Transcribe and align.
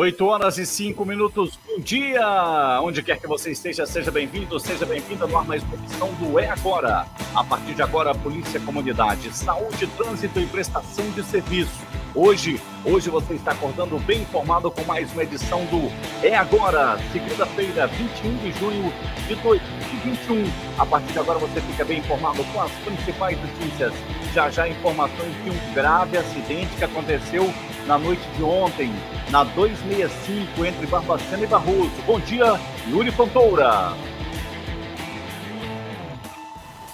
8 0.00 0.24
horas 0.26 0.58
e 0.58 0.64
5 0.64 1.04
minutos, 1.04 1.58
bom 1.66 1.80
dia! 1.80 2.80
Onde 2.84 3.02
quer 3.02 3.18
que 3.18 3.26
você 3.26 3.50
esteja, 3.50 3.84
seja 3.84 4.12
bem-vindo, 4.12 4.60
seja 4.60 4.86
bem-vinda 4.86 5.26
no 5.26 5.36
ar 5.36 5.44
mais 5.44 5.60
uma 5.64 5.74
edição 5.74 6.14
do 6.20 6.38
É 6.38 6.48
Agora. 6.48 7.04
A 7.34 7.42
partir 7.42 7.74
de 7.74 7.82
agora, 7.82 8.14
Polícia 8.14 8.60
Comunidade, 8.60 9.36
Saúde, 9.36 9.88
Trânsito 9.96 10.38
e 10.38 10.46
Prestação 10.46 11.04
de 11.10 11.24
Serviço. 11.24 11.84
Hoje, 12.14 12.58
hoje 12.84 13.10
você 13.10 13.34
está 13.34 13.52
acordando 13.52 13.98
bem 13.98 14.22
informado 14.22 14.70
com 14.70 14.82
mais 14.84 15.12
uma 15.12 15.22
edição 15.22 15.64
do 15.66 15.92
É 16.26 16.34
Agora, 16.34 16.98
segunda-feira, 17.12 17.86
21 17.86 18.36
de 18.38 18.52
junho 18.58 18.92
de 19.26 19.34
2021. 19.36 20.44
A 20.78 20.86
partir 20.86 21.12
de 21.12 21.18
agora 21.18 21.38
você 21.38 21.60
fica 21.60 21.84
bem 21.84 21.98
informado 21.98 22.42
com 22.44 22.62
as 22.62 22.72
principais 22.72 23.38
notícias. 23.38 23.92
Já 24.32 24.48
já 24.48 24.66
informações 24.66 25.34
de 25.44 25.50
um 25.50 25.74
grave 25.74 26.16
acidente 26.16 26.74
que 26.76 26.84
aconteceu 26.84 27.52
na 27.86 27.98
noite 27.98 28.26
de 28.36 28.42
ontem 28.42 28.90
na 29.30 29.44
265 29.44 30.64
entre 30.64 30.86
Barbacena 30.86 31.44
e 31.44 31.46
Barroso. 31.46 31.92
Bom 32.06 32.18
dia, 32.20 32.58
Yuri 32.88 33.10
Fontoura. 33.10 33.92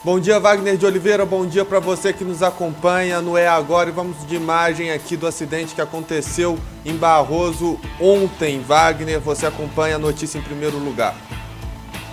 Bom 0.04 0.20
dia, 0.20 0.38
Wagner 0.38 0.76
de 0.76 0.84
Oliveira. 0.84 1.24
Bom 1.24 1.46
dia 1.46 1.64
para 1.64 1.80
você 1.80 2.12
que 2.12 2.24
nos 2.24 2.42
acompanha 2.42 3.22
no 3.22 3.38
É 3.38 3.48
Agora. 3.48 3.88
E 3.88 3.92
vamos 3.92 4.26
de 4.26 4.36
imagem 4.36 4.90
aqui 4.90 5.16
do 5.16 5.26
acidente 5.26 5.74
que 5.74 5.80
aconteceu 5.80 6.58
em 6.84 6.94
Barroso 6.94 7.80
ontem. 7.98 8.60
Wagner, 8.60 9.18
você 9.18 9.46
acompanha 9.46 9.96
a 9.96 9.98
notícia 9.98 10.36
em 10.36 10.42
primeiro 10.42 10.76
lugar. 10.76 11.14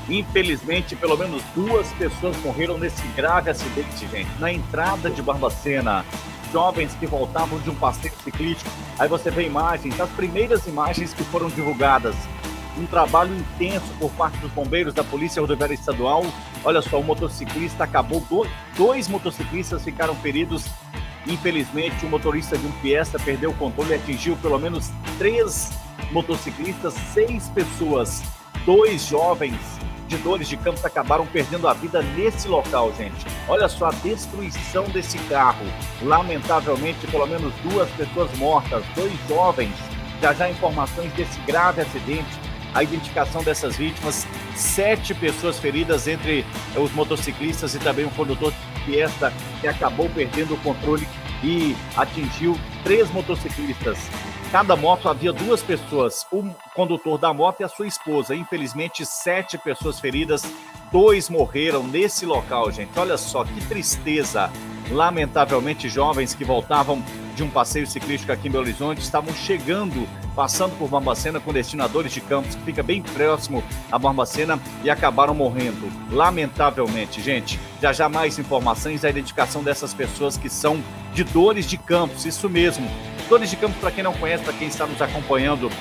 Infelizmente, 0.07 0.95
pelo 0.95 1.17
menos 1.17 1.43
duas 1.53 1.85
pessoas 1.95 2.37
morreram 2.37 2.77
nesse 2.77 3.05
grave 3.09 3.49
acidente, 3.49 4.07
gente, 4.09 4.31
na 4.39 4.53
entrada 4.53 5.09
de 5.09 5.21
Barbacena 5.21 6.05
jovens 6.51 6.93
que 6.99 7.07
voltavam 7.07 7.59
de 7.59 7.69
um 7.69 7.75
passeio 7.75 8.13
ciclístico. 8.23 8.69
Aí 8.99 9.07
você 9.07 9.31
vê 9.31 9.45
imagens, 9.45 9.99
as 9.99 10.09
primeiras 10.11 10.67
imagens 10.67 11.13
que 11.13 11.23
foram 11.25 11.47
divulgadas. 11.49 12.15
Um 12.81 12.85
trabalho 12.87 13.31
intenso 13.35 13.85
por 13.99 14.09
parte 14.13 14.39
dos 14.39 14.49
bombeiros 14.53 14.91
da 14.91 15.03
Polícia 15.03 15.39
Rodoviária 15.39 15.75
Estadual. 15.75 16.25
Olha 16.63 16.81
só, 16.81 16.99
o 16.99 17.03
motociclista 17.03 17.83
acabou, 17.83 18.25
dois 18.75 19.07
motociclistas 19.07 19.83
ficaram 19.83 20.15
feridos. 20.15 20.65
Infelizmente, 21.27 22.03
o 22.03 22.09
motorista 22.09 22.57
de 22.57 22.65
um 22.65 22.71
Fiesta 22.81 23.19
perdeu 23.19 23.51
o 23.51 23.53
controle 23.53 23.91
e 23.91 23.93
atingiu 23.93 24.35
pelo 24.37 24.57
menos 24.57 24.89
três 25.19 25.71
motociclistas, 26.11 26.95
seis 27.13 27.49
pessoas, 27.49 28.23
dois 28.65 29.05
jovens 29.05 29.59
de 30.07 30.17
dores 30.17 30.49
de 30.49 30.57
Campos 30.57 30.83
acabaram 30.83 31.27
perdendo 31.27 31.67
a 31.67 31.73
vida 31.73 32.01
nesse 32.01 32.47
local, 32.47 32.91
gente. 32.97 33.27
Olha 33.47 33.69
só 33.69 33.89
a 33.89 33.91
destruição 33.91 34.85
desse 34.85 35.19
carro. 35.29 35.65
Lamentavelmente, 36.01 37.05
pelo 37.05 37.27
menos 37.27 37.53
duas 37.61 37.87
pessoas 37.91 38.35
mortas, 38.39 38.83
dois 38.95 39.13
jovens. 39.29 39.75
Já 40.19 40.33
já 40.33 40.49
informações 40.49 41.13
desse 41.13 41.39
grave 41.41 41.81
acidente. 41.81 42.50
A 42.73 42.83
identificação 42.83 43.43
dessas 43.43 43.75
vítimas, 43.75 44.25
sete 44.55 45.13
pessoas 45.13 45.59
feridas 45.59 46.07
entre 46.07 46.45
os 46.75 46.91
motociclistas 46.93 47.75
e 47.75 47.79
também 47.79 48.05
o 48.05 48.11
condutor 48.11 48.51
de 48.51 48.71
Fiesta 48.85 49.31
que 49.59 49.67
acabou 49.67 50.09
perdendo 50.09 50.55
o 50.55 50.57
controle 50.57 51.07
e 51.43 51.75
atingiu 51.95 52.57
três 52.83 53.11
motociclistas. 53.11 53.97
Cada 54.51 54.75
moto 54.75 55.07
havia 55.07 55.31
duas 55.31 55.61
pessoas, 55.61 56.25
o 56.31 56.43
condutor 56.75 57.17
da 57.17 57.33
moto 57.33 57.61
e 57.61 57.63
a 57.63 57.69
sua 57.69 57.87
esposa. 57.87 58.35
Infelizmente, 58.35 59.05
sete 59.05 59.57
pessoas 59.57 59.99
feridas, 59.99 60.43
dois 60.91 61.29
morreram 61.29 61.83
nesse 61.83 62.25
local, 62.25 62.69
gente. 62.71 62.91
Olha 62.97 63.17
só 63.17 63.45
que 63.45 63.65
tristeza. 63.67 64.51
Lamentavelmente, 64.89 65.87
jovens 65.87 66.33
que 66.33 66.43
voltavam 66.43 67.01
de 67.41 67.47
um 67.47 67.49
passeio 67.49 67.87
ciclístico 67.87 68.31
aqui 68.31 68.47
em 68.47 68.51
Belo 68.51 68.63
Horizonte 68.63 69.01
estavam 69.01 69.33
chegando, 69.33 70.07
passando 70.35 70.77
por 70.77 70.87
Barbacena 70.87 71.39
com 71.39 71.51
destinadores 71.51 72.13
de 72.13 72.21
campos, 72.21 72.53
que 72.53 72.61
fica 72.61 72.83
bem 72.83 73.01
próximo 73.01 73.63
a 73.91 73.97
Barbacena, 73.97 74.59
e 74.83 74.91
acabaram 74.91 75.33
morrendo. 75.33 75.91
Lamentavelmente, 76.11 77.19
gente. 77.19 77.59
Já 77.81 77.91
já 77.91 78.07
mais 78.07 78.37
informações 78.37 79.01
da 79.01 79.09
identificação 79.09 79.63
dessas 79.63 79.91
pessoas 79.91 80.37
que 80.37 80.49
são 80.49 80.83
de 81.15 81.23
Dores 81.23 81.65
de 81.65 81.77
Campos, 81.77 82.25
isso 82.25 82.47
mesmo. 82.47 82.87
Dores 83.27 83.49
de 83.49 83.55
Campos, 83.55 83.77
para 83.77 83.89
quem 83.89 84.03
não 84.03 84.13
conhece, 84.13 84.43
para 84.43 84.53
quem 84.53 84.67
está 84.67 84.85
nos 84.85 85.01
acompanhando 85.01 85.71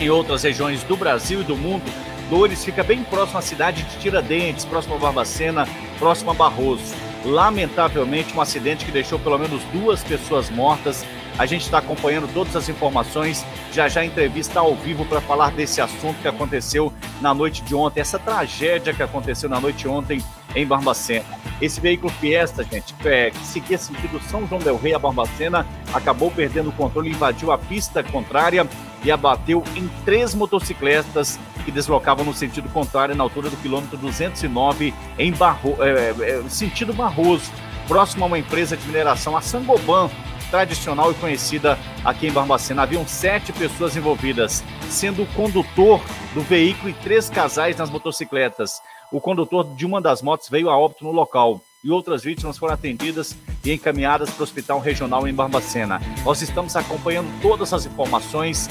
em 0.00 0.08
outras 0.08 0.42
regiões 0.42 0.82
do 0.84 0.96
Brasil 0.96 1.42
e 1.42 1.44
do 1.44 1.54
mundo, 1.54 1.84
Dores 2.30 2.64
fica 2.64 2.82
bem 2.82 3.04
próximo 3.04 3.38
à 3.38 3.42
cidade 3.42 3.82
de 3.82 3.98
Tiradentes, 3.98 4.64
próximo 4.64 4.94
a 4.94 4.98
Barbacena, 4.98 5.68
próximo 5.98 6.30
a 6.30 6.34
Barroso. 6.34 6.94
Lamentavelmente, 7.24 8.36
um 8.36 8.40
acidente 8.40 8.84
que 8.84 8.92
deixou 8.92 9.18
pelo 9.18 9.38
menos 9.38 9.62
duas 9.72 10.04
pessoas 10.04 10.50
mortas. 10.50 11.04
A 11.38 11.46
gente 11.46 11.62
está 11.62 11.78
acompanhando 11.78 12.32
todas 12.32 12.54
as 12.54 12.68
informações. 12.68 13.44
Já 13.72 13.88
já 13.88 14.04
entrevista 14.04 14.60
ao 14.60 14.74
vivo 14.74 15.04
para 15.06 15.20
falar 15.20 15.50
desse 15.50 15.80
assunto 15.80 16.20
que 16.20 16.28
aconteceu 16.28 16.92
na 17.20 17.32
noite 17.32 17.62
de 17.62 17.74
ontem, 17.74 18.00
essa 18.00 18.18
tragédia 18.18 18.92
que 18.92 19.02
aconteceu 19.02 19.48
na 19.48 19.58
noite 19.58 19.78
de 19.78 19.88
ontem 19.88 20.22
em 20.54 20.66
Barbacena. 20.66 21.24
Esse 21.60 21.80
veículo 21.80 22.12
Fiesta, 22.12 22.62
gente, 22.62 22.94
é, 23.04 23.30
que 23.30 23.44
seguia 23.46 23.78
sentido 23.78 24.20
São 24.28 24.46
João 24.46 24.60
del 24.60 24.76
Rei 24.76 24.94
a 24.94 24.98
Barbacena, 24.98 25.66
acabou 25.92 26.30
perdendo 26.30 26.68
o 26.68 26.72
controle, 26.72 27.10
invadiu 27.10 27.50
a 27.50 27.58
pista 27.58 28.02
contrária 28.02 28.68
e 29.04 29.12
abateu 29.12 29.62
em 29.76 29.88
três 30.04 30.34
motocicletas 30.34 31.38
que 31.64 31.70
deslocavam 31.70 32.24
no 32.24 32.34
sentido 32.34 32.68
contrário 32.68 33.14
na 33.14 33.22
altura 33.22 33.50
do 33.50 33.56
quilômetro 33.56 33.96
209 33.98 34.94
em 35.18 35.32
Barro, 35.32 35.76
é, 35.80 36.14
é, 36.20 36.42
sentido 36.48 36.92
Barroso, 36.92 37.50
próximo 37.86 38.24
a 38.24 38.26
uma 38.26 38.38
empresa 38.38 38.76
de 38.76 38.86
mineração, 38.86 39.36
a 39.36 39.40
Sangoban, 39.40 40.10
tradicional 40.50 41.10
e 41.10 41.14
conhecida 41.14 41.78
aqui 42.04 42.28
em 42.28 42.32
Barbacena. 42.32 42.82
Haviam 42.82 43.06
sete 43.06 43.52
pessoas 43.52 43.96
envolvidas, 43.96 44.62
sendo 44.88 45.22
o 45.22 45.26
condutor 45.28 46.00
do 46.32 46.40
veículo 46.42 46.90
e 46.90 46.94
três 46.94 47.28
casais 47.28 47.76
nas 47.76 47.90
motocicletas. 47.90 48.80
O 49.10 49.20
condutor 49.20 49.64
de 49.74 49.84
uma 49.84 50.00
das 50.00 50.22
motos 50.22 50.48
veio 50.48 50.70
a 50.70 50.78
óbito 50.78 51.04
no 51.04 51.12
local 51.12 51.60
e 51.84 51.90
outras 51.90 52.24
vítimas 52.24 52.56
foram 52.56 52.72
atendidas 52.72 53.36
e 53.62 53.70
encaminhadas 53.70 54.30
para 54.30 54.40
o 54.40 54.42
Hospital 54.42 54.80
Regional 54.80 55.28
em 55.28 55.34
Barbacena. 55.34 56.00
Nós 56.24 56.40
estamos 56.40 56.74
acompanhando 56.74 57.28
todas 57.42 57.74
as 57.74 57.84
informações, 57.84 58.70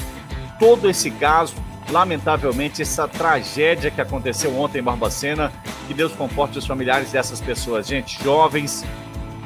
todo 0.58 0.90
esse 0.90 1.12
caso, 1.12 1.54
lamentavelmente, 1.90 2.82
essa 2.82 3.06
tragédia 3.06 3.90
que 3.90 4.00
aconteceu 4.00 4.58
ontem 4.58 4.80
em 4.80 4.82
Barbacena. 4.82 5.52
Que 5.86 5.94
Deus 5.94 6.12
comporte 6.12 6.58
os 6.58 6.66
familiares 6.66 7.12
dessas 7.12 7.40
pessoas, 7.40 7.86
gente, 7.86 8.20
jovens. 8.22 8.84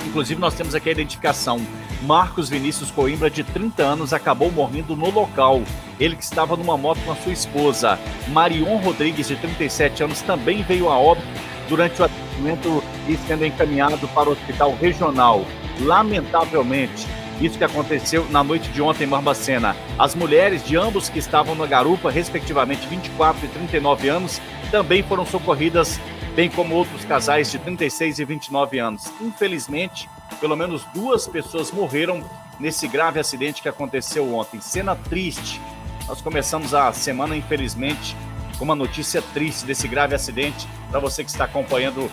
Inclusive, 0.07 0.41
nós 0.41 0.55
temos 0.55 0.75
aqui 0.75 0.89
a 0.89 0.93
identificação. 0.93 1.61
Marcos 2.03 2.49
Vinícius 2.49 2.91
Coimbra, 2.91 3.29
de 3.29 3.43
30 3.43 3.83
anos, 3.83 4.13
acabou 4.15 4.51
morrendo 4.51 4.97
no 4.97 5.11
local. 5.11 5.63
Ele 5.99 6.17
que 6.17 6.23
estava 6.23 6.57
numa 6.57 6.79
moto 6.79 7.01
com 7.05 7.11
a 7.11 7.17
sua 7.17 7.33
esposa. 7.33 7.99
Marion 8.29 8.77
Rodrigues, 8.77 9.27
de 9.27 9.37
37 9.37 10.05
anos, 10.05 10.23
também 10.23 10.63
veio 10.63 10.89
a 10.89 10.97
óbito 10.97 11.27
durante 11.69 12.01
o 12.01 12.05
atendimento 12.05 12.83
e 13.07 13.17
sendo 13.17 13.45
encaminhado 13.45 14.09
para 14.09 14.29
o 14.29 14.33
hospital 14.33 14.75
regional. 14.75 15.45
Lamentavelmente, 15.81 17.07
isso 17.41 17.57
que 17.57 17.65
aconteceu 17.65 18.27
na 18.31 18.43
noite 18.43 18.69
de 18.71 18.83
ontem 18.83 19.05
em 19.05 19.09
Barbacena. 19.09 19.77
As 19.99 20.15
mulheres 20.15 20.65
de 20.65 20.77
ambos 20.77 21.09
que 21.09 21.19
estavam 21.19 21.55
na 21.55 21.67
garupa, 21.67 22.11
respectivamente 22.11 22.87
24 22.89 23.47
e 23.47 23.49
39 23.49 24.09
anos, 24.09 24.41
também 24.71 25.03
foram 25.03 25.25
socorridas, 25.25 26.01
bem 26.35 26.51
como 26.51 26.75
outros 26.75 27.05
casais 27.05 27.51
de 27.51 27.59
36 27.59 28.19
e 28.19 28.25
29 28.25 28.79
anos. 28.79 29.05
Infelizmente, 29.21 30.09
pelo 30.41 30.57
menos 30.57 30.85
duas 30.93 31.29
pessoas 31.29 31.71
morreram 31.71 32.25
nesse 32.59 32.89
grave 32.89 33.21
acidente 33.21 33.63
que 33.63 33.69
aconteceu 33.69 34.35
ontem. 34.35 34.61
Cena 34.61 34.97
triste. 34.97 35.61
Nós 36.09 36.21
começamos 36.21 36.75
a 36.75 36.93
semana, 36.93 37.37
infelizmente, 37.37 38.17
com 38.59 38.65
uma 38.65 38.75
notícia 38.75 39.23
triste 39.23 39.65
desse 39.65 39.87
grave 39.87 40.15
acidente. 40.15 40.67
Para 40.91 41.01
você 41.01 41.23
que 41.23 41.31
está 41.31 41.45
acompanhando 41.45 42.11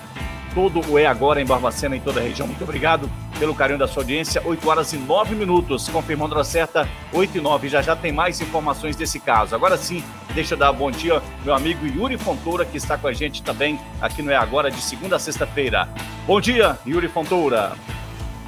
todo 0.54 0.80
o 0.90 0.98
É 0.98 1.06
Agora 1.06 1.42
em 1.42 1.46
Barbacena, 1.46 1.98
em 1.98 2.00
toda 2.00 2.22
a 2.22 2.24
região. 2.24 2.48
Muito 2.48 2.64
obrigado 2.64 3.10
pelo 3.38 3.54
carinho 3.54 3.78
da 3.78 3.88
sua 3.88 4.04
audiência. 4.04 4.42
8 4.44 4.70
horas 4.70 4.94
e 4.94 4.98
9 4.98 5.36
minutos, 5.36 5.90
confirmando 5.90 6.40
a 6.40 6.44
certa, 6.44 6.88
8 7.12 7.38
e 7.38 7.42
9. 7.42 7.68
Já 7.68 7.82
já 7.82 7.96
tem 7.96 8.12
mais 8.12 8.40
informações 8.40 8.96
desse 8.96 9.20
caso. 9.20 9.54
Agora 9.54 9.78
sim, 9.78 10.04
deixa 10.34 10.54
eu 10.54 10.58
dar 10.58 10.72
bom 10.72 10.90
dia 10.90 11.22
meu 11.44 11.54
amigo 11.54 11.86
Yuri 11.86 12.18
Fontoura, 12.18 12.64
que 12.66 12.78
está 12.78 12.98
com 12.98 13.08
a 13.08 13.14
gente 13.14 13.44
também 13.44 13.78
aqui 14.02 14.22
no 14.22 14.32
É 14.32 14.38
Agora, 14.38 14.72
de 14.72 14.82
segunda 14.82 15.18
a 15.18 15.20
sexta-feira. 15.20 15.90
Bom 16.26 16.40
dia, 16.40 16.80
Yuri 16.88 17.10
Fontoura. 17.10 17.74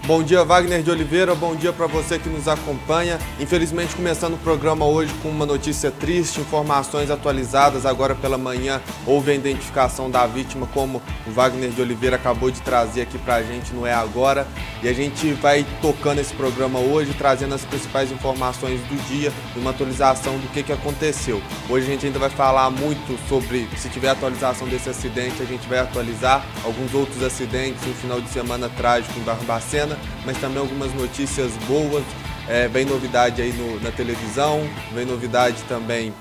Bom 0.08 0.24
dia, 0.24 0.42
Wagner 0.46 0.82
de 0.82 0.90
Oliveira. 0.90 1.36
Bom 1.36 1.54
dia 1.54 1.74
para 1.74 1.86
você 1.86 2.18
que 2.18 2.30
nos 2.30 2.48
acompanha. 2.48 3.20
Infelizmente, 3.42 3.94
começando 3.94 4.36
o 4.36 4.38
programa 4.38 4.86
hoje 4.86 5.14
com 5.22 5.28
uma 5.28 5.46
notícia 5.46 5.92
triste, 5.92 6.40
informações 6.40 7.12
atualizadas. 7.12 7.86
Agora 7.86 8.16
pela 8.16 8.38
manhã 8.38 8.82
houve 9.06 9.32
a 9.32 9.34
identificação 9.36 10.10
da 10.10 10.26
vítima, 10.26 10.66
como 10.74 11.02
o 11.28 11.32
Wagner 11.32 11.72
de 11.72 11.82
Oliveira 11.82 12.16
acabou 12.16 12.50
de 12.50 12.62
trazer 12.62 13.02
aqui 13.02 13.18
para 13.18 13.36
a 13.36 13.44
gente 13.44 13.74
no 13.74 13.86
É 13.86 13.94
Agora. 13.94 14.48
E 14.82 14.88
a 14.88 14.94
gente 14.94 15.34
vai 15.34 15.66
tocando 15.82 16.20
esse 16.22 16.34
programa 16.34 16.80
hoje, 16.80 17.14
trazendo 17.14 17.56
as 17.56 17.66
principais 17.66 18.10
informações 18.10 18.80
do 18.80 18.96
dia 19.10 19.34
e 19.58 19.60
uma 19.60 19.72
atualização 19.72 20.38
do 20.38 20.48
que, 20.54 20.64
que 20.64 20.72
aconteceu. 20.72 21.42
Hoje 21.68 21.86
a 21.86 21.90
gente 21.90 22.06
ainda 22.06 22.20
vai 22.20 22.30
falar 22.30 22.70
muito 22.70 23.20
sobre, 23.28 23.68
se 23.76 23.90
tiver 23.90 24.08
atualização 24.08 24.70
desse 24.70 24.90
acidente, 24.90 25.42
a 25.42 25.46
gente 25.46 25.68
vai 25.68 25.80
atualizar 25.80 26.46
alguns 26.64 26.94
outros 26.94 27.22
acidentes, 27.22 27.86
um 27.86 27.94
final 27.94 28.22
de 28.22 28.30
semana 28.30 28.70
trágico 28.70 29.20
em 29.20 29.24
Barbacena 29.24 29.97
mas 30.26 30.38
também 30.38 30.60
algumas 30.60 30.94
notícias 30.94 31.52
boas 31.68 32.04
É, 32.50 32.66
vem 32.70 32.86
novidade 32.86 33.42
aí 33.42 33.52
no, 33.52 33.78
na 33.82 33.92
televisão, 33.92 34.66
vem 34.94 35.06
novidade 35.06 35.62
também 35.68 36.14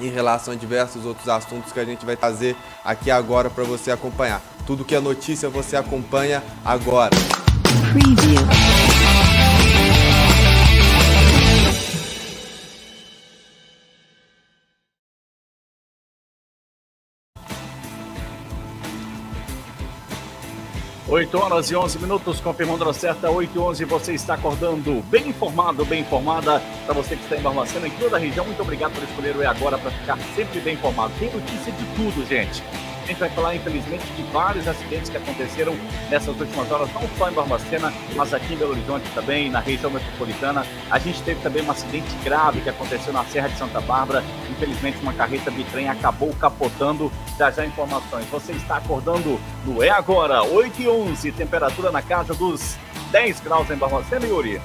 em 0.00 0.08
relação 0.08 0.54
a 0.54 0.56
diversos 0.56 1.04
outros 1.04 1.28
assuntos 1.28 1.70
que 1.70 1.78
a 1.78 1.84
gente 1.84 2.02
vai 2.06 2.16
trazer 2.16 2.56
aqui 2.82 3.10
agora 3.10 3.50
para 3.50 3.62
você 3.62 3.90
acompanhar. 3.90 4.40
Tudo 4.66 4.86
que 4.86 4.94
é 4.94 5.00
notícia 5.00 5.50
você 5.50 5.76
acompanha 5.76 6.42
agora. 6.64 7.10
Preview. 7.92 8.65
8 21.16 21.38
horas 21.38 21.70
e 21.70 21.74
11 21.74 21.98
minutos, 21.98 22.40
confirmando 22.40 22.86
a 22.86 22.92
certa, 22.92 23.30
8 23.30 23.50
e 23.56 23.58
11, 23.58 23.84
você 23.86 24.12
está 24.12 24.34
acordando 24.34 25.02
bem 25.04 25.28
informado, 25.28 25.82
bem 25.86 26.02
informada. 26.02 26.60
Para 26.84 26.92
você 26.92 27.16
que 27.16 27.22
está 27.22 27.36
em 27.36 27.40
Barbacena, 27.40 27.88
em 27.88 27.90
toda 27.92 28.18
a 28.18 28.20
região, 28.20 28.44
muito 28.44 28.60
obrigado 28.60 28.92
por 28.92 29.02
escolher 29.02 29.34
o 29.34 29.42
E 29.42 29.46
Agora 29.46 29.78
para 29.78 29.90
ficar 29.92 30.18
sempre 30.34 30.60
bem 30.60 30.74
informado. 30.74 31.14
Tem 31.18 31.32
notícia 31.32 31.72
de 31.72 31.84
tudo, 31.96 32.22
gente. 32.26 32.62
A 33.06 33.08
gente 33.08 33.20
vai 33.20 33.30
falar, 33.30 33.54
infelizmente, 33.54 34.04
de 34.16 34.22
vários 34.32 34.66
acidentes 34.66 35.08
que 35.08 35.16
aconteceram 35.16 35.76
nessas 36.10 36.40
últimas 36.40 36.68
horas, 36.72 36.92
não 36.92 37.02
só 37.16 37.30
em 37.30 37.34
Barbacena, 37.34 37.92
mas 38.16 38.34
aqui 38.34 38.54
em 38.54 38.56
Belo 38.56 38.72
Horizonte 38.72 39.08
também, 39.14 39.48
na 39.48 39.60
região 39.60 39.92
metropolitana. 39.92 40.66
A 40.90 40.98
gente 40.98 41.22
teve 41.22 41.40
também 41.40 41.62
um 41.62 41.70
acidente 41.70 42.12
grave 42.24 42.62
que 42.62 42.68
aconteceu 42.68 43.12
na 43.12 43.24
Serra 43.26 43.46
de 43.46 43.58
Santa 43.58 43.80
Bárbara. 43.80 44.24
Infelizmente, 44.50 44.98
uma 45.02 45.12
carreta 45.12 45.52
bitrem 45.52 45.88
acabou 45.88 46.34
capotando. 46.34 47.12
Já 47.38 47.48
já 47.48 47.64
informações. 47.64 48.26
Você 48.28 48.50
está 48.50 48.78
acordando 48.78 49.38
no 49.64 49.84
É 49.84 49.90
Agora, 49.90 50.42
8 50.42 50.82
e 50.82 50.88
11, 50.88 51.30
temperatura 51.30 51.92
na 51.92 52.02
casa 52.02 52.34
dos 52.34 52.76
10 53.12 53.38
graus 53.38 53.70
em 53.70 53.76
Barbacena, 53.76 54.26
Yuri. 54.26 54.60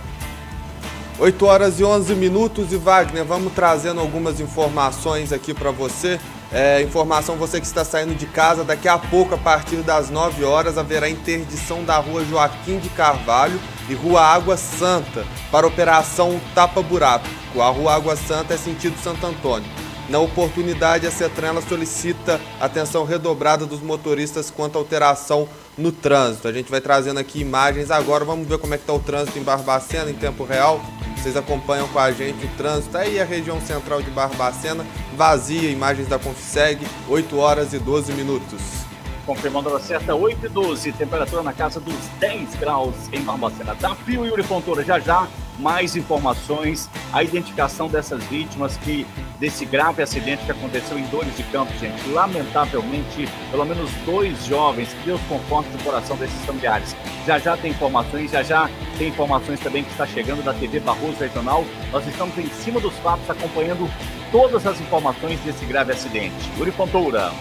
8 1.19 1.45
horas 1.45 1.79
e 1.79 1.83
11 1.83 2.15
minutos 2.15 2.73
e 2.73 2.77
Wagner, 2.77 3.23
vamos 3.23 3.53
trazendo 3.53 4.01
algumas 4.01 4.39
informações 4.39 5.31
aqui 5.31 5.53
para 5.53 5.69
você. 5.69 6.19
É, 6.53 6.81
informação, 6.81 7.37
você 7.37 7.61
que 7.61 7.65
está 7.65 7.85
saindo 7.85 8.13
de 8.13 8.25
casa, 8.25 8.65
daqui 8.65 8.89
a 8.89 8.97
pouco, 8.97 9.33
a 9.33 9.37
partir 9.37 9.77
das 9.77 10.09
9 10.09 10.43
horas, 10.43 10.77
haverá 10.77 11.09
interdição 11.09 11.81
da 11.85 11.95
rua 11.95 12.25
Joaquim 12.25 12.77
de 12.77 12.89
Carvalho 12.89 13.57
e 13.87 13.93
Rua 13.93 14.21
Água 14.21 14.57
Santa 14.57 15.25
para 15.49 15.65
operação 15.65 16.41
Tapa 16.53 16.81
Buraco. 16.81 17.25
A 17.57 17.69
Rua 17.69 17.95
Água 17.95 18.17
Santa 18.17 18.53
é 18.53 18.57
sentido 18.57 19.01
Santo 19.01 19.25
Antônio. 19.25 19.69
Na 20.09 20.19
oportunidade, 20.19 21.07
a 21.07 21.11
Cetrela 21.11 21.61
solicita 21.61 22.41
atenção 22.59 23.05
redobrada 23.05 23.65
dos 23.65 23.81
motoristas 23.81 24.51
quanto 24.51 24.77
à 24.77 24.79
alteração 24.79 25.47
no 25.77 25.91
trânsito. 25.91 26.47
A 26.47 26.53
gente 26.53 26.69
vai 26.69 26.81
trazendo 26.81 27.19
aqui 27.19 27.39
imagens 27.39 27.91
agora, 27.91 28.25
vamos 28.25 28.47
ver 28.47 28.57
como 28.57 28.73
é 28.73 28.77
que 28.77 28.83
está 28.83 28.93
o 28.93 28.99
trânsito 28.99 29.37
em 29.37 29.43
Barbacena 29.43 30.09
em 30.09 30.15
tempo 30.15 30.43
real. 30.43 30.81
Vocês 31.17 31.37
acompanham 31.37 31.87
com 31.87 31.99
a 31.99 32.11
gente 32.11 32.45
o 32.45 32.49
trânsito 32.57 32.97
aí 32.97 33.19
a 33.19 33.25
região 33.25 33.61
central 33.61 34.01
de 34.01 34.09
Barbacena, 34.09 34.85
vazia, 35.15 35.69
imagens 35.69 36.07
da 36.07 36.17
Confseg, 36.17 36.85
8 37.07 37.37
horas 37.37 37.73
e 37.73 37.79
12 37.79 38.11
minutos. 38.13 38.90
Confirmando 39.31 39.73
a 39.73 39.79
certa, 39.79 40.13
8 40.13 40.45
e 40.45 40.49
12, 40.49 40.91
temperatura 40.91 41.41
na 41.41 41.53
casa 41.53 41.79
dos 41.79 41.95
10 42.19 42.53
graus 42.55 42.93
em 43.13 43.21
Barbacena. 43.21 43.73
Da 43.75 43.95
Fio 43.95 44.25
Yuri 44.25 44.43
Fontoura, 44.43 44.83
já 44.83 44.99
já 44.99 45.25
mais 45.57 45.95
informações, 45.95 46.89
a 47.13 47.23
identificação 47.23 47.87
dessas 47.87 48.21
vítimas 48.25 48.75
que 48.75 49.07
desse 49.39 49.63
grave 49.63 50.03
acidente 50.03 50.43
que 50.43 50.51
aconteceu 50.51 50.99
em 50.99 51.03
Dores 51.03 51.33
de 51.37 51.43
Campos, 51.43 51.79
gente. 51.79 52.09
Lamentavelmente, 52.09 53.25
pelo 53.49 53.63
menos 53.63 53.89
dois 54.05 54.45
jovens, 54.45 54.89
que 54.89 55.05
Deus 55.05 55.21
conforte 55.29 55.69
o 55.75 55.81
coração 55.81 56.17
desses 56.17 56.43
familiares. 56.43 56.93
Já 57.25 57.39
já 57.39 57.55
tem 57.55 57.71
informações, 57.71 58.31
já 58.31 58.43
já 58.43 58.69
tem 58.97 59.07
informações 59.07 59.61
também 59.61 59.85
que 59.85 59.91
está 59.91 60.05
chegando 60.05 60.43
da 60.43 60.53
TV 60.53 60.81
Barroso 60.81 61.21
Regional. 61.21 61.63
Nós 61.89 62.05
estamos 62.05 62.37
em 62.37 62.49
cima 62.49 62.81
dos 62.81 62.93
fatos 62.95 63.29
acompanhando 63.29 63.89
todas 64.29 64.67
as 64.67 64.81
informações 64.81 65.39
desse 65.39 65.63
grave 65.63 65.93
acidente. 65.93 66.51
Yuri 66.57 66.71
Fontoura. 66.71 67.31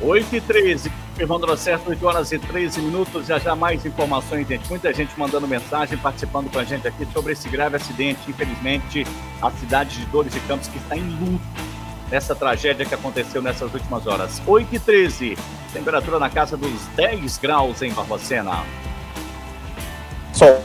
8 0.00 0.34
e 0.34 0.40
13. 0.40 1.01
Confirmando 1.22 1.56
certo, 1.56 1.90
8 1.90 2.04
horas 2.04 2.32
e 2.32 2.38
13 2.40 2.80
minutos. 2.80 3.28
Já 3.28 3.38
já 3.38 3.54
mais 3.54 3.86
informações, 3.86 4.44
gente. 4.44 4.68
Muita 4.68 4.92
gente 4.92 5.16
mandando 5.16 5.46
mensagem, 5.46 5.96
participando 5.96 6.50
com 6.50 6.58
a 6.58 6.64
gente 6.64 6.88
aqui 6.88 7.06
sobre 7.12 7.32
esse 7.32 7.48
grave 7.48 7.76
acidente. 7.76 8.28
Infelizmente, 8.28 9.06
a 9.40 9.48
cidade 9.52 10.00
de 10.00 10.06
Dores 10.06 10.32
de 10.32 10.40
Campos 10.40 10.66
que 10.66 10.78
está 10.78 10.96
em 10.96 11.08
luto 11.20 11.44
nessa 12.10 12.34
tragédia 12.34 12.84
que 12.84 12.92
aconteceu 12.92 13.40
nessas 13.40 13.72
últimas 13.72 14.04
horas. 14.04 14.42
8 14.44 14.74
e 14.74 14.80
13. 14.80 15.38
Temperatura 15.72 16.18
na 16.18 16.28
casa 16.28 16.56
dos 16.56 16.88
10 16.96 17.38
graus 17.38 17.82
em 17.82 17.92
Barbacena. 17.92 18.64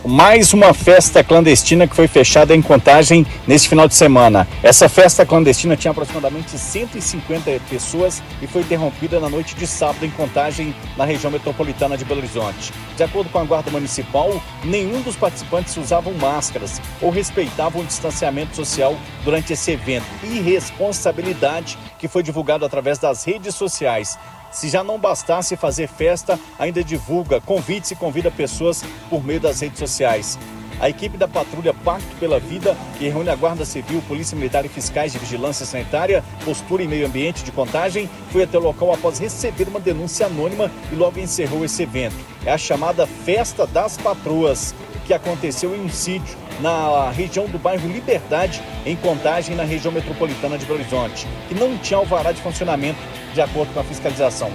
Mais 0.06 0.54
uma 0.54 0.74
festa 0.74 1.24
clandestina 1.24 1.88
que 1.88 1.96
foi 1.96 2.08
fechada 2.08 2.56
em 2.56 2.62
contagem 2.62 3.26
nesse 3.46 3.68
final 3.68 3.88
de 3.88 3.94
semana. 3.94 4.48
Essa 4.64 4.90
festa 4.90 5.26
clandestina 5.26 5.76
tinha 5.76 5.92
aproximadamente 5.92 6.58
150 6.58 7.52
pessoas 7.70 8.24
e 8.42 8.48
foi 8.48 8.62
interrompida 8.62 9.20
na 9.20 9.30
noite 9.30 9.56
de 9.56 9.68
sábado 9.68 10.06
em 10.06 10.10
contagem 10.10 10.74
na 10.96 11.06
região 11.06 11.30
metropolitana 11.30 11.98
de 11.98 12.06
Belo 12.06 12.22
Horizonte. 12.22 12.74
De 12.96 13.04
acordo 13.04 13.30
com 13.30 13.38
a 13.38 13.44
Guarda 13.44 13.70
Municipal, 13.70 14.42
nenhum 14.64 15.02
dos 15.02 15.16
participantes 15.16 15.76
usavam 15.78 16.14
máscaras 16.14 16.82
ou 17.02 17.12
respeitavam 17.12 17.82
o 17.82 17.86
distanciamento 17.86 18.56
social 18.56 18.96
durante 19.24 19.54
esse 19.54 19.72
evento. 19.72 20.06
Irresponsabilidade 20.24 21.78
que 22.00 22.08
foi 22.08 22.24
divulgado 22.24 22.66
através 22.66 22.98
das 22.98 23.24
redes 23.24 23.56
sociais. 23.56 24.18
Se 24.58 24.70
já 24.70 24.84
não 24.84 24.98
bastasse 24.98 25.56
fazer 25.56 25.88
festa, 25.88 26.40
ainda 26.58 26.84
divulga 26.84 27.40
convites 27.40 27.92
e 27.92 27.96
convida 27.96 28.32
pessoas 28.32 28.84
por 29.08 29.24
meio 29.24 29.40
das 29.40 29.60
redes 29.60 29.78
sociais. 29.78 30.40
A 30.80 30.90
equipe 30.90 31.16
da 31.16 31.28
patrulha 31.28 31.76
Pacto 31.76 32.16
pela 32.20 32.40
Vida, 32.40 32.76
que 32.98 33.08
reúne 33.08 33.30
a 33.30 33.36
Guarda 33.36 33.64
Civil, 33.64 34.02
Polícia 34.08 34.36
Militar 34.36 34.66
e 34.66 34.68
fiscais 34.68 35.12
de 35.12 35.20
vigilância 35.20 35.64
sanitária, 35.64 36.24
postura 36.44 36.82
e 36.82 36.88
meio 36.88 37.06
ambiente 37.06 37.44
de 37.44 37.52
contagem, 37.52 38.10
foi 38.32 38.42
até 38.42 38.58
o 38.58 38.62
local 38.62 38.92
após 38.92 39.20
receber 39.20 39.68
uma 39.68 39.80
denúncia 39.80 40.26
anônima 40.26 40.72
e 40.92 40.96
logo 40.96 41.20
encerrou 41.20 41.64
esse 41.64 41.84
evento. 41.84 42.16
É 42.44 42.52
a 42.52 42.58
chamada 42.58 43.06
Festa 43.06 43.68
das 43.68 43.96
Patroas, 43.96 44.74
que 45.06 45.14
aconteceu 45.14 45.76
em 45.76 45.82
um 45.82 45.90
sítio 45.90 46.36
na 46.60 47.10
região 47.12 47.46
do 47.46 47.60
bairro 47.60 47.88
Liberdade, 47.88 48.62
em 48.86 48.96
Contagem, 48.96 49.56
na 49.56 49.64
região 49.64 49.92
metropolitana 49.92 50.58
de 50.58 50.66
Belo 50.66 50.80
Horizonte, 50.80 51.28
que 51.48 51.56
não 51.56 51.78
tinha 51.78 51.98
alvará 51.98 52.32
de 52.32 52.42
funcionamento 52.42 53.00
de 53.34 53.42
acordo 53.42 53.74
com 53.74 53.80
a 53.80 53.84
fiscalização 53.84 54.52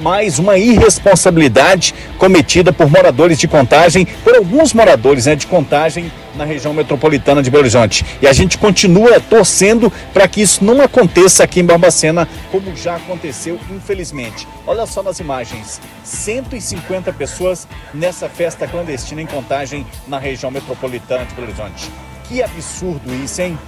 mais 0.00 0.38
uma 0.38 0.58
irresponsabilidade 0.58 1.94
cometida 2.18 2.72
por 2.72 2.90
moradores 2.90 3.38
de 3.38 3.48
contagem, 3.48 4.06
por 4.22 4.34
alguns 4.34 4.72
moradores 4.72 5.26
né, 5.26 5.36
de 5.36 5.46
contagem 5.46 6.10
na 6.34 6.44
região 6.44 6.74
metropolitana 6.74 7.42
de 7.42 7.50
Belo 7.50 7.62
Horizonte. 7.62 8.04
E 8.20 8.26
a 8.26 8.32
gente 8.32 8.58
continua 8.58 9.20
torcendo 9.20 9.92
para 10.12 10.26
que 10.26 10.42
isso 10.42 10.64
não 10.64 10.80
aconteça 10.80 11.44
aqui 11.44 11.60
em 11.60 11.64
Barbacena, 11.64 12.28
como 12.50 12.76
já 12.76 12.96
aconteceu, 12.96 13.58
infelizmente. 13.70 14.46
Olha 14.66 14.86
só 14.86 15.02
nas 15.02 15.20
imagens: 15.20 15.80
150 16.02 17.12
pessoas 17.12 17.68
nessa 17.92 18.28
festa 18.28 18.66
clandestina 18.66 19.22
em 19.22 19.26
contagem 19.26 19.86
na 20.08 20.18
região 20.18 20.50
metropolitana 20.50 21.24
de 21.24 21.34
Belo 21.34 21.48
Horizonte. 21.48 21.90
Que 22.28 22.42
absurdo 22.42 23.14
isso, 23.22 23.42
hein? 23.42 23.58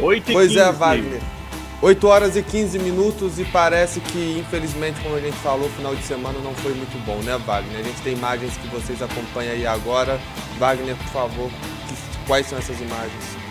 8 0.00 0.30
e 0.30 0.32
pois 0.32 0.48
15. 0.48 0.60
é, 0.60 0.72
Wagner. 0.72 1.20
8 1.82 2.06
horas 2.06 2.36
e 2.36 2.42
15 2.42 2.78
minutos 2.78 3.38
e 3.38 3.44
parece 3.44 4.00
que, 4.00 4.38
infelizmente, 4.38 4.98
como 5.02 5.16
a 5.16 5.20
gente 5.20 5.36
falou, 5.38 5.66
o 5.66 5.72
final 5.72 5.94
de 5.94 6.02
semana 6.02 6.38
não 6.38 6.54
foi 6.54 6.72
muito 6.72 6.96
bom, 7.04 7.18
né, 7.18 7.36
Wagner? 7.44 7.78
A 7.78 7.82
gente 7.82 8.00
tem 8.00 8.14
imagens 8.14 8.56
que 8.56 8.66
vocês 8.68 9.02
acompanham 9.02 9.52
aí 9.52 9.66
agora. 9.66 10.18
Wagner, 10.58 10.96
por 10.96 11.08
favor, 11.08 11.50
quais 12.26 12.46
são 12.46 12.58
essas 12.58 12.80
imagens? 12.80 13.44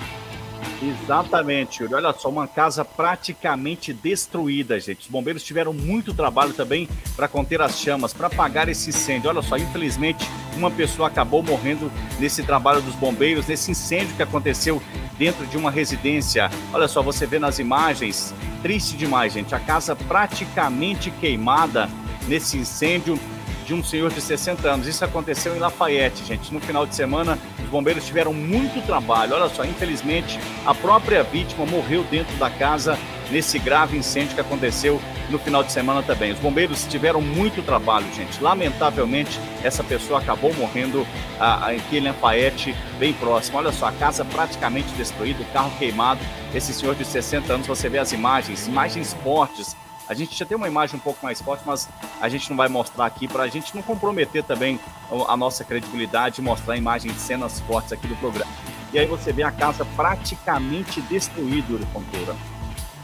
Exatamente, 0.82 1.82
Yuri. 1.82 1.94
Olha 1.94 2.12
só, 2.14 2.30
uma 2.30 2.48
casa 2.48 2.84
praticamente 2.84 3.94
destruída, 3.94 4.80
gente. 4.80 5.02
Os 5.02 5.08
bombeiros 5.08 5.44
tiveram 5.44 5.72
muito 5.72 6.14
trabalho 6.14 6.54
também 6.54 6.90
para 7.16 7.28
conter 7.28 7.62
as 7.62 7.80
chamas, 7.80 8.14
para 8.14 8.28
apagar 8.28 8.68
esse 8.68 8.90
incêndio. 8.90 9.30
Olha 9.30 9.42
só, 9.42 9.58
infelizmente, 9.58 10.28
uma 10.58 10.70
pessoa 10.70 11.08
acabou 11.08 11.42
morrendo 11.42 11.92
nesse 12.20 12.44
trabalho 12.44 12.82
dos 12.82 12.96
bombeiros, 12.96 13.48
nesse 13.48 13.72
incêndio 13.72 14.16
que 14.16 14.24
aconteceu 14.24 14.82
dentro 15.24 15.48
de 15.48 15.56
uma 15.56 15.72
residência. 15.72 16.52
Olha 16.74 16.86
só, 16.86 17.02
você 17.02 17.26
vê 17.26 17.40
nas 17.40 17.58
imagens, 17.58 18.36
triste 18.62 18.98
demais, 18.98 19.32
gente. 19.32 19.56
A 19.56 19.60
casa 19.60 19.96
praticamente 19.96 21.10
queimada 21.12 21.90
nesse 22.28 22.58
incêndio. 22.58 23.18
De 23.64 23.74
um 23.74 23.84
senhor 23.84 24.12
de 24.12 24.22
60 24.22 24.70
anos. 24.70 24.88
Isso 24.88 25.04
aconteceu 25.04 25.56
em 25.56 25.60
Lafayette, 25.60 26.26
gente. 26.26 26.54
No 26.54 26.60
final 26.60 26.86
de 26.86 26.96
semana, 26.96 27.38
os 27.64 27.70
bombeiros 27.70 28.06
tiveram 28.06 28.34
muito 28.34 28.86
trabalho. 28.86 29.34
Olha 29.34 29.50
só, 29.50 29.64
infelizmente, 29.64 30.40
a 30.66 30.74
própria 30.74 31.24
vítima 31.24 31.66
morreu 31.66 32.04
dentro 32.10 32.36
da 32.38 32.50
casa 32.50 32.98
nesse 33.32 33.58
grave 33.58 33.98
incêndio 33.98 34.36
que 34.36 34.42
aconteceu 34.42 35.02
no 35.30 35.40
final 35.40 35.64
de 35.64 35.72
semana 35.72 36.04
também. 36.04 36.32
Os 36.32 36.40
bombeiros 36.40 36.86
tiveram 36.86 37.22
muito 37.22 37.64
trabalho, 37.64 38.06
gente. 38.14 38.42
Lamentavelmente, 38.42 39.40
essa 39.64 39.84
pessoa 39.84 40.20
acabou 40.20 40.54
morrendo 40.54 41.06
aqui 41.40 41.98
em 41.98 42.02
Lafayette, 42.02 42.76
bem 43.00 43.14
próximo. 43.14 43.58
Olha 43.58 43.72
só, 43.72 43.88
a 43.88 43.92
casa 43.92 44.24
praticamente 44.26 44.90
destruída, 44.94 45.42
o 45.42 45.46
carro 45.54 45.72
queimado. 45.80 46.20
Esse 46.54 46.74
senhor 46.74 46.96
de 46.96 47.06
60 47.06 47.52
anos, 47.52 47.68
você 47.68 47.90
vê 47.90 47.98
as 47.98 48.12
imagens, 48.12 48.68
imagens 48.68 49.14
fortes 49.24 49.76
a 50.08 50.14
gente 50.14 50.38
já 50.38 50.46
tem 50.46 50.58
uma 50.58 50.68
imagem 50.68 50.96
um 50.96 51.00
pouco 51.00 51.20
mais 51.24 51.42
forte, 51.42 51.64
mas 51.66 51.88
a 52.20 52.28
gente 52.30 52.50
não 52.50 52.58
vai 52.58 52.68
mostrar 52.68 53.06
aqui 53.06 53.28
para 53.28 53.44
a 53.44 53.48
gente 53.48 53.76
não 53.76 53.82
comprometer 53.82 54.44
também 54.44 54.80
a 55.28 55.38
nossa 55.38 55.64
credibilidade 55.64 56.42
e 56.42 56.44
mostrar 56.44 56.76
imagens 56.76 57.14
de 57.14 57.20
cenas 57.20 57.60
fortes 57.62 57.94
aqui 57.94 58.08
do 58.08 58.16
programa. 58.16 58.52
E 58.92 59.00
aí 59.00 59.08
você 59.08 59.34
vê 59.34 59.44
a 59.44 59.52
casa 59.52 59.86
praticamente 59.96 61.02
destruída, 61.02 61.74
Uripontura. 61.74 62.36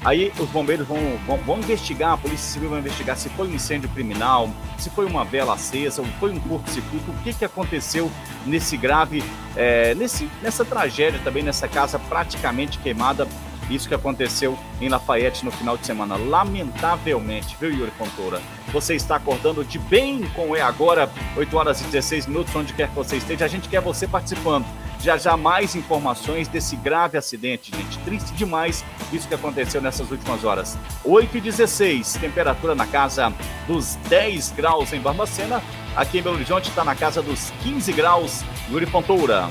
Aí 0.03 0.31
os 0.39 0.47
bombeiros 0.49 0.87
vão, 0.87 0.97
vão, 1.27 1.37
vão, 1.39 1.57
investigar, 1.59 2.13
a 2.13 2.17
Polícia 2.17 2.53
Civil 2.53 2.69
vai 2.69 2.79
investigar 2.79 3.17
se 3.17 3.27
foi 3.29 3.49
um 3.49 3.53
incêndio 3.53 3.89
criminal, 3.89 4.49
se 4.77 4.89
foi 4.89 5.05
uma 5.05 5.25
vela 5.25 5.55
acesa, 5.55 6.01
ou 6.01 6.07
foi 6.19 6.31
um 6.31 6.39
curto-circuito, 6.39 7.11
o 7.11 7.17
que, 7.21 7.33
que 7.33 7.43
aconteceu 7.43 8.09
nesse 8.45 8.77
grave, 8.77 9.21
é, 9.57 9.93
nesse, 9.95 10.29
nessa 10.41 10.63
tragédia 10.63 11.19
também, 11.21 11.43
nessa 11.43 11.67
casa 11.67 11.99
praticamente 11.99 12.79
queimada 12.79 13.27
isso 13.69 13.87
que 13.87 13.93
aconteceu 13.93 14.57
em 14.81 14.89
Lafayette 14.89 15.45
no 15.45 15.51
final 15.51 15.77
de 15.77 15.85
semana. 15.85 16.15
Lamentavelmente, 16.15 17.55
viu, 17.59 17.71
Yuri 17.71 17.91
Fontoura? 17.91 18.41
Você 18.71 18.95
está 18.95 19.15
acordando 19.15 19.63
de 19.63 19.79
bem 19.79 20.27
com 20.35 20.55
É 20.55 20.61
Agora, 20.61 21.09
8 21.35 21.57
horas 21.57 21.81
e 21.81 21.83
16 21.85 22.27
minutos, 22.27 22.55
onde 22.55 22.73
quer 22.73 22.89
que 22.89 22.95
você 22.95 23.17
esteja. 23.17 23.45
A 23.45 23.47
gente 23.47 23.69
quer 23.69 23.81
você 23.81 24.07
participando. 24.07 24.65
Já 25.01 25.17
já 25.17 25.37
mais 25.37 25.75
informações 25.75 26.47
desse 26.47 26.75
grave 26.75 27.17
acidente, 27.17 27.71
gente. 27.75 27.97
Triste 27.99 28.33
demais 28.33 28.83
isso 29.13 29.27
que 29.27 29.33
aconteceu 29.33 29.81
nessas 29.81 30.11
últimas 30.11 30.43
horas. 30.43 30.77
8 31.05 31.37
e 31.37 31.41
16, 31.41 32.13
temperatura 32.13 32.75
na 32.75 32.85
casa 32.85 33.33
dos 33.65 33.95
10 34.09 34.51
graus 34.51 34.91
em 34.91 34.99
Barbacena. 34.99 35.63
Aqui 35.95 36.19
em 36.19 36.21
Belo 36.21 36.35
Horizonte 36.35 36.69
está 36.69 36.83
na 36.83 36.95
casa 36.95 37.21
dos 37.21 37.49
15 37.63 37.93
graus. 37.93 38.43
Yuri 38.69 38.85
Fontoura. 38.85 39.47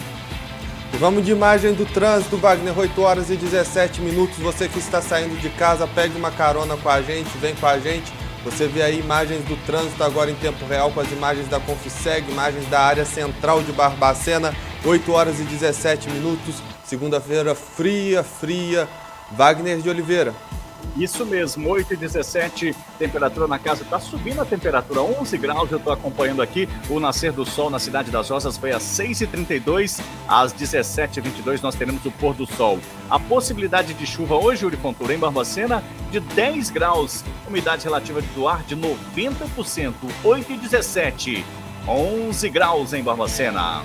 E 0.93 0.97
vamos 0.97 1.25
de 1.25 1.33
imagem 1.33 1.75
do 1.75 1.85
trânsito, 1.85 2.37
Wagner, 2.39 2.77
8 2.77 3.01
horas 3.03 3.31
e 3.31 3.37
17 3.37 4.01
minutos. 4.01 4.39
Você 4.39 4.69
que 4.69 4.79
está 4.79 5.03
saindo 5.03 5.39
de 5.39 5.51
casa, 5.51 5.87
pegue 5.87 6.17
uma 6.17 6.31
carona 6.31 6.77
com 6.77 6.89
a 6.89 7.03
gente, 7.03 7.29
vem 7.39 7.55
com 7.55 7.67
a 7.67 7.79
gente. 7.79 8.13
Você 8.45 8.67
vê 8.67 8.83
aí 8.83 8.99
imagens 8.99 9.45
do 9.45 9.57
trânsito 9.67 10.03
agora 10.03 10.31
em 10.31 10.35
tempo 10.37 10.65
real 10.67 10.91
com 10.91 11.01
as 11.01 11.11
imagens 11.13 11.49
da 11.49 11.61
Confiseg, 11.61 12.31
imagens 12.31 12.67
da 12.69 12.81
área 12.81 13.05
central 13.05 13.63
de 13.63 13.73
Barbacena, 13.73 14.55
8 14.85 15.13
horas 15.13 15.39
e 15.39 15.43
17 15.43 16.09
minutos. 16.09 16.63
Segunda-feira 16.85 17.55
fria, 17.55 18.23
fria. 18.23 18.89
Wagner 19.33 19.83
de 19.83 19.91
Oliveira. 19.91 20.35
Isso 20.97 21.25
mesmo, 21.25 21.69
8 21.69 21.95
e 21.95 21.97
17, 21.97 22.75
temperatura 22.99 23.47
na 23.47 23.59
casa 23.59 23.83
está 23.83 24.01
subindo 24.01 24.41
a 24.41 24.45
temperatura, 24.45 25.01
11 25.01 25.39
graus. 25.39 25.71
Eu 25.71 25.79
estou 25.79 25.93
acompanhando 25.93 26.43
aqui 26.43 26.69
o 26.89 26.99
nascer 26.99 27.33
do 27.33 27.45
sol 27.45 27.71
na 27.71 27.79
Cidade 27.79 28.11
das 28.11 28.29
Rosas. 28.31 28.57
Foi 28.57 28.73
às 28.73 28.83
6h32, 28.83 30.01
às 30.27 30.53
17h22 30.53 31.63
nós 31.63 31.77
teremos 31.77 32.05
o 32.05 32.11
pôr 32.11 32.35
do 32.35 32.47
sol. 32.47 32.81
A 33.09 33.19
possibilidade 33.19 33.95
de 33.95 34.07
chuva 34.07 34.35
hoje, 34.37 34.67
Uri 34.67 34.77
Fontoura, 34.77 35.15
em 35.15 35.19
Barbacena, 35.19 35.85
de 36.11 36.19
10 36.21 36.71
graus. 36.71 37.25
Umidade 37.47 37.85
relativa 37.85 38.21
do 38.35 38.49
ar 38.49 38.63
de 38.65 38.77
90%, 38.77 39.95
8 40.25 40.53
e 40.53 40.57
17, 40.57 41.45
11 41.87 42.51
graus 42.51 42.93
em 42.93 43.03
Barbacena. 43.03 43.83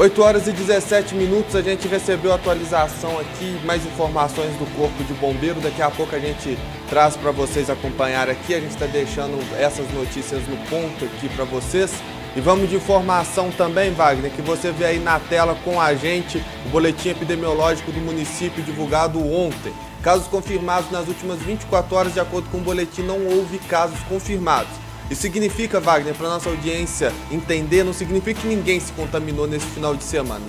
8 0.00 0.22
horas 0.22 0.46
e 0.46 0.52
17 0.52 1.14
minutos, 1.14 1.54
a 1.54 1.60
gente 1.60 1.86
recebeu 1.86 2.32
atualização 2.32 3.18
aqui, 3.18 3.60
mais 3.66 3.84
informações 3.84 4.50
do 4.56 4.64
Corpo 4.74 5.04
de 5.04 5.12
Bombeiro. 5.12 5.60
Daqui 5.60 5.82
a 5.82 5.90
pouco 5.90 6.16
a 6.16 6.18
gente 6.18 6.56
traz 6.88 7.18
para 7.18 7.30
vocês 7.30 7.68
acompanhar 7.68 8.26
aqui. 8.30 8.54
A 8.54 8.60
gente 8.60 8.70
está 8.70 8.86
deixando 8.86 9.38
essas 9.58 9.86
notícias 9.92 10.40
no 10.48 10.56
ponto 10.70 11.04
aqui 11.04 11.28
para 11.28 11.44
vocês. 11.44 11.92
E 12.34 12.40
vamos 12.40 12.70
de 12.70 12.76
informação 12.76 13.50
também, 13.50 13.92
Wagner, 13.92 14.30
que 14.30 14.40
você 14.40 14.72
vê 14.72 14.86
aí 14.86 14.98
na 14.98 15.20
tela 15.20 15.54
com 15.62 15.78
a 15.78 15.92
gente 15.92 16.42
o 16.64 16.70
boletim 16.70 17.10
epidemiológico 17.10 17.92
do 17.92 18.00
município 18.00 18.62
divulgado 18.62 19.18
ontem. 19.18 19.74
Casos 20.02 20.26
confirmados 20.28 20.90
nas 20.90 21.08
últimas 21.08 21.40
24 21.40 21.94
horas, 21.94 22.14
de 22.14 22.20
acordo 22.20 22.48
com 22.48 22.56
o 22.56 22.62
boletim, 22.62 23.02
não 23.02 23.26
houve 23.26 23.58
casos 23.58 24.00
confirmados. 24.08 24.72
Isso 25.10 25.22
significa, 25.22 25.80
Wagner, 25.80 26.14
para 26.14 26.28
nossa 26.28 26.48
audiência 26.48 27.12
entender, 27.32 27.82
não 27.82 27.92
significa 27.92 28.40
que 28.40 28.46
ninguém 28.46 28.78
se 28.78 28.92
contaminou 28.92 29.44
nesse 29.44 29.66
final 29.66 29.96
de 29.96 30.04
semana, 30.04 30.44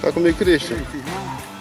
Tá 0.00 0.12
comigo, 0.12 0.36
Christian? 0.38 0.78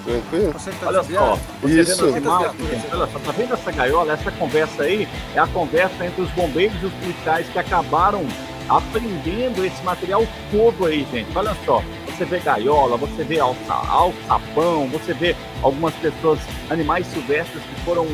Tranquilo? 0.03 0.55
Olha 0.85 1.03
só, 1.03 1.39
Isso. 1.67 2.05
olha 2.05 3.07
só, 3.07 3.19
tá 3.19 3.31
vendo 3.31 3.53
essa 3.53 3.71
gaiola? 3.71 4.13
Essa 4.13 4.31
conversa 4.31 4.83
aí 4.83 5.07
é 5.35 5.39
a 5.39 5.47
conversa 5.47 6.05
entre 6.05 6.21
os 6.21 6.29
bombeiros 6.31 6.81
e 6.81 6.85
os 6.85 6.93
policiais 6.93 7.47
que 7.49 7.59
acabaram 7.59 8.25
aprendendo 8.69 9.65
esse 9.65 9.83
material 9.83 10.25
todo 10.51 10.85
aí, 10.85 11.05
gente. 11.11 11.35
Olha 11.35 11.55
só, 11.65 11.83
você 12.05 12.25
vê 12.25 12.39
gaiola, 12.39 12.97
você 12.97 13.23
vê 13.23 13.39
alça, 13.39 13.73
alçapão, 13.73 14.87
você 14.87 15.13
vê 15.13 15.35
algumas 15.61 15.93
pessoas, 15.95 16.39
animais 16.69 17.07
silvestres 17.07 17.63
que 17.63 17.81
foram 17.81 18.05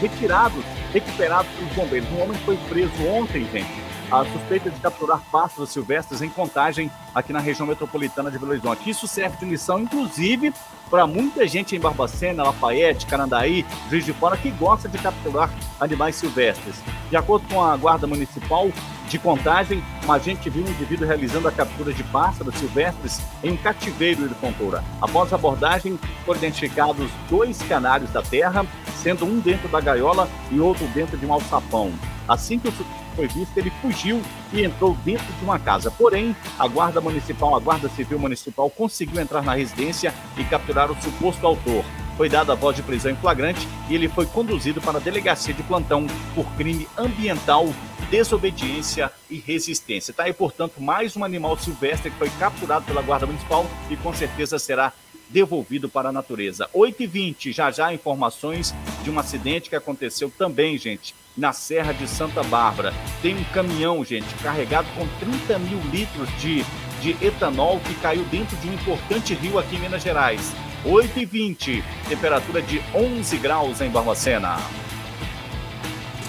retirados, 0.00 0.64
recuperados 0.92 1.50
pelos 1.52 1.72
bombeiros. 1.74 2.08
Um 2.10 2.22
homem 2.22 2.38
foi 2.44 2.56
preso 2.68 3.06
ontem, 3.06 3.46
gente, 3.52 3.70
a 4.10 4.24
suspeita 4.24 4.70
de 4.70 4.80
capturar 4.80 5.20
pássaros 5.30 5.70
silvestres 5.70 6.20
em 6.20 6.28
contagem 6.28 6.90
aqui 7.14 7.32
na 7.32 7.38
região 7.38 7.66
metropolitana 7.66 8.30
de 8.30 8.38
Belo 8.38 8.50
Horizonte. 8.52 8.90
Isso 8.90 9.06
serve 9.06 9.36
de 9.36 9.44
lição, 9.44 9.78
inclusive, 9.78 10.52
para 10.90 11.06
muita 11.06 11.46
gente 11.46 11.76
em 11.76 11.80
Barbacena, 11.80 12.42
Lafayette, 12.42 13.06
Carandaí, 13.06 13.64
Juiz 13.88 14.04
de 14.04 14.12
Fora, 14.12 14.36
que 14.36 14.50
gosta 14.50 14.88
de 14.88 14.98
capturar 14.98 15.48
animais 15.78 16.16
silvestres. 16.16 16.74
De 17.08 17.16
acordo 17.16 17.46
com 17.48 17.62
a 17.62 17.76
Guarda 17.76 18.06
Municipal, 18.06 18.70
de 19.08 19.18
contagem, 19.18 19.82
um 20.06 20.12
agente 20.12 20.50
viu 20.50 20.64
um 20.64 20.68
indivíduo 20.68 21.06
realizando 21.06 21.48
a 21.48 21.52
captura 21.52 21.92
de 21.92 22.02
pássaros 22.04 22.54
silvestres 22.56 23.20
em 23.42 23.52
um 23.52 23.56
cativeiro 23.56 24.28
de 24.28 24.34
Fontoura. 24.34 24.84
Após 25.00 25.32
a 25.32 25.36
abordagem, 25.36 25.98
foram 26.24 26.38
identificados 26.38 27.10
dois 27.28 27.60
canários 27.62 28.10
da 28.10 28.22
terra, 28.22 28.64
sendo 29.02 29.24
um 29.24 29.40
dentro 29.40 29.68
da 29.68 29.80
gaiola 29.80 30.28
e 30.50 30.60
outro 30.60 30.86
dentro 30.88 31.16
de 31.16 31.26
um 31.26 31.32
alçapão. 31.32 31.92
Assim 32.28 32.58
que 32.58 32.68
o 32.68 32.72
foi 33.10 33.26
visto, 33.26 33.56
ele 33.56 33.72
fugiu 33.82 34.20
e 34.52 34.62
entrou 34.62 34.96
dentro 35.04 35.26
de 35.32 35.44
uma 35.44 35.58
casa. 35.58 35.90
Porém, 35.90 36.34
a 36.58 36.66
Guarda 36.66 37.00
Municipal, 37.00 37.54
a 37.54 37.60
Guarda 37.60 37.88
Civil 37.88 38.18
Municipal 38.18 38.68
conseguiu 38.70 39.20
entrar 39.20 39.42
na 39.42 39.54
residência 39.54 40.14
e 40.36 40.44
capturar 40.44 40.90
o 40.90 41.02
suposto 41.02 41.46
autor. 41.46 41.84
Foi 42.16 42.28
dada 42.28 42.52
a 42.52 42.56
voz 42.56 42.76
de 42.76 42.82
prisão 42.82 43.12
em 43.12 43.16
flagrante 43.16 43.66
e 43.88 43.94
ele 43.94 44.08
foi 44.08 44.26
conduzido 44.26 44.80
para 44.80 44.98
a 44.98 45.00
delegacia 45.00 45.54
de 45.54 45.62
plantão 45.62 46.06
por 46.34 46.44
crime 46.52 46.86
ambiental 46.96 47.66
desobediência 48.10 49.10
e 49.30 49.38
resistência. 49.38 50.12
Tá 50.12 50.24
aí, 50.24 50.32
portanto, 50.32 50.82
mais 50.82 51.16
um 51.16 51.24
animal 51.24 51.56
silvestre 51.56 52.10
que 52.10 52.18
foi 52.18 52.28
capturado 52.38 52.84
pela 52.84 53.00
Guarda 53.00 53.24
Municipal 53.24 53.64
e 53.88 53.96
com 53.96 54.12
certeza 54.12 54.58
será 54.58 54.92
devolvido 55.30 55.88
para 55.88 56.08
a 56.08 56.12
natureza. 56.12 56.68
8h20, 56.74 57.52
já 57.52 57.70
já 57.70 57.94
informações 57.94 58.74
de 59.02 59.10
um 59.10 59.18
acidente 59.18 59.70
que 59.70 59.76
aconteceu 59.76 60.30
também, 60.36 60.76
gente, 60.76 61.14
na 61.36 61.52
Serra 61.52 61.92
de 61.92 62.06
Santa 62.06 62.42
Bárbara. 62.42 62.92
Tem 63.22 63.36
um 63.36 63.44
caminhão, 63.44 64.04
gente, 64.04 64.32
carregado 64.42 64.88
com 64.96 65.06
30 65.18 65.58
mil 65.58 65.80
litros 65.90 66.28
de, 66.40 66.64
de 67.00 67.16
etanol 67.24 67.80
que 67.80 67.94
caiu 67.94 68.24
dentro 68.24 68.56
de 68.56 68.68
um 68.68 68.74
importante 68.74 69.34
rio 69.34 69.58
aqui 69.58 69.76
em 69.76 69.80
Minas 69.80 70.02
Gerais. 70.02 70.52
8h20, 70.84 71.82
temperatura 72.08 72.62
de 72.62 72.82
11 72.94 73.36
graus 73.38 73.80
em 73.80 73.90
Barbacena 73.90 74.58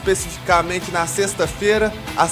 especificamente 0.01 0.91
na 0.91 1.05
sexta-feira, 1.05 1.93
às 2.17 2.31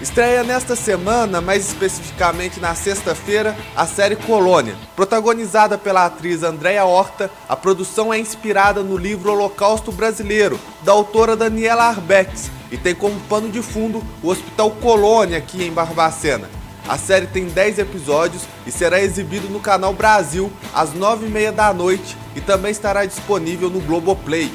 Estreia 0.00 0.42
nesta 0.42 0.74
semana, 0.74 1.42
mais 1.42 1.68
especificamente 1.68 2.58
na 2.58 2.74
sexta-feira, 2.74 3.54
a 3.76 3.86
série 3.86 4.16
Colônia. 4.16 4.74
Protagonizada 4.96 5.76
pela 5.76 6.06
atriz 6.06 6.42
Andréa 6.42 6.86
Horta, 6.86 7.30
a 7.46 7.54
produção 7.54 8.12
é 8.12 8.18
inspirada 8.18 8.82
no 8.82 8.96
livro 8.96 9.30
Holocausto 9.30 9.92
Brasileiro, 9.92 10.58
da 10.82 10.92
autora 10.92 11.36
Daniela 11.36 11.84
Arbex, 11.84 12.50
e 12.72 12.78
tem 12.78 12.94
como 12.94 13.20
pano 13.28 13.50
de 13.50 13.60
fundo 13.60 14.02
o 14.22 14.28
Hospital 14.30 14.70
Colônia 14.70 15.36
aqui 15.36 15.62
em 15.62 15.70
Barbacena. 15.70 16.48
A 16.88 16.96
série 16.96 17.26
tem 17.26 17.44
10 17.44 17.80
episódios 17.80 18.44
e 18.66 18.72
será 18.72 19.02
exibido 19.02 19.50
no 19.50 19.60
canal 19.60 19.92
Brasil 19.92 20.50
às 20.72 20.94
9h30 20.94 21.52
da 21.52 21.74
noite 21.74 22.16
e 22.34 22.40
também 22.40 22.70
estará 22.70 23.04
disponível 23.04 23.68
no 23.68 23.80
Globoplay. 23.80 24.50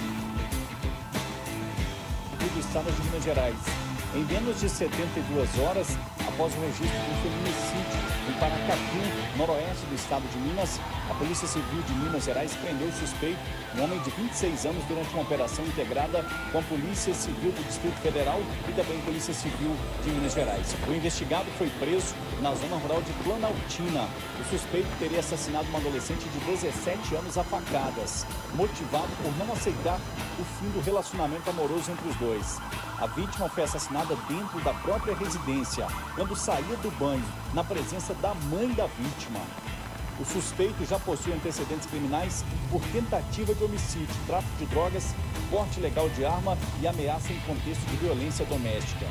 Do 2.52 2.60
estado 2.60 2.92
de 2.92 3.02
Minas 3.04 3.24
Gerais. 3.24 3.85
Em 4.16 4.24
menos 4.24 4.62
de 4.62 4.70
72 4.70 5.60
horas, 5.60 5.88
após 6.26 6.54
o 6.56 6.60
registro 6.62 6.88
de 6.88 7.22
feminicídio 7.22 8.00
em 8.30 8.40
Paracatu, 8.40 9.25
noroeste 9.38 9.86
do 9.86 9.96
estado 9.96 10.24
de 10.32 10.38
Minas, 10.38 10.80
a 11.10 11.14
Polícia 11.16 11.48
Civil 11.48 11.82
de 11.84 11.94
Minas 11.94 12.24
Gerais 12.24 12.54
prendeu 12.56 12.88
o 12.88 12.94
suspeito, 12.94 13.40
um 13.76 13.84
homem 13.84 14.00
de 14.00 14.10
26 14.12 14.66
anos, 14.66 14.84
durante 14.86 15.14
uma 15.14 15.24
operação 15.24 15.66
integrada 15.66 16.26
com 16.52 16.60
a 16.60 16.62
Polícia 16.64 17.14
Civil 17.14 17.52
do 17.52 17.68
Distrito 17.68 17.98
Federal 18.02 18.40
e 18.68 18.72
também 18.74 19.00
Polícia 19.02 19.34
Civil 19.34 19.76
de 20.04 20.10
Minas 20.12 20.34
Gerais. 20.34 20.76
O 20.88 20.94
investigado 20.94 21.46
foi 21.58 21.70
preso 21.80 22.16
na 22.42 22.54
zona 22.56 22.78
rural 22.78 23.02
de 23.02 23.12
Planaltina. 23.24 24.08
O 24.40 24.50
suspeito 24.50 24.88
teria 25.00 25.20
assassinado 25.20 25.68
uma 25.70 25.80
adolescente 25.80 26.28
de 26.30 26.40
17 26.40 27.16
anos 27.16 27.38
a 27.38 27.44
facadas, 27.44 28.26
motivado 28.54 29.10
por 29.22 29.38
não 29.38 29.54
aceitar 29.54 30.00
o 30.40 30.44
fim 30.60 30.70
do 30.70 30.82
relacionamento 30.82 31.50
amoroso 31.50 31.92
entre 31.92 32.10
os 32.10 32.16
dois. 32.16 32.60
A 32.98 33.08
vítima 33.08 33.50
foi 33.50 33.64
assassinada 33.64 34.16
dentro 34.28 34.60
da 34.62 34.74
própria 34.74 35.16
residência, 35.16 35.86
quando 36.16 36.36
saía 36.36 36.78
do 36.78 36.90
banho, 36.98 37.26
na 37.54 37.64
presença 37.64 38.14
da 38.16 38.34
mãe 38.34 38.70
da 38.70 38.88
vítima. 38.88 39.25
O 40.20 40.24
suspeito 40.24 40.86
já 40.86 40.98
possui 41.00 41.34
antecedentes 41.34 41.86
criminais 41.88 42.44
por 42.72 42.82
tentativa 42.94 43.54
de 43.54 43.64
homicídio, 43.64 44.16
tráfico 44.26 44.58
de 44.58 44.66
drogas, 44.68 45.14
porte 45.50 45.80
ilegal 45.80 46.10
de 46.10 46.24
arma 46.24 46.58
e 46.82 46.88
ameaça 46.88 47.34
em 47.34 47.40
contexto 47.42 47.86
de 47.90 47.98
violência 47.98 48.46
doméstica. 48.46 49.06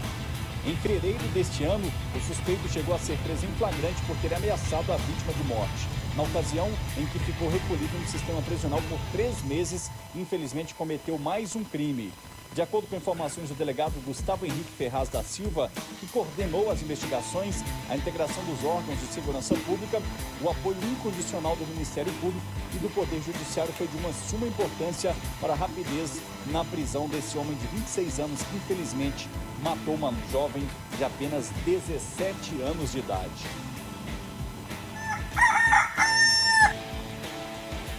Em 0.66 0.74
fevereiro 0.76 1.22
deste 1.34 1.62
ano, 1.64 1.92
o 2.16 2.20
suspeito 2.20 2.66
chegou 2.68 2.94
a 2.94 2.98
ser 2.98 3.18
preso 3.18 3.44
em 3.44 3.52
flagrante 3.52 4.00
por 4.06 4.16
ter 4.16 4.32
ameaçado 4.34 4.90
a 4.92 4.96
vítima 4.96 5.32
de 5.34 5.44
morte. 5.44 5.88
Na 6.16 6.22
ocasião 6.22 6.70
em 6.96 7.04
que 7.06 7.18
ficou 7.18 7.50
recolhido 7.50 7.98
no 7.98 8.06
sistema 8.06 8.40
prisional 8.40 8.80
por 8.88 8.98
três 9.12 9.42
meses, 9.42 9.90
infelizmente 10.14 10.74
cometeu 10.74 11.18
mais 11.18 11.54
um 11.54 11.64
crime. 11.64 12.12
De 12.54 12.62
acordo 12.62 12.86
com 12.86 12.94
informações 12.94 13.48
do 13.48 13.54
delegado 13.56 13.92
Gustavo 14.06 14.46
Henrique 14.46 14.70
Ferraz 14.78 15.08
da 15.08 15.24
Silva, 15.24 15.72
que 15.98 16.06
coordenou 16.06 16.70
as 16.70 16.80
investigações, 16.82 17.64
a 17.90 17.96
integração 17.96 18.44
dos 18.44 18.64
órgãos 18.64 18.96
de 19.00 19.06
segurança 19.06 19.56
pública, 19.56 20.00
o 20.40 20.48
apoio 20.48 20.76
incondicional 20.84 21.56
do 21.56 21.66
Ministério 21.66 22.12
Público 22.20 22.46
e 22.72 22.78
do 22.78 22.88
Poder 22.94 23.20
Judiciário 23.22 23.72
foi 23.72 23.88
de 23.88 23.96
uma 23.96 24.12
suma 24.12 24.46
importância 24.46 25.16
para 25.40 25.54
a 25.54 25.56
rapidez 25.56 26.22
na 26.52 26.64
prisão 26.64 27.08
desse 27.08 27.36
homem 27.36 27.56
de 27.56 27.66
26 27.66 28.20
anos 28.20 28.40
que, 28.42 28.56
infelizmente, 28.56 29.28
matou 29.60 29.94
uma 29.94 30.14
jovem 30.30 30.64
de 30.96 31.02
apenas 31.02 31.50
17 31.66 32.62
anos 32.62 32.92
de 32.92 33.00
idade. 33.00 33.73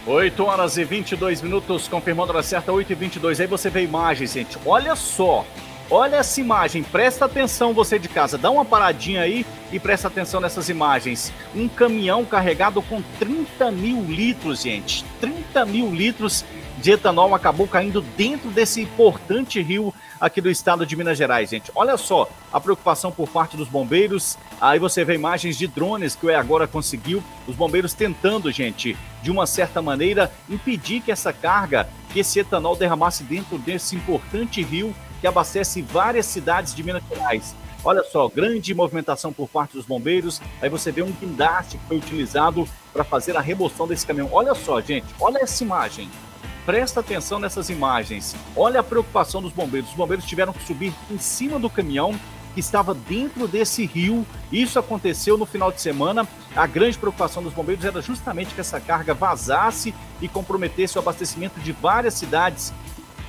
8 0.06 0.44
horas 0.44 0.78
e 0.78 0.84
22 0.84 1.42
minutos, 1.42 1.88
confirmando 1.88 2.30
a 2.30 2.36
hora 2.36 2.42
certa, 2.42 2.70
8 2.70 2.92
e 2.92 2.94
22. 2.94 3.40
Aí 3.40 3.46
você 3.48 3.68
vê 3.68 3.82
imagens, 3.82 4.32
gente. 4.32 4.56
Olha 4.64 4.94
só. 4.94 5.44
Olha 5.90 6.16
essa 6.16 6.40
imagem, 6.40 6.82
presta 6.82 7.26
atenção 7.26 7.72
você 7.72 7.96
de 7.96 8.08
casa, 8.08 8.36
dá 8.36 8.50
uma 8.50 8.64
paradinha 8.64 9.20
aí 9.20 9.46
e 9.70 9.78
presta 9.78 10.08
atenção 10.08 10.40
nessas 10.40 10.68
imagens. 10.68 11.32
Um 11.54 11.68
caminhão 11.68 12.24
carregado 12.24 12.82
com 12.82 13.00
30 13.20 13.70
mil 13.70 14.02
litros, 14.02 14.62
gente. 14.62 15.04
30 15.20 15.64
mil 15.64 15.88
litros 15.92 16.44
de 16.78 16.90
etanol 16.90 17.34
acabou 17.36 17.68
caindo 17.68 18.00
dentro 18.00 18.50
desse 18.50 18.80
importante 18.80 19.62
rio 19.62 19.94
aqui 20.20 20.40
do 20.40 20.50
estado 20.50 20.84
de 20.84 20.96
Minas 20.96 21.16
Gerais, 21.16 21.50
gente. 21.50 21.70
Olha 21.72 21.96
só 21.96 22.28
a 22.52 22.60
preocupação 22.60 23.12
por 23.12 23.28
parte 23.28 23.56
dos 23.56 23.68
bombeiros. 23.68 24.36
Aí 24.60 24.78
você 24.78 25.04
vê 25.04 25.14
imagens 25.14 25.58
de 25.58 25.66
drones 25.66 26.14
que 26.14 26.26
o 26.26 26.30
E 26.30 26.34
agora 26.34 26.66
conseguiu. 26.66 27.22
Os 27.46 27.54
bombeiros 27.54 27.92
tentando, 27.92 28.50
gente, 28.50 28.96
de 29.22 29.30
uma 29.30 29.46
certa 29.46 29.82
maneira, 29.82 30.32
impedir 30.48 31.00
que 31.00 31.12
essa 31.12 31.32
carga, 31.32 31.88
que 32.12 32.20
esse 32.20 32.38
etanol 32.38 32.74
derramasse 32.74 33.22
dentro 33.22 33.58
desse 33.58 33.94
importante 33.96 34.62
rio 34.62 34.94
que 35.20 35.26
abastece 35.26 35.82
várias 35.82 36.26
cidades 36.26 36.74
de 36.74 36.82
Minas 36.82 37.02
Gerais. 37.08 37.54
Olha 37.84 38.02
só, 38.02 38.28
grande 38.28 38.74
movimentação 38.74 39.32
por 39.32 39.48
parte 39.48 39.74
dos 39.74 39.86
bombeiros. 39.86 40.40
Aí 40.60 40.68
você 40.68 40.90
vê 40.90 41.02
um 41.02 41.12
guindaste 41.12 41.78
que 41.78 41.86
foi 41.86 41.96
utilizado 41.98 42.66
para 42.92 43.04
fazer 43.04 43.36
a 43.36 43.40
remoção 43.40 43.86
desse 43.86 44.06
caminhão. 44.06 44.28
Olha 44.32 44.54
só, 44.54 44.80
gente, 44.80 45.06
olha 45.20 45.38
essa 45.38 45.62
imagem. 45.62 46.08
Presta 46.64 46.98
atenção 46.98 47.38
nessas 47.38 47.70
imagens. 47.70 48.34
Olha 48.56 48.80
a 48.80 48.82
preocupação 48.82 49.40
dos 49.40 49.52
bombeiros. 49.52 49.90
Os 49.90 49.96
bombeiros 49.96 50.24
tiveram 50.24 50.52
que 50.52 50.66
subir 50.66 50.92
em 51.08 51.18
cima 51.18 51.60
do 51.60 51.70
caminhão 51.70 52.18
que 52.56 52.60
estava 52.60 52.94
dentro 52.94 53.46
desse 53.46 53.84
rio. 53.84 54.26
Isso 54.50 54.78
aconteceu 54.78 55.36
no 55.36 55.44
final 55.44 55.70
de 55.70 55.78
semana. 55.78 56.26
A 56.56 56.66
grande 56.66 56.96
preocupação 56.96 57.42
dos 57.42 57.52
bombeiros 57.52 57.84
era 57.84 58.00
justamente 58.00 58.54
que 58.54 58.60
essa 58.62 58.80
carga 58.80 59.12
vazasse 59.12 59.94
e 60.22 60.26
comprometesse 60.26 60.96
o 60.96 61.02
abastecimento 61.02 61.60
de 61.60 61.70
várias 61.72 62.14
cidades 62.14 62.72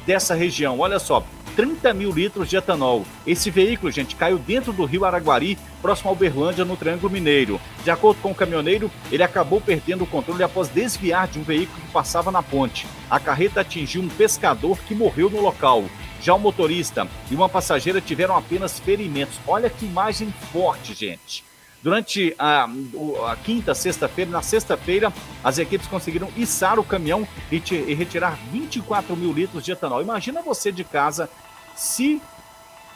dessa 0.06 0.34
região. 0.34 0.80
Olha 0.80 0.98
só, 0.98 1.26
30 1.58 1.94
mil 1.94 2.10
litros 2.10 2.48
de 2.48 2.56
etanol. 2.56 3.04
Esse 3.26 3.52
veículo, 3.52 3.92
gente, 3.92 4.16
caiu 4.16 4.38
dentro 4.38 4.72
do 4.72 4.86
rio 4.86 5.04
Araguari, 5.04 5.58
próximo 5.82 6.10
a 6.10 6.14
Uberlândia, 6.14 6.64
no 6.64 6.78
Triângulo 6.78 7.12
Mineiro. 7.12 7.60
De 7.84 7.92
acordo 7.92 8.22
com 8.22 8.32
o 8.32 8.36
caminhoneiro, 8.36 8.90
ele 9.12 9.24
acabou 9.24 9.60
perdendo 9.60 10.06
o 10.06 10.08
controle 10.08 10.42
após 10.42 10.70
desviar 10.70 11.28
de 11.28 11.38
um 11.38 11.44
veículo 11.44 11.82
que 11.82 11.92
passava 11.92 12.32
na 12.32 12.42
ponte. 12.42 12.88
A 13.10 13.20
carreta 13.20 13.60
atingiu 13.60 14.02
um 14.02 14.08
pescador 14.08 14.78
que 14.88 14.96
morreu 14.96 15.30
no 15.30 15.42
local. 15.42 15.84
Já 16.22 16.34
o 16.34 16.40
motorista 16.40 17.08
e 17.30 17.36
uma 17.36 17.50
passageira 17.50 18.02
tiveram 18.02 18.36
apenas 18.36 18.80
ferimentos. 18.80 19.40
Olha 19.48 19.70
que 19.70 19.86
imagem 19.86 20.34
forte, 20.52 20.94
gente. 20.94 21.44
Durante 21.82 22.36
a, 22.40 22.68
a 23.32 23.36
quinta, 23.36 23.74
sexta-feira, 23.76 24.32
na 24.32 24.42
sexta-feira, 24.42 25.14
as 25.44 25.58
equipes 25.60 25.88
conseguiram 25.88 26.30
içar 26.36 26.80
o 26.80 26.84
caminhão 26.84 27.28
e, 27.52 27.60
te, 27.60 27.76
e 27.76 27.94
retirar 27.94 28.38
24 28.52 29.16
mil 29.16 29.32
litros 29.32 29.64
de 29.64 29.72
etanol. 29.72 30.02
Imagina 30.02 30.42
você 30.42 30.72
de 30.72 30.84
casa 30.84 31.30
se 31.76 32.22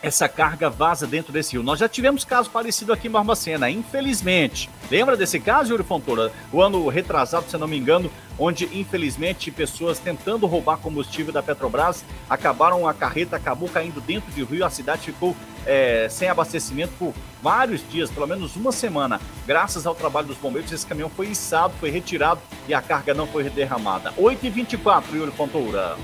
essa 0.01 0.27
carga 0.27 0.69
vaza 0.69 1.05
dentro 1.05 1.31
desse 1.31 1.53
rio. 1.53 1.63
Nós 1.63 1.79
já 1.79 1.87
tivemos 1.87 2.23
caso 2.23 2.49
parecido 2.49 2.91
aqui 2.91 3.07
em 3.07 3.11
Barbacena, 3.11 3.69
infelizmente. 3.69 4.69
Lembra 4.89 5.15
desse 5.15 5.39
caso, 5.39 5.71
Yuri 5.71 5.83
Fontoura? 5.83 6.31
O 6.51 6.61
ano 6.61 6.87
retrasado, 6.89 7.49
se 7.49 7.57
não 7.57 7.67
me 7.67 7.77
engano, 7.77 8.11
onde 8.37 8.65
infelizmente 8.77 9.51
pessoas 9.51 9.99
tentando 9.99 10.47
roubar 10.47 10.77
combustível 10.77 11.31
da 11.31 11.43
Petrobras 11.43 12.03
acabaram, 12.29 12.87
a 12.87 12.93
carreta 12.93 13.35
acabou 13.35 13.69
caindo 13.69 14.01
dentro 14.01 14.31
do 14.31 14.45
rio, 14.45 14.65
a 14.65 14.69
cidade 14.69 15.03
ficou 15.03 15.35
é, 15.65 16.07
sem 16.09 16.27
abastecimento 16.27 16.93
por 16.97 17.13
vários 17.41 17.87
dias, 17.87 18.09
pelo 18.09 18.27
menos 18.27 18.55
uma 18.55 18.71
semana. 18.71 19.19
Graças 19.45 19.85
ao 19.85 19.93
trabalho 19.93 20.27
dos 20.27 20.37
bombeiros, 20.37 20.71
esse 20.71 20.85
caminhão 20.85 21.09
foi 21.09 21.27
içado, 21.27 21.73
foi 21.79 21.91
retirado 21.91 22.41
e 22.67 22.73
a 22.73 22.81
carga 22.81 23.13
não 23.13 23.27
foi 23.27 23.47
derramada. 23.49 24.11
8h24, 24.13 25.03
Yuri 25.13 25.31
Fontoura. 25.31 25.97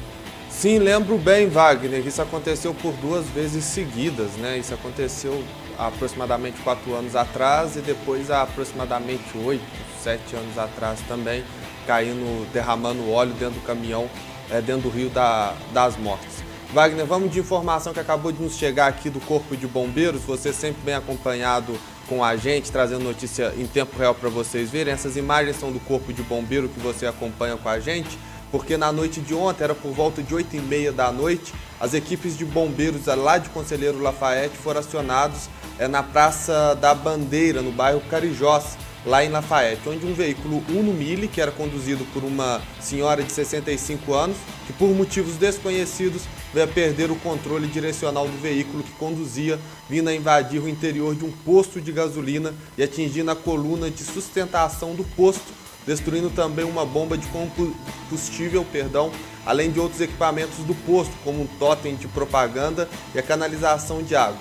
Sim, 0.57 0.79
lembro 0.79 1.19
bem, 1.19 1.47
Wagner, 1.49 2.07
isso 2.07 2.19
aconteceu 2.19 2.73
por 2.73 2.91
duas 2.93 3.27
vezes 3.27 3.63
seguidas, 3.63 4.31
né? 4.37 4.57
Isso 4.57 4.73
aconteceu 4.73 5.43
aproximadamente 5.77 6.59
quatro 6.63 6.95
anos 6.95 7.15
atrás 7.15 7.75
e 7.75 7.79
depois 7.79 8.31
há 8.31 8.41
aproximadamente 8.41 9.37
oito, 9.45 9.61
sete 10.01 10.35
anos 10.35 10.57
atrás 10.57 10.99
também, 11.07 11.43
caindo, 11.85 12.51
derramando 12.51 13.07
óleo 13.07 13.33
dentro 13.33 13.53
do 13.59 13.67
caminhão, 13.67 14.09
é, 14.49 14.59
dentro 14.59 14.89
do 14.89 14.89
Rio 14.89 15.11
da, 15.11 15.53
das 15.71 15.95
Mortes. 15.95 16.43
Wagner, 16.73 17.05
vamos 17.05 17.31
de 17.31 17.39
informação 17.39 17.93
que 17.93 17.99
acabou 17.99 18.31
de 18.31 18.41
nos 18.41 18.57
chegar 18.57 18.87
aqui 18.87 19.11
do 19.11 19.19
Corpo 19.19 19.55
de 19.55 19.67
Bombeiros, 19.67 20.23
você 20.23 20.51
sempre 20.51 20.81
bem 20.83 20.95
acompanhado 20.95 21.77
com 22.09 22.23
a 22.23 22.35
gente, 22.35 22.71
trazendo 22.71 23.03
notícia 23.03 23.53
em 23.59 23.67
tempo 23.67 23.95
real 23.95 24.15
para 24.15 24.27
vocês 24.27 24.71
verem. 24.71 24.91
Essas 24.91 25.17
imagens 25.17 25.57
são 25.57 25.71
do 25.71 25.79
Corpo 25.81 26.11
de 26.11 26.23
Bombeiro 26.23 26.67
que 26.67 26.79
você 26.79 27.05
acompanha 27.05 27.57
com 27.57 27.69
a 27.69 27.79
gente 27.79 28.17
porque 28.51 28.77
na 28.77 28.91
noite 28.91 29.21
de 29.21 29.33
ontem, 29.33 29.63
era 29.63 29.75
por 29.75 29.91
volta 29.91 30.21
de 30.23 30.33
8 30.33 30.55
e 30.55 30.59
meia 30.59 30.91
da 30.91 31.11
noite, 31.11 31.53
as 31.79 31.93
equipes 31.93 32.37
de 32.37 32.45
bombeiros 32.45 33.05
lá 33.05 33.37
de 33.37 33.49
Conselheiro 33.49 34.01
Lafayette 34.01 34.57
foram 34.57 34.79
acionados 34.79 35.49
é, 35.77 35.87
na 35.87 36.01
Praça 36.01 36.75
da 36.75 36.93
Bandeira, 36.93 37.61
no 37.61 37.71
bairro 37.71 38.01
Carijós, 38.09 38.77
lá 39.05 39.23
em 39.23 39.29
Lafayette, 39.29 39.87
onde 39.87 40.05
um 40.05 40.13
veículo 40.13 40.63
Uno 40.69 40.91
Mille, 40.91 41.27
que 41.27 41.39
era 41.39 41.51
conduzido 41.51 42.05
por 42.13 42.23
uma 42.23 42.61
senhora 42.81 43.23
de 43.23 43.31
65 43.31 44.13
anos, 44.13 44.37
que 44.65 44.73
por 44.73 44.89
motivos 44.89 45.35
desconhecidos 45.35 46.23
veio 46.53 46.65
a 46.65 46.67
perder 46.67 47.11
o 47.11 47.15
controle 47.17 47.67
direcional 47.67 48.27
do 48.27 48.37
veículo 48.41 48.83
que 48.83 48.91
conduzia, 48.91 49.59
vindo 49.89 50.09
a 50.09 50.13
invadir 50.13 50.61
o 50.61 50.67
interior 50.67 51.15
de 51.15 51.23
um 51.23 51.31
posto 51.31 51.79
de 51.79 51.91
gasolina 51.91 52.53
e 52.77 52.83
atingindo 52.83 53.31
a 53.31 53.35
coluna 53.35 53.89
de 53.89 54.03
sustentação 54.03 54.93
do 54.93 55.03
posto, 55.03 55.53
destruindo 55.87 56.29
também 56.29 56.65
uma 56.65 56.85
bomba 56.85 57.17
de 57.17 57.25
combustível, 57.27 58.65
perdão, 58.69 59.09
além 59.45 59.71
de 59.71 59.79
outros 59.79 60.01
equipamentos 60.01 60.57
do 60.65 60.75
posto, 60.75 61.13
como 61.23 61.41
um 61.41 61.47
totem 61.47 61.95
de 61.95 62.09
propaganda 62.09 62.89
e 63.15 63.19
a 63.19 63.23
canalização 63.23 64.03
de 64.03 64.13
água. 64.13 64.37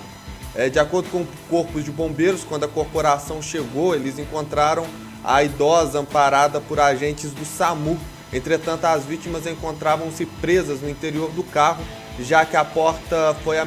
É, 0.53 0.69
de 0.69 0.77
acordo 0.77 1.09
com 1.09 1.25
corpos 1.49 1.85
de 1.85 1.91
bombeiros, 1.91 2.43
quando 2.43 2.65
a 2.65 2.67
corporação 2.67 3.41
chegou, 3.41 3.95
eles 3.95 4.19
encontraram 4.19 4.85
a 5.23 5.41
idosa 5.41 5.99
amparada 5.99 6.59
por 6.59 6.79
agentes 6.79 7.31
do 7.31 7.45
SAMU. 7.45 7.97
Entretanto, 8.33 8.83
as 8.85 9.05
vítimas 9.05 9.47
encontravam-se 9.47 10.25
presas 10.25 10.81
no 10.81 10.89
interior 10.89 11.29
do 11.31 11.43
carro, 11.43 11.83
já 12.19 12.43
que 12.43 12.57
a 12.57 12.65
porta 12.65 13.35
foi 13.43 13.57
a, 13.57 13.65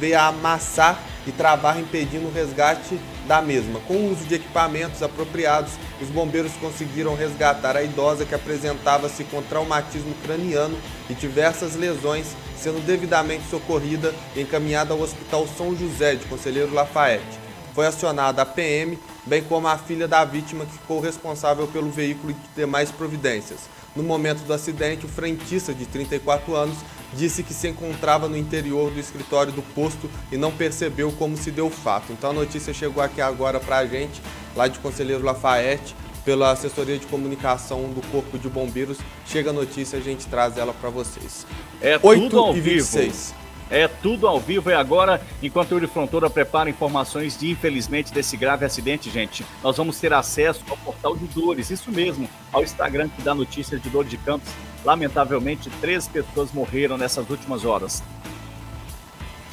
veio 0.00 0.18
a 0.18 0.26
amassar 0.26 1.00
e 1.26 1.32
travar, 1.32 1.78
impedindo 1.78 2.28
o 2.28 2.32
resgate 2.32 2.98
da 3.26 3.42
mesma. 3.42 3.80
Com 3.80 3.94
o 3.94 4.12
uso 4.12 4.24
de 4.24 4.36
equipamentos 4.36 5.02
apropriados, 5.02 5.72
os 6.00 6.08
bombeiros 6.08 6.52
conseguiram 6.52 7.16
resgatar 7.16 7.76
a 7.76 7.82
idosa 7.82 8.24
que 8.24 8.34
apresentava-se 8.34 9.24
com 9.24 9.42
traumatismo 9.42 10.14
craniano 10.22 10.78
e 11.10 11.14
diversas 11.14 11.74
lesões, 11.74 12.28
sendo 12.56 12.84
devidamente 12.86 13.48
socorrida 13.50 14.14
e 14.34 14.42
encaminhada 14.42 14.94
ao 14.94 15.00
Hospital 15.00 15.46
São 15.56 15.76
José 15.76 16.14
de 16.14 16.24
Conselheiro 16.26 16.72
Lafayette. 16.72 17.46
Foi 17.74 17.86
acionada 17.86 18.40
a 18.40 18.46
PM, 18.46 18.98
bem 19.26 19.42
como 19.42 19.68
a 19.68 19.76
filha 19.76 20.08
da 20.08 20.24
vítima 20.24 20.64
que 20.64 20.72
ficou 20.72 20.98
responsável 21.00 21.66
pelo 21.66 21.90
veículo 21.90 22.30
e 22.30 22.36
demais 22.58 22.90
providências. 22.90 23.68
No 23.94 24.02
momento 24.02 24.42
do 24.44 24.52
acidente, 24.52 25.04
o 25.04 25.08
frentista 25.08 25.74
de 25.74 25.84
34 25.84 26.54
anos 26.54 26.76
disse 27.14 27.42
que 27.42 27.54
se 27.54 27.68
encontrava 27.68 28.28
no 28.28 28.36
interior 28.36 28.90
do 28.90 28.98
escritório 28.98 29.52
do 29.52 29.62
posto 29.62 30.10
e 30.30 30.36
não 30.36 30.52
percebeu 30.52 31.12
como 31.12 31.36
se 31.36 31.50
deu 31.50 31.66
o 31.66 31.70
fato. 31.70 32.12
Então 32.12 32.30
a 32.30 32.32
notícia 32.32 32.72
chegou 32.72 33.02
aqui 33.02 33.20
agora 33.20 33.60
para 33.60 33.78
a 33.78 33.86
gente, 33.86 34.20
lá 34.54 34.68
de 34.68 34.78
Conselheiro 34.78 35.24
Lafayette, 35.24 35.94
pela 36.24 36.50
assessoria 36.50 36.98
de 36.98 37.06
comunicação 37.06 37.84
do 37.84 38.04
Corpo 38.08 38.36
de 38.36 38.48
Bombeiros. 38.48 38.98
Chega 39.26 39.50
a 39.50 39.52
notícia, 39.52 39.98
a 39.98 40.02
gente 40.02 40.26
traz 40.26 40.58
ela 40.58 40.74
para 40.74 40.90
vocês. 40.90 41.46
É 41.80 41.98
8 42.02 42.22
tudo 42.22 42.38
ao 42.38 42.56
e 42.56 42.60
26. 42.60 43.06
Vivo. 43.06 43.46
É 43.68 43.88
tudo 43.88 44.28
ao 44.28 44.38
vivo 44.38 44.70
e 44.70 44.74
agora, 44.74 45.20
enquanto 45.42 45.72
o 45.72 45.74
Yuri 45.74 45.88
Frontora 45.88 46.30
prepara 46.30 46.70
informações 46.70 47.36
de, 47.36 47.50
infelizmente, 47.50 48.12
desse 48.12 48.36
grave 48.36 48.64
acidente, 48.64 49.10
gente, 49.10 49.44
nós 49.62 49.76
vamos 49.76 49.98
ter 49.98 50.12
acesso 50.12 50.62
ao 50.68 50.76
portal 50.76 51.16
de 51.16 51.26
dores, 51.26 51.70
isso 51.70 51.90
mesmo, 51.90 52.28
ao 52.52 52.62
Instagram 52.62 53.08
que 53.08 53.22
dá 53.22 53.34
notícias 53.34 53.82
de 53.82 53.90
dor 53.90 54.04
de 54.04 54.16
campos. 54.18 54.48
Lamentavelmente, 54.86 55.68
três 55.80 56.06
pessoas 56.06 56.52
morreram 56.52 56.96
nessas 56.96 57.28
últimas 57.28 57.64
horas. 57.64 58.04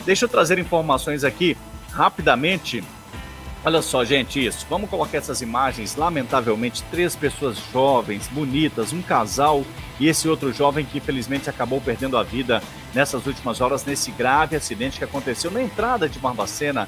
Deixa 0.05 0.25
eu 0.25 0.29
trazer 0.29 0.59
informações 0.59 1.23
aqui 1.23 1.57
rapidamente. 1.91 2.83
Olha 3.65 3.81
só, 3.81 4.05
gente, 4.05 4.45
isso. 4.45 4.67
Vamos 4.69 4.91
colocar 4.91 5.17
essas 5.17 5.41
imagens. 5.41 5.95
Lamentavelmente, 5.95 6.83
três 6.91 7.15
pessoas 7.15 7.57
jovens, 7.73 8.27
bonitas, 8.27 8.93
um 8.93 9.01
casal 9.01 9.65
e 9.99 10.07
esse 10.07 10.29
outro 10.29 10.53
jovem 10.53 10.85
que 10.85 10.99
infelizmente 10.99 11.49
acabou 11.49 11.81
perdendo 11.81 12.15
a 12.15 12.21
vida 12.21 12.61
nessas 12.93 13.25
últimas 13.25 13.59
horas 13.59 13.83
nesse 13.83 14.11
grave 14.11 14.55
acidente 14.55 14.99
que 14.99 15.03
aconteceu 15.03 15.49
na 15.49 15.63
entrada 15.63 16.07
de 16.07 16.19
Barbacena. 16.19 16.87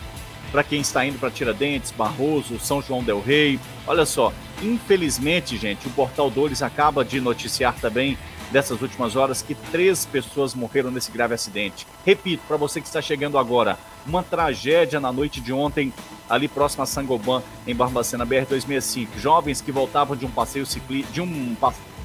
Para 0.52 0.64
quem 0.64 0.82
está 0.82 1.04
indo 1.04 1.18
para 1.18 1.32
Tiradentes, 1.32 1.92
Barroso, 1.92 2.60
São 2.60 2.80
João 2.80 3.04
del 3.04 3.22
Rei. 3.22 3.60
Olha 3.88 4.06
só, 4.06 4.32
infelizmente, 4.62 5.58
gente, 5.58 5.88
o 5.88 5.92
Portal 5.92 6.30
Dores 6.30 6.62
acaba 6.62 7.04
de 7.04 7.20
noticiar 7.20 7.74
também 7.82 8.16
dessas 8.52 8.82
últimas 8.82 9.16
horas 9.16 9.42
que 9.42 9.56
três 9.56 10.06
pessoas 10.06 10.54
morreram 10.54 10.92
nesse 10.92 11.12
grave 11.12 11.34
acidente. 11.34 11.88
Repito, 12.06 12.44
para 12.48 12.58
você 12.58 12.80
que 12.80 12.88
está 12.88 13.02
chegando 13.02 13.38
agora, 13.38 13.78
uma 14.06 14.24
tragédia 14.24 15.00
na 15.00 15.12
noite 15.12 15.42
de 15.42 15.52
ontem, 15.52 15.94
ali 16.30 16.48
próximo 16.48 16.84
a 16.84 16.86
Sangoban, 16.86 17.42
em 17.66 17.76
Barbacena, 17.76 18.26
BR-265. 18.26 19.08
Jovens 19.18 19.62
que 19.62 19.72
voltavam 19.72 20.16
de 20.16 20.26
um 20.26 20.32
passeio 20.32 20.66
ciclista, 20.66 21.12
de 21.12 21.22
um, 21.22 21.56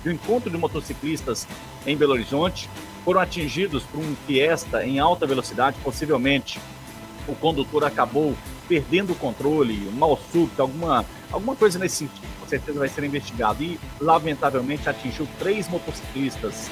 de 0.03 0.09
um 0.09 0.13
encontro 0.13 0.51
de 0.51 0.57
motociclistas 0.57 1.47
em 1.87 1.97
Belo 1.97 2.13
Horizonte, 2.13 2.69
foram 3.05 3.21
atingidos 3.21 3.83
por 3.85 4.01
um 4.01 4.15
Fiesta 4.27 4.85
em 4.85 4.99
alta 4.99 5.27
velocidade, 5.27 5.77
possivelmente 5.83 6.61
o 7.27 7.35
condutor 7.35 7.85
acabou 7.85 8.35
perdendo 8.71 9.15
o 9.15 9.17
controle, 9.17 9.89
um 9.89 9.99
mal 9.99 10.17
súbito, 10.31 10.63
alguma, 10.63 11.05
alguma 11.33 11.57
coisa 11.57 11.77
nesse 11.77 11.97
sentido 11.97 12.31
certeza 12.51 12.79
vai 12.79 12.89
ser 12.89 13.05
investigado. 13.05 13.63
E, 13.63 13.79
lamentavelmente, 14.01 14.89
atingiu 14.89 15.27
três 15.39 15.69
motociclistas. 15.69 16.69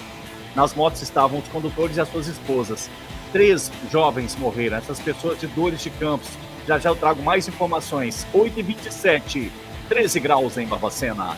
Nas 0.55 0.75
motos 0.75 1.01
estavam 1.01 1.39
os 1.39 1.49
condutores 1.49 1.97
e 1.97 2.01
as 2.01 2.11
suas 2.11 2.27
esposas. 2.27 2.91
Três 3.33 3.71
jovens 3.91 4.37
morreram, 4.37 4.77
essas 4.77 4.99
pessoas 4.99 5.39
de 5.39 5.47
dores 5.47 5.81
de 5.81 5.91
campos. 5.91 6.29
Já 6.67 6.79
já 6.79 6.91
eu 6.91 6.97
trago 6.97 7.23
mais 7.23 7.47
informações. 7.47 8.27
8h27, 8.35 9.51
13 9.89 10.21
graus 10.21 10.59
em 10.59 10.67
Barbacena. 10.67 11.37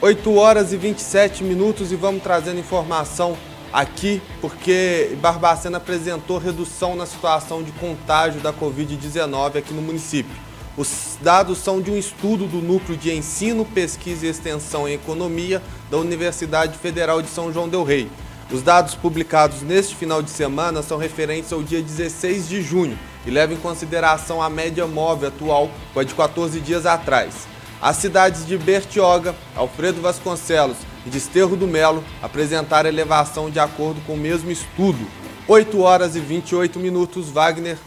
8 0.00 0.34
horas 0.34 0.72
e 0.72 0.76
27 0.76 1.42
minutos 1.42 1.90
e 1.90 1.96
vamos 1.96 2.22
trazendo 2.22 2.60
informação 2.60 3.36
aqui, 3.72 4.22
porque 4.40 5.16
Barbacena 5.20 5.78
apresentou 5.78 6.38
redução 6.38 6.96
na 6.96 7.06
situação 7.06 7.62
de 7.62 7.72
contágio 7.72 8.40
da 8.40 8.52
Covid-19 8.52 9.56
aqui 9.56 9.74
no 9.74 9.82
município. 9.82 10.34
Os 10.76 11.16
dados 11.22 11.58
são 11.58 11.80
de 11.80 11.90
um 11.90 11.96
estudo 11.96 12.46
do 12.46 12.58
Núcleo 12.58 12.98
de 12.98 13.10
Ensino, 13.10 13.64
Pesquisa 13.64 14.26
e 14.26 14.28
Extensão 14.28 14.86
em 14.86 14.92
Economia 14.92 15.62
da 15.90 15.96
Universidade 15.96 16.76
Federal 16.76 17.22
de 17.22 17.28
São 17.28 17.50
João 17.52 17.68
del 17.68 17.82
Rei. 17.82 18.10
Os 18.50 18.62
dados 18.62 18.94
publicados 18.94 19.62
neste 19.62 19.94
final 19.96 20.22
de 20.22 20.30
semana 20.30 20.82
são 20.82 20.98
referentes 20.98 21.52
ao 21.52 21.62
dia 21.62 21.82
16 21.82 22.48
de 22.48 22.62
junho 22.62 22.96
e 23.26 23.30
levam 23.30 23.56
em 23.56 23.60
consideração 23.60 24.40
a 24.40 24.48
média 24.48 24.86
móvel 24.86 25.28
atual, 25.28 25.70
com 25.92 26.00
a 26.00 26.04
de 26.04 26.14
14 26.14 26.60
dias 26.60 26.86
atrás. 26.86 27.48
As 27.80 27.96
cidades 27.96 28.46
de 28.46 28.56
Bertioga, 28.56 29.34
Alfredo 29.54 30.00
Vasconcelos 30.00 30.78
e 31.04 31.10
Desterro 31.10 31.56
do 31.56 31.66
Melo 31.66 32.02
apresentaram 32.22 32.88
elevação 32.88 33.50
de 33.50 33.58
acordo 33.58 34.00
com 34.06 34.14
o 34.14 34.18
mesmo 34.18 34.50
estudo. 34.50 35.06
8 35.46 35.80
horas 35.80 36.16
e 36.16 36.20
28 36.20 36.78
minutos, 36.78 37.28
Wagner 37.28 37.78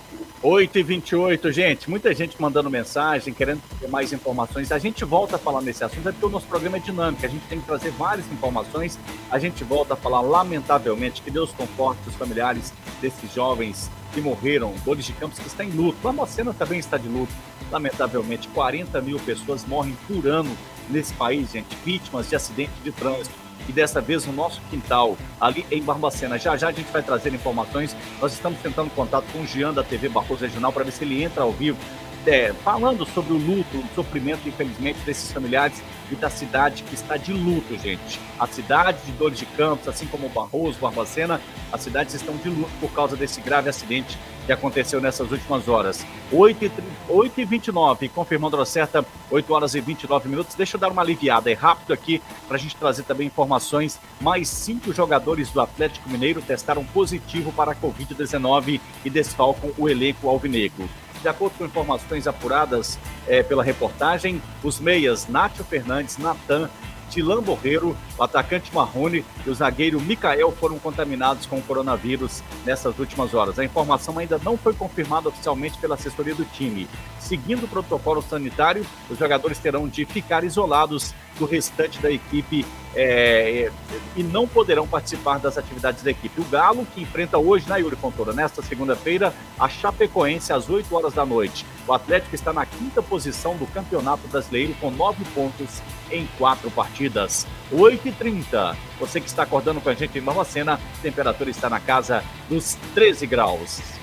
8 0.42 0.80
e 0.80 0.84
28 0.84 1.52
gente. 1.52 1.90
Muita 1.90 2.14
gente 2.14 2.42
mandando 2.42 2.70
mensagem, 2.70 3.34
querendo 3.34 3.62
ter 3.78 3.90
mais 3.90 4.14
informações. 4.14 4.72
A 4.72 4.80
gente 4.80 5.04
volta 5.04 5.36
a 5.36 5.40
falar 5.40 5.62
nesse 5.62 5.84
assunto, 5.84 6.08
é 6.08 6.12
porque 6.14 6.26
o 6.26 6.30
nosso 6.30 6.48
programa 6.48 6.78
é 6.78 6.80
dinâmico. 6.80 7.26
A 7.26 7.30
gente 7.30 7.46
tem 7.48 7.60
que 7.60 7.66
trazer 7.66 7.92
várias 7.92 8.26
informações. 8.32 8.98
A 9.30 9.38
gente 9.38 9.66
volta 9.66 9.96
a 9.96 9.98
falar, 9.98 10.22
lamentavelmente, 10.22 11.22
que 11.22 11.30
Deus 11.30 11.52
conforte 11.52 12.08
os 12.08 12.16
familiares 12.16 12.72
desses 13.02 13.34
jovens 13.34 13.92
que 14.14 14.22
morreram, 14.22 14.74
Dores 14.86 15.06
de 15.06 15.14
Campos, 15.14 15.40
que 15.40 15.48
está 15.48 15.64
em 15.64 15.70
luto. 15.70 15.98
Lamocena 16.04 16.54
também 16.54 16.80
está 16.80 16.98
de 16.98 17.08
luto. 17.08 17.32
Lamentavelmente, 17.72 18.48
40 18.50 19.02
mil 19.02 19.20
pessoas 19.20 19.66
morrem 19.66 19.96
por 20.08 20.28
ano 20.28 20.56
nesse 20.90 21.14
país, 21.14 21.52
gente, 21.52 21.76
vítimas 21.86 22.28
de 22.30 22.36
acidente 22.36 22.72
de 22.84 22.92
trânsito 22.92 23.36
e 23.68 23.72
dessa 23.72 24.02
vez 24.02 24.26
no 24.26 24.34
nosso 24.34 24.60
quintal, 24.70 25.16
ali 25.40 25.66
em 25.70 25.82
Barbacena. 25.82 26.40
Já 26.40 26.58
já 26.58 26.70
a 26.70 26.72
gente 26.72 26.92
vai 26.92 27.04
trazer 27.04 27.34
informações. 27.34 27.96
Nós 28.20 28.34
estamos 28.34 28.60
tentando 28.60 28.90
contato 28.92 29.26
com 29.32 29.42
o 29.42 29.46
Jean 29.46 29.74
da 29.74 29.84
TV 29.84 30.10
Barroso 30.10 30.42
Regional 30.42 30.74
para 30.74 30.84
ver 30.84 30.92
se 30.92 31.04
ele 31.04 31.24
entra 31.24 31.44
ao 31.44 31.52
vivo, 31.52 31.78
é, 32.26 32.52
falando 32.64 33.06
sobre 33.06 33.34
o 33.34 33.38
luto, 33.38 33.78
o 33.78 33.86
sofrimento, 33.96 34.48
infelizmente, 34.48 35.00
desses 35.06 35.32
familiares 35.32 35.82
e 36.12 36.16
da 36.16 36.30
cidade 36.30 36.84
que 36.84 36.96
está 36.96 37.18
de 37.18 37.34
luto, 37.34 37.78
gente. 37.78 38.20
A 38.40 38.48
cidade 38.48 39.00
de 39.06 39.12
Dores 39.14 39.38
de 39.38 39.46
Campos, 39.46 39.88
assim 39.88 40.06
como 40.08 40.30
Barroso, 40.30 40.80
Barbacena, 40.80 41.42
as 41.72 41.82
cidades 41.82 42.14
estão 42.16 42.36
de 42.38 42.50
luto 42.50 42.72
por 42.80 42.92
causa 42.92 43.16
desse 43.16 43.42
grave 43.42 43.70
acidente 43.70 44.18
que 44.46 44.54
aconteceu 44.54 45.00
nessas 45.00 45.32
últimas 45.32 45.68
horas. 45.68 46.04
8h29, 46.32 48.10
confirmando 48.10 48.60
a 48.60 48.66
certa, 48.66 49.06
8 49.30 49.54
horas 49.54 49.76
e 49.76 49.82
29 49.82 50.28
minutos. 50.28 50.56
Deixa 50.56 50.76
eu 50.76 50.82
dar 50.82 50.92
uma 50.92 51.04
aliviada, 51.04 51.52
é 51.52 51.54
rápido 51.54 51.94
aqui, 51.94 52.20
para 52.48 52.58
a 52.58 52.60
gente 52.60 52.76
trazer 52.76 53.04
também 53.04 53.28
informações. 53.28 54.00
Mais 54.20 54.50
cinco 54.50 54.92
jogadores 54.92 55.52
do 55.52 55.62
Atlético 55.62 56.10
Mineiro 56.10 56.42
testaram 56.42 56.84
positivo 56.84 57.52
para 57.52 57.74
a 57.74 57.76
Covid-19 57.76 58.82
e 59.06 59.10
desfalcam 59.10 59.72
o 59.78 59.88
elenco 59.88 60.28
alvinegro. 60.28 60.90
De 61.22 61.28
acordo 61.28 61.58
com 61.58 61.66
informações 61.66 62.28
apuradas 62.28 62.98
é, 63.28 63.44
pela 63.44 63.64
reportagem, 63.64 64.42
os 64.64 64.80
meias 64.80 65.28
Nátio 65.28 65.64
Fernandes, 65.66 66.18
Natan 66.18 66.70
Tilan 67.10 67.42
Borreiro, 67.42 67.96
o 68.18 68.24
atacante 68.24 68.74
Marrone 68.74 69.26
e 69.46 69.50
o 69.50 69.54
zagueiro 69.54 70.00
Mikael 70.00 70.52
foram 70.52 70.78
contaminados 70.80 71.46
com 71.46 71.58
o 71.58 71.62
coronavírus 71.62 72.44
nessas 72.66 72.98
últimas 73.00 73.34
horas. 73.34 73.60
A 73.60 73.66
informação 73.66 74.18
ainda 74.18 74.40
não 74.44 74.58
foi 74.58 74.74
confirmada 74.74 75.30
oficialmente 75.30 75.78
pela 75.78 75.96
assessoria 75.96 76.36
do 76.36 76.46
time. 76.46 76.88
Seguindo 77.20 77.66
o 77.66 77.68
protocolo 77.68 78.22
sanitário, 78.22 78.86
os 79.10 79.18
jogadores 79.18 79.60
terão 79.60 79.88
de 79.88 80.06
ficar 80.06 80.44
isolados 80.44 81.14
do 81.38 81.46
restante 81.46 82.00
da 82.00 82.12
equipe 82.12 82.66
é, 82.96 83.72
e 84.16 84.24
não 84.24 84.48
poderão 84.48 84.88
participar 84.88 85.40
das 85.40 85.58
atividades 85.58 86.04
da 86.04 86.12
equipe. 86.12 86.42
O 86.42 86.46
Galo, 86.46 86.86
que 86.94 87.02
enfrenta 87.02 87.38
hoje 87.38 87.68
na 87.68 87.78
Yuri 87.78 87.96
Fontoura, 87.96 88.34
nesta 88.34 88.62
segunda-feira, 88.62 89.34
a 89.58 89.70
Chapecoense 89.70 90.52
às 90.52 90.70
8 90.70 90.94
horas 90.96 91.14
da 91.14 91.26
noite. 91.26 91.66
O 91.88 91.94
Atlético 91.94 92.36
está 92.36 92.52
na 92.52 92.66
quinta 92.66 93.02
posição 93.02 93.56
do 93.56 93.66
Campeonato 93.68 94.28
Brasileiro 94.28 94.76
com 94.82 94.92
nove 94.92 95.24
pontos 95.34 95.82
em 96.12 96.28
quatro 96.38 96.70
partidas. 96.72 97.46
8h30. 97.72 98.76
Você 99.00 99.22
que 99.22 99.28
está 99.28 99.44
acordando 99.44 99.82
com 99.82 99.90
a 99.90 99.94
gente 99.94 100.18
em 100.18 100.22
Barbacena, 100.22 100.74
a 100.74 101.02
temperatura 101.02 101.50
está 101.50 101.70
na 101.70 101.80
casa 101.80 102.24
dos 102.50 102.78
13 102.94 103.28
graus. 103.28 104.00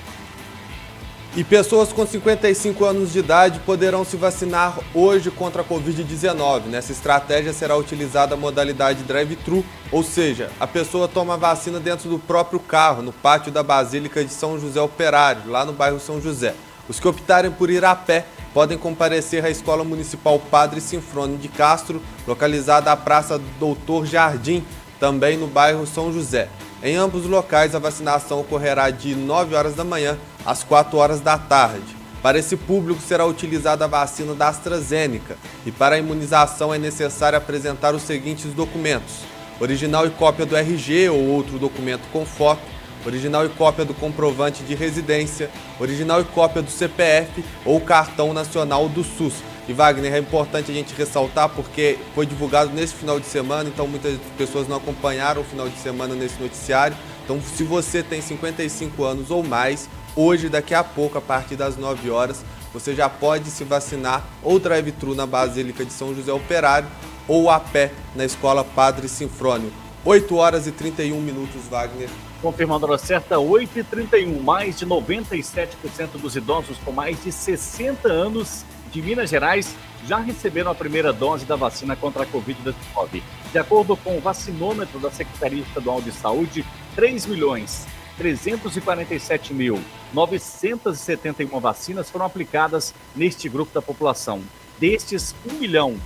E 1.37 1.45
pessoas 1.45 1.93
com 1.93 2.07
55 2.07 2.83
anos 2.83 3.13
de 3.13 3.19
idade 3.19 3.61
poderão 3.61 4.07
se 4.07 4.17
vacinar 4.17 4.79
hoje 4.95 5.31
contra 5.31 5.61
a 5.61 5.65
Covid-19. 5.67 6.63
Nessa 6.65 6.93
estratégia 6.93 7.53
será 7.53 7.77
utilizada 7.77 8.35
a 8.35 8.39
modalidade 8.39 9.03
drive-thru, 9.03 9.63
ou 9.93 10.03
seja, 10.03 10.51
a 10.59 10.67
pessoa 10.67 11.07
toma 11.07 11.35
a 11.35 11.37
vacina 11.37 11.79
dentro 11.79 12.09
do 12.09 12.19
próprio 12.19 12.59
carro, 12.59 13.03
no 13.03 13.13
pátio 13.13 13.53
da 13.53 13.63
Basílica 13.63 14.25
de 14.25 14.33
São 14.33 14.59
José 14.59 14.81
Operário, 14.81 15.51
lá 15.51 15.63
no 15.63 15.75
bairro 15.75 16.01
São 16.01 16.23
José. 16.23 16.55
Os 16.89 16.99
que 16.99 17.07
optarem 17.07 17.51
por 17.51 17.69
ir 17.69 17.85
a 17.85 17.95
pé 17.95 18.25
podem 18.57 18.79
comparecer 18.79 19.45
à 19.45 19.51
Escola 19.51 19.85
Municipal 19.85 20.39
Padre 20.39 20.81
Sinfrônio 20.81 21.37
de 21.37 21.47
Castro, 21.47 22.01
localizada 22.27 22.91
à 22.91 22.97
Praça 22.97 23.39
Doutor 23.61 24.07
Jardim, 24.07 24.65
também 24.99 25.37
no 25.37 25.47
bairro 25.47 25.87
São 25.87 26.11
José. 26.11 26.49
Em 26.83 26.97
ambos 26.97 27.27
os 27.27 27.31
locais, 27.31 27.75
a 27.75 27.79
vacinação 27.79 28.41
ocorrerá 28.41 28.89
de 28.89 29.15
9 29.15 29.55
horas 29.55 29.75
da 29.75 29.85
manhã 29.85 30.17
às 30.43 30.65
4 30.65 30.97
horas 30.97 31.21
da 31.21 31.37
tarde. 31.37 31.95
Para 32.23 32.39
esse 32.39 32.57
público 32.57 33.03
será 33.03 33.27
utilizada 33.27 33.85
a 33.85 33.89
vacina 33.89 34.35
da 34.35 34.49
AstraZeneca 34.49 35.37
e 35.67 35.71
para 35.71 35.97
a 35.97 35.99
imunização 35.99 36.73
é 36.73 36.79
necessário 36.79 37.37
apresentar 37.37 37.95
os 37.95 38.05
seguintes 38.05 38.55
documentos: 38.55 39.17
original 39.61 40.07
e 40.07 40.11
cópia 40.11 40.47
do 40.47 40.57
RG 40.57 41.11
ou 41.11 41.27
outro 41.27 41.59
documento 41.59 42.09
com 42.11 42.25
foto, 42.25 42.63
original 43.07 43.47
e 43.47 43.49
cópia 43.49 43.85
do 43.85 43.95
comprovante 43.95 44.63
de 44.65 44.75
residência, 44.75 45.49
original 45.81 46.21
e 46.21 46.25
cópia 46.25 46.61
do 46.61 46.71
CPF 46.71 47.45
ou 47.65 47.81
cartão 47.81 48.35
nacional 48.35 48.89
do 48.89 49.05
SUS 49.05 49.35
e 49.69 49.73
Wagner, 49.73 50.15
é 50.15 50.19
importante 50.19 50.71
a 50.71 50.75
gente 50.75 50.95
ressaltar 50.95 51.49
porque 51.49 51.99
foi 52.15 52.25
divulgado 52.25 52.73
nesse 52.73 52.95
final 52.95 53.19
de 53.19 53.27
semana, 53.27 53.69
então 53.69 53.89
muitas 53.89 54.17
pessoas 54.39 54.69
não 54.69 54.77
acompanharam 54.77 55.41
o 55.43 55.45
final 55.45 55.69
de 55.69 55.77
semana 55.79 56.15
nesse 56.15 56.41
noticiário. 56.41 56.97
Então, 57.25 57.41
se 57.41 57.65
você 57.65 58.01
tem 58.01 58.23
55 58.23 59.03
anos 59.03 59.31
ou 59.31 59.43
mais, 59.43 59.89
hoje, 60.15 60.49
daqui 60.49 60.73
a 60.73 60.85
pouco, 60.85 61.19
a 61.19 61.21
partir 61.21 61.57
das 61.57 61.77
9 61.77 62.11
horas, 62.11 62.45
você 62.73 62.95
já 62.95 63.09
pode 63.09 63.51
se 63.51 63.65
vacinar 63.65 64.25
ou 64.41 64.61
drive-thru 64.61 65.17
na 65.17 65.27
Basílica 65.27 65.85
de 65.85 65.93
São 65.93 66.15
José 66.15 66.33
Operário 66.33 66.89
ou 67.27 67.51
a 67.51 67.59
pé 67.59 67.91
na 68.15 68.25
Escola 68.25 68.63
Padre 68.63 69.09
Sinfrônio. 69.09 69.73
8 70.05 70.37
horas 70.37 70.69
e 70.69 70.71
31 70.71 71.21
minutos, 71.21 71.63
Wagner. 71.69 72.09
Confirmando 72.43 72.87
a 72.87 72.91
hora 72.91 72.99
certa, 72.99 73.39
8 73.39 73.79
e 73.79 73.83
31 73.85 74.43
Mais 74.43 74.79
de 74.79 74.87
97% 74.87 76.19
dos 76.21 76.37
idosos 76.37 76.79
com 76.85 76.93
mais 76.93 77.23
de 77.23 77.33
60 77.33 78.09
anos 78.09 78.65
de 78.93 79.01
Minas 79.03 79.31
Gerais 79.31 79.75
já 80.07 80.19
receberam 80.19 80.71
a 80.71 80.75
primeira 80.75 81.13
dose 81.13 81.45
da 81.45 81.57
vacina 81.57 81.97
contra 81.97 82.23
a 82.23 82.27
Covid-19. 82.27 83.23
De 83.51 83.59
acordo 83.59 83.97
com 83.97 84.17
o 84.17 84.21
vacinômetro 84.21 85.01
da 85.01 85.11
Secretaria 85.11 85.63
Estadual 85.63 86.01
de 86.01 86.13
Saúde, 86.13 86.65
3 86.95 87.27
milhões 87.27 87.87
347 88.17 89.53
mil 89.53 89.79
971 90.13 91.61
vacinas 91.61 92.11
foram 92.11 92.25
aplicadas 92.25 92.95
neste 93.15 93.49
grupo 93.49 93.73
da 93.73 93.83
população. 93.83 94.41
Destes, 94.79 95.35
1 95.51 95.55
milhão 95.55 95.97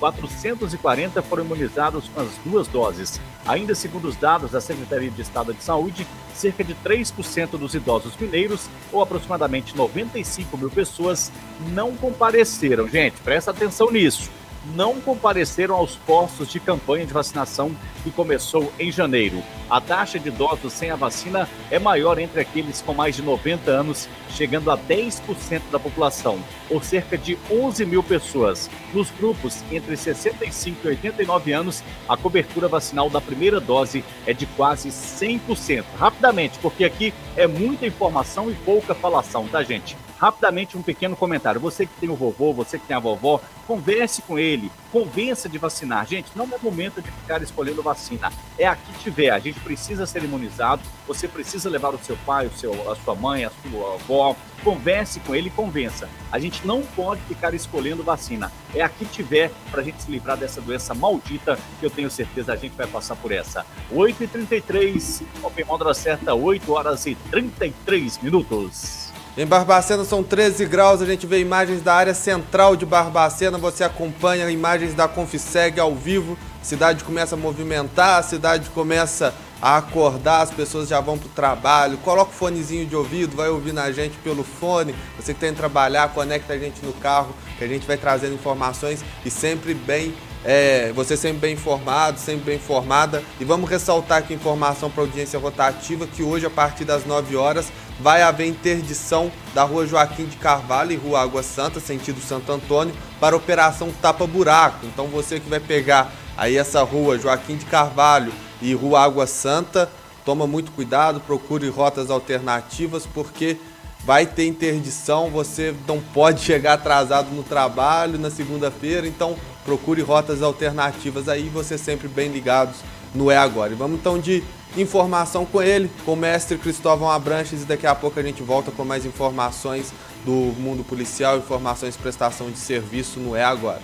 985.440 0.00 1.22
foram 1.22 1.44
imunizados 1.44 2.08
com 2.08 2.20
as 2.20 2.30
duas 2.44 2.66
doses. 2.66 3.20
Ainda 3.46 3.74
segundo 3.74 4.08
os 4.08 4.16
dados 4.16 4.50
da 4.50 4.60
Secretaria 4.60 5.10
de 5.10 5.22
Estado 5.22 5.52
de 5.52 5.62
Saúde, 5.62 6.06
cerca 6.34 6.64
de 6.64 6.74
3% 6.74 7.50
dos 7.58 7.74
idosos 7.74 8.16
mineiros, 8.16 8.68
ou 8.92 9.02
aproximadamente 9.02 9.76
95 9.76 10.56
mil 10.56 10.70
pessoas, 10.70 11.30
não 11.72 11.94
compareceram. 11.96 12.88
Gente, 12.88 13.20
presta 13.20 13.50
atenção 13.50 13.90
nisso 13.90 14.30
não 14.74 15.00
compareceram 15.00 15.74
aos 15.74 15.96
postos 15.96 16.48
de 16.48 16.60
campanha 16.60 17.06
de 17.06 17.12
vacinação 17.12 17.74
que 18.02 18.10
começou 18.10 18.72
em 18.78 18.90
janeiro. 18.90 19.42
A 19.68 19.80
taxa 19.80 20.18
de 20.18 20.28
idosos 20.28 20.72
sem 20.72 20.90
a 20.90 20.96
vacina 20.96 21.48
é 21.70 21.78
maior 21.78 22.18
entre 22.18 22.40
aqueles 22.40 22.82
com 22.82 22.92
mais 22.92 23.16
de 23.16 23.22
90 23.22 23.70
anos, 23.70 24.08
chegando 24.30 24.70
a 24.70 24.76
10% 24.76 25.62
da 25.70 25.78
população, 25.78 26.38
ou 26.68 26.82
cerca 26.82 27.16
de 27.16 27.38
11 27.50 27.86
mil 27.86 28.02
pessoas. 28.02 28.70
Nos 28.92 29.10
grupos 29.10 29.62
entre 29.70 29.96
65 29.96 30.86
e 30.86 30.88
89 30.90 31.52
anos, 31.52 31.82
a 32.08 32.16
cobertura 32.16 32.68
vacinal 32.68 33.08
da 33.08 33.20
primeira 33.20 33.60
dose 33.60 34.04
é 34.26 34.32
de 34.32 34.46
quase 34.46 34.88
100%. 34.88 35.84
Rapidamente, 35.98 36.58
porque 36.58 36.84
aqui 36.84 37.14
é 37.36 37.46
muita 37.46 37.86
informação 37.86 38.50
e 38.50 38.54
pouca 38.54 38.94
falação, 38.94 39.46
tá, 39.46 39.62
gente? 39.62 39.96
Rapidamente, 40.20 40.76
um 40.76 40.82
pequeno 40.82 41.16
comentário. 41.16 41.58
Você 41.62 41.86
que 41.86 41.94
tem 41.98 42.10
o 42.10 42.14
vovô, 42.14 42.52
você 42.52 42.78
que 42.78 42.86
tem 42.86 42.94
a 42.94 43.00
vovó, 43.00 43.40
converse 43.66 44.20
com 44.20 44.38
ele, 44.38 44.70
convença 44.92 45.48
de 45.48 45.56
vacinar. 45.56 46.06
Gente, 46.06 46.28
não 46.36 46.44
é 46.44 46.58
momento 46.62 47.00
de 47.00 47.10
ficar 47.10 47.42
escolhendo 47.42 47.82
vacina. 47.82 48.30
É 48.58 48.66
aqui 48.66 48.92
tiver. 49.02 49.30
A 49.30 49.38
gente 49.38 49.58
precisa 49.60 50.04
ser 50.04 50.22
imunizado. 50.22 50.82
Você 51.06 51.26
precisa 51.26 51.70
levar 51.70 51.94
o 51.94 51.98
seu 51.98 52.18
pai, 52.26 52.48
o 52.48 52.52
seu, 52.52 52.92
a 52.92 52.96
sua 52.96 53.14
mãe, 53.14 53.46
a 53.46 53.50
sua 53.62 53.94
avó. 53.94 54.36
Converse 54.62 55.20
com 55.20 55.34
ele 55.34 55.48
e 55.48 55.52
convença. 55.52 56.06
A 56.30 56.38
gente 56.38 56.66
não 56.66 56.82
pode 56.82 57.22
ficar 57.22 57.54
escolhendo 57.54 58.02
vacina. 58.02 58.52
É 58.74 58.82
aqui 58.82 59.06
tiver 59.06 59.50
para 59.70 59.80
a 59.80 59.84
gente 59.84 60.02
se 60.02 60.10
livrar 60.10 60.36
dessa 60.36 60.60
doença 60.60 60.92
maldita 60.92 61.58
que 61.78 61.86
eu 61.86 61.90
tenho 61.90 62.10
certeza 62.10 62.52
a 62.52 62.56
gente 62.56 62.76
vai 62.76 62.86
passar 62.86 63.16
por 63.16 63.32
essa. 63.32 63.64
8h33, 63.90 65.22
Alpemão 65.42 65.94
certa, 65.94 66.34
8 66.34 66.70
horas 66.70 67.06
e 67.06 67.14
33 67.14 68.18
minutos. 68.18 69.09
Em 69.38 69.46
Barbacena 69.46 70.04
são 70.04 70.24
13 70.24 70.66
graus, 70.66 71.00
a 71.00 71.06
gente 71.06 71.24
vê 71.24 71.38
imagens 71.38 71.80
da 71.82 71.94
área 71.94 72.12
central 72.14 72.74
de 72.74 72.84
Barbacena, 72.84 73.56
você 73.56 73.84
acompanha 73.84 74.50
imagens 74.50 74.92
da 74.92 75.06
Confiseg 75.06 75.78
ao 75.78 75.94
vivo, 75.94 76.36
a 76.60 76.64
cidade 76.64 77.04
começa 77.04 77.36
a 77.36 77.38
movimentar, 77.38 78.18
a 78.18 78.22
cidade 78.24 78.68
começa 78.70 79.32
a 79.62 79.76
acordar, 79.76 80.40
as 80.40 80.50
pessoas 80.50 80.88
já 80.88 81.00
vão 81.00 81.16
para 81.16 81.28
o 81.28 81.30
trabalho, 81.30 81.98
coloca 81.98 82.32
o 82.32 82.34
fonezinho 82.34 82.84
de 82.84 82.96
ouvido, 82.96 83.36
vai 83.36 83.48
ouvindo 83.48 83.78
a 83.78 83.92
gente 83.92 84.16
pelo 84.18 84.42
fone, 84.42 84.96
você 85.16 85.32
que 85.32 85.38
tem 85.38 85.50
que 85.50 85.58
trabalhar, 85.58 86.08
conecta 86.08 86.54
a 86.54 86.58
gente 86.58 86.84
no 86.84 86.92
carro, 86.94 87.32
que 87.56 87.62
a 87.62 87.68
gente 87.68 87.86
vai 87.86 87.96
trazendo 87.96 88.34
informações 88.34 89.04
e 89.24 89.30
sempre 89.30 89.74
bem 89.74 90.12
é, 90.42 90.90
você 90.94 91.18
sempre 91.18 91.38
bem 91.38 91.52
informado, 91.52 92.18
sempre 92.18 92.44
bem 92.46 92.56
informada. 92.56 93.22
E 93.38 93.44
vamos 93.44 93.68
ressaltar 93.68 94.18
aqui 94.18 94.32
informação 94.32 94.90
para 94.90 95.02
audiência 95.02 95.38
rotativa 95.38 96.06
que 96.06 96.22
hoje, 96.22 96.46
a 96.46 96.50
partir 96.50 96.86
das 96.86 97.04
9 97.04 97.36
horas, 97.36 97.70
vai 98.02 98.22
haver 98.22 98.46
interdição 98.46 99.30
da 99.54 99.62
rua 99.62 99.86
Joaquim 99.86 100.26
de 100.26 100.36
Carvalho 100.36 100.92
e 100.92 100.96
rua 100.96 101.20
Água 101.20 101.42
Santa, 101.42 101.80
sentido 101.80 102.20
Santo 102.20 102.50
Antônio, 102.50 102.94
para 103.18 103.36
operação 103.36 103.92
Tapa 104.00 104.26
Buraco. 104.26 104.86
Então 104.86 105.06
você 105.08 105.38
que 105.38 105.48
vai 105.48 105.60
pegar 105.60 106.10
aí 106.36 106.56
essa 106.56 106.82
rua 106.82 107.18
Joaquim 107.18 107.56
de 107.56 107.66
Carvalho 107.66 108.32
e 108.62 108.72
rua 108.74 109.02
Água 109.02 109.26
Santa, 109.26 109.90
toma 110.24 110.46
muito 110.46 110.72
cuidado, 110.72 111.20
procure 111.20 111.68
rotas 111.68 112.10
alternativas, 112.10 113.06
porque 113.06 113.56
vai 114.04 114.24
ter 114.24 114.46
interdição, 114.46 115.28
você 115.28 115.74
não 115.86 116.00
pode 116.00 116.40
chegar 116.40 116.74
atrasado 116.74 117.30
no 117.30 117.42
trabalho 117.42 118.18
na 118.18 118.30
segunda-feira, 118.30 119.06
então 119.06 119.36
procure 119.64 120.00
rotas 120.00 120.42
alternativas 120.42 121.28
aí, 121.28 121.50
você 121.50 121.76
sempre 121.76 122.08
bem 122.08 122.30
ligados 122.30 122.76
no 123.14 123.30
É 123.30 123.36
Agora. 123.36 123.72
E 123.72 123.76
vamos 123.76 123.98
então 123.98 124.18
de 124.18 124.42
informação 124.76 125.44
com 125.44 125.60
ele, 125.62 125.90
com 126.04 126.12
o 126.12 126.16
mestre 126.16 126.56
Cristóvão 126.58 127.10
Abranches, 127.10 127.62
e 127.62 127.64
daqui 127.64 127.86
a 127.86 127.94
pouco 127.94 128.18
a 128.20 128.22
gente 128.22 128.42
volta 128.42 128.70
com 128.70 128.84
mais 128.84 129.04
informações 129.04 129.92
do 130.24 130.32
mundo 130.58 130.84
policial, 130.84 131.38
informações 131.38 131.94
de 131.96 132.00
prestação 132.00 132.50
de 132.50 132.58
serviço 132.58 133.18
no 133.18 133.34
É 133.34 133.42
Agora. 133.42 133.82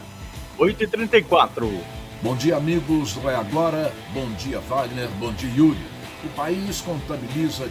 8h34. 0.58 1.68
Bom 2.22 2.34
dia, 2.34 2.56
amigos 2.56 3.12
do 3.14 3.28
É 3.28 3.34
Agora. 3.34 3.92
Bom 4.12 4.30
dia, 4.32 4.60
Wagner. 4.60 5.08
Bom 5.18 5.32
dia, 5.32 5.50
Yuri. 5.54 5.96
O 6.24 6.28
país 6.30 6.80
contabiliza 6.80 7.68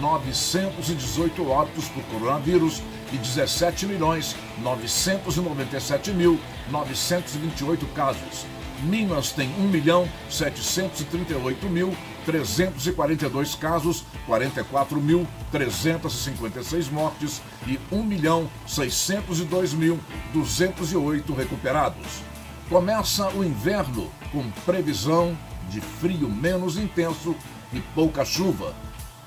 501.918 0.00 1.46
óbitos 1.48 1.88
por 1.88 2.02
coronavírus 2.04 2.82
e 3.12 3.16
17 3.16 3.86
milhões 3.86 4.34
997 4.62 6.10
mil 6.12 6.40
928 6.70 7.86
casos. 7.94 8.46
Minas 8.82 9.32
tem 9.32 9.48
1 9.58 9.68
milhão 9.68 10.08
738 10.30 11.68
mil 11.68 11.94
342 12.24 13.54
casos, 13.54 14.04
44 14.26 15.00
mil 15.00 15.26
356 15.50 16.88
mortes 16.90 17.42
e 17.66 17.78
1 17.90 18.02
milhão 18.02 18.48
602 18.66 19.72
mil 19.72 19.98
208 20.32 21.32
recuperados. 21.32 22.22
Começa 22.68 23.28
o 23.30 23.42
inverno 23.42 24.10
com 24.30 24.48
previsão 24.66 25.36
de 25.70 25.80
frio 25.80 26.28
menos 26.28 26.76
intenso 26.76 27.34
e 27.72 27.80
pouca 27.80 28.24
chuva. 28.24 28.74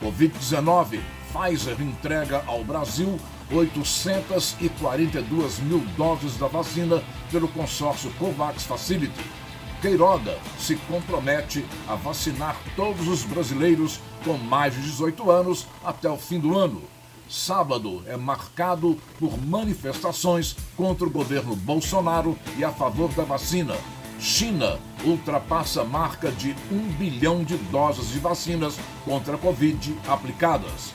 Covid-19, 0.01 0.99
Pfizer 1.31 1.81
entrega 1.81 2.43
ao 2.47 2.63
Brasil 2.63 3.19
842 3.51 5.59
mil 5.59 5.79
doses 5.97 6.37
da 6.37 6.47
vacina 6.47 7.03
pelo 7.31 7.47
consórcio 7.47 8.11
COVAX 8.17 8.63
Facility. 8.63 9.23
Queiroga 9.81 10.37
se 10.59 10.75
compromete 10.75 11.65
a 11.87 11.95
vacinar 11.95 12.55
todos 12.75 13.07
os 13.07 13.23
brasileiros 13.23 13.99
com 14.23 14.37
mais 14.37 14.75
de 14.75 14.81
18 14.81 15.31
anos 15.31 15.65
até 15.83 16.07
o 16.09 16.17
fim 16.17 16.39
do 16.39 16.57
ano. 16.57 16.83
Sábado 17.27 18.03
é 18.07 18.15
marcado 18.17 18.97
por 19.17 19.43
manifestações 19.43 20.55
contra 20.75 21.07
o 21.07 21.09
governo 21.09 21.55
Bolsonaro 21.55 22.37
e 22.57 22.63
a 22.63 22.71
favor 22.71 23.11
da 23.13 23.23
vacina. 23.23 23.75
China 24.19 24.79
ultrapassa 25.03 25.81
a 25.81 25.85
marca 25.85 26.31
de 26.31 26.55
1 26.71 26.77
bilhão 26.93 27.43
de 27.43 27.57
doses 27.57 28.09
de 28.09 28.19
vacinas 28.19 28.77
contra 29.03 29.35
a 29.35 29.37
Covid 29.37 29.97
aplicadas. 30.07 30.93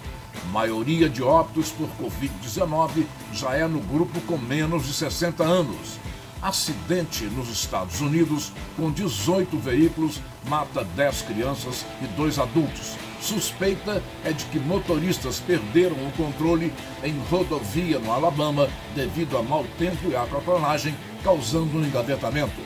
Maioria 0.53 1.09
de 1.09 1.23
óbitos 1.23 1.71
por 1.71 1.89
Covid-19 2.01 3.05
já 3.33 3.55
é 3.55 3.67
no 3.67 3.81
grupo 3.81 4.21
com 4.23 4.39
menos 4.39 4.87
de 4.87 4.93
60 4.93 5.43
anos. 5.43 5.99
Acidente 6.41 7.25
nos 7.25 7.49
Estados 7.49 8.01
Unidos 8.01 8.53
com 8.77 8.91
18 8.91 9.59
veículos 9.59 10.21
mata 10.49 10.85
10 10.85 11.23
crianças 11.23 11.85
e 12.03 12.07
2 12.09 12.39
adultos. 12.39 12.97
Suspeita 13.21 14.03
é 14.25 14.33
de 14.33 14.45
que 14.47 14.59
motoristas 14.59 15.41
perderam 15.41 15.97
o 15.97 16.13
controle 16.13 16.73
em 17.03 17.19
rodovia 17.31 17.99
no 17.99 18.13
Alabama 18.13 18.69
devido 18.95 19.37
a 19.37 19.43
mau 19.43 19.65
tempo 19.79 20.09
e 20.11 20.17
aquaplanagem, 20.17 20.95
causando 21.25 21.79
um 21.79 21.85
engavetamento. 21.85 22.61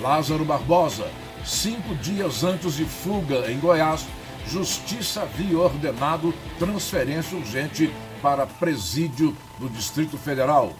Lázaro 0.00 0.44
Barbosa, 0.44 1.10
cinco 1.44 1.94
dias 1.96 2.44
antes 2.44 2.76
de 2.76 2.84
fuga 2.84 3.50
em 3.50 3.58
Goiás, 3.58 4.06
Justiça 4.46 5.22
havia 5.22 5.58
ordenado 5.58 6.34
transferência 6.58 7.36
urgente 7.36 7.92
para 8.20 8.46
presídio 8.46 9.36
do 9.58 9.68
Distrito 9.68 10.18
Federal. 10.18 10.74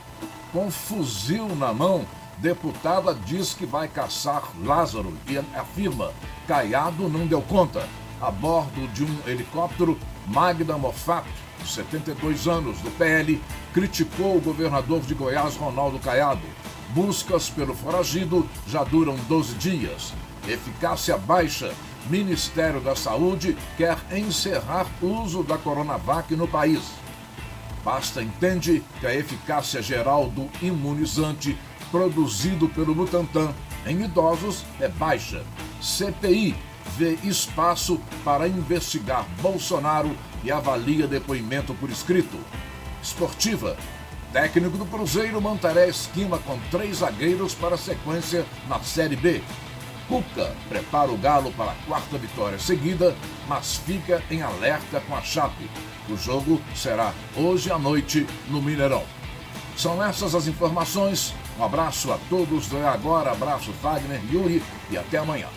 Com 0.53 0.71
fuzil 0.71 1.49
na 1.57 1.73
mão, 1.73 2.05
deputada 2.39 3.15
diz 3.15 3.55
que 3.55 3.65
vai 3.65 3.89
caçar 3.89 4.43
Lázaro 4.63 5.17
e 5.29 5.39
afirma: 5.59 6.13
Caiado 6.47 7.09
não 7.09 7.27
deu 7.27 7.41
conta. 7.43 7.89
A 8.21 8.31
bordo 8.31 8.87
de 8.93 9.03
um 9.03 9.19
helicóptero, 9.27 9.99
Magda 10.29 10.79
Moffat, 10.79 11.27
de 11.61 11.69
72 11.69 12.47
anos, 12.47 12.79
do 12.79 12.91
PL, 12.93 13.43
criticou 13.73 14.37
o 14.37 14.41
governador 14.41 15.01
de 15.01 15.15
Goiás, 15.15 15.57
Ronaldo 15.57 15.99
Caiado. 15.99 16.43
Buscas 16.91 17.49
pelo 17.49 17.75
foragido 17.75 18.49
já 18.69 18.85
duram 18.85 19.17
12 19.29 19.55
dias. 19.55 20.13
Eficácia 20.47 21.17
baixa. 21.17 21.73
Ministério 22.09 22.81
da 22.81 22.97
Saúde 22.97 23.57
quer 23.77 23.97
encerrar 24.11 24.87
o 25.01 25.07
uso 25.07 25.43
da 25.43 25.57
Coronavac 25.57 26.35
no 26.35 26.49
país. 26.49 26.81
Basta 27.85 28.23
entende 28.23 28.83
que 29.01 29.07
a 29.07 29.15
eficácia 29.15 29.83
geral 29.83 30.29
do 30.29 30.49
imunizante 30.65 31.57
produzido 31.91 32.69
pelo 32.69 32.95
Butantan 32.95 33.53
em 33.87 34.03
idosos 34.03 34.65
é 34.81 34.89
baixa. 34.89 35.45
CPI 35.81 36.55
vê 36.97 37.19
espaço 37.25 38.01
para 38.25 38.49
investigar 38.49 39.27
Bolsonaro 39.41 40.17
e 40.45 40.51
avalia 40.51 41.07
depoimento 41.07 41.75
por 41.75 41.91
escrito. 41.91 42.39
Esportiva. 43.03 43.77
Técnico 44.33 44.79
do 44.79 44.87
Cruzeiro 44.87 45.41
manterá 45.43 45.87
esquema 45.87 46.39
com 46.39 46.59
três 46.71 46.99
zagueiros 46.99 47.55
para 47.55 47.77
sequência 47.77 48.47
na 48.69 48.81
Série 48.81 49.17
B. 49.17 49.43
Cuca 50.09 50.53
prepara 50.69 51.11
o 51.11 51.17
Galo 51.17 51.53
para 51.53 51.73
a 51.73 51.77
quarta 51.87 52.19
vitória 52.19 52.59
seguida, 52.59 53.15
mas 53.49 53.77
fica 53.77 54.23
em 54.31 54.43
alerta 54.43 55.01
com 55.01 55.17
a 55.17 55.23
Chape. 55.23 55.71
O 56.09 56.17
jogo 56.17 56.61
será 56.75 57.13
hoje 57.37 57.71
à 57.71 57.79
noite 57.79 58.27
no 58.49 58.61
Mineirão. 58.61 59.05
São 59.77 60.03
essas 60.03 60.35
as 60.35 60.47
informações. 60.47 61.35
Um 61.59 61.65
abraço 61.65 62.13
a 62.13 62.19
todos 62.29 62.67
do 62.67 62.79
Agora, 62.87 63.33
abraço 63.33 63.73
Wagner, 63.83 64.21
Yuri 64.31 64.63
e 64.91 64.97
até 64.97 65.19
amanhã. 65.19 65.49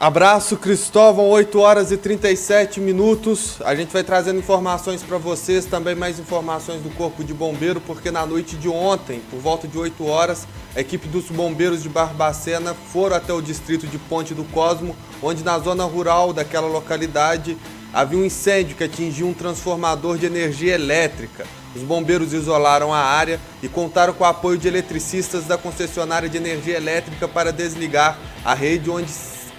Abraço 0.00 0.56
Cristóvão, 0.56 1.28
8 1.28 1.60
horas 1.60 1.92
e 1.92 1.96
37 1.98 2.80
minutos. 2.80 3.60
A 3.62 3.74
gente 3.74 3.92
vai 3.92 4.02
trazendo 4.02 4.38
informações 4.38 5.02
para 5.02 5.18
vocês, 5.18 5.66
também 5.66 5.94
mais 5.94 6.18
informações 6.18 6.80
do 6.80 6.88
Corpo 6.88 7.22
de 7.22 7.34
Bombeiro, 7.34 7.82
porque 7.82 8.10
na 8.10 8.24
noite 8.24 8.56
de 8.56 8.66
ontem, 8.66 9.20
por 9.30 9.38
volta 9.40 9.68
de 9.68 9.76
8 9.76 10.06
horas, 10.06 10.48
a 10.74 10.80
equipe 10.80 11.06
dos 11.06 11.26
bombeiros 11.26 11.82
de 11.82 11.90
Barbacena 11.90 12.74
foram 12.90 13.14
até 13.14 13.30
o 13.34 13.42
distrito 13.42 13.86
de 13.86 13.98
Ponte 13.98 14.32
do 14.32 14.42
Cosmo, 14.44 14.96
onde 15.22 15.44
na 15.44 15.58
zona 15.58 15.84
rural 15.84 16.32
daquela 16.32 16.66
localidade 16.66 17.54
havia 17.92 18.18
um 18.18 18.24
incêndio 18.24 18.76
que 18.76 18.84
atingiu 18.84 19.26
um 19.26 19.34
transformador 19.34 20.16
de 20.16 20.24
energia 20.24 20.76
elétrica. 20.76 21.44
Os 21.76 21.82
bombeiros 21.82 22.32
isolaram 22.32 22.90
a 22.90 23.00
área 23.00 23.38
e 23.62 23.68
contaram 23.68 24.14
com 24.14 24.24
o 24.24 24.26
apoio 24.26 24.56
de 24.56 24.66
eletricistas 24.66 25.44
da 25.44 25.58
concessionária 25.58 26.26
de 26.26 26.38
energia 26.38 26.78
elétrica 26.78 27.28
para 27.28 27.52
desligar 27.52 28.18
a 28.42 28.54
rede 28.54 28.88
onde 28.88 29.10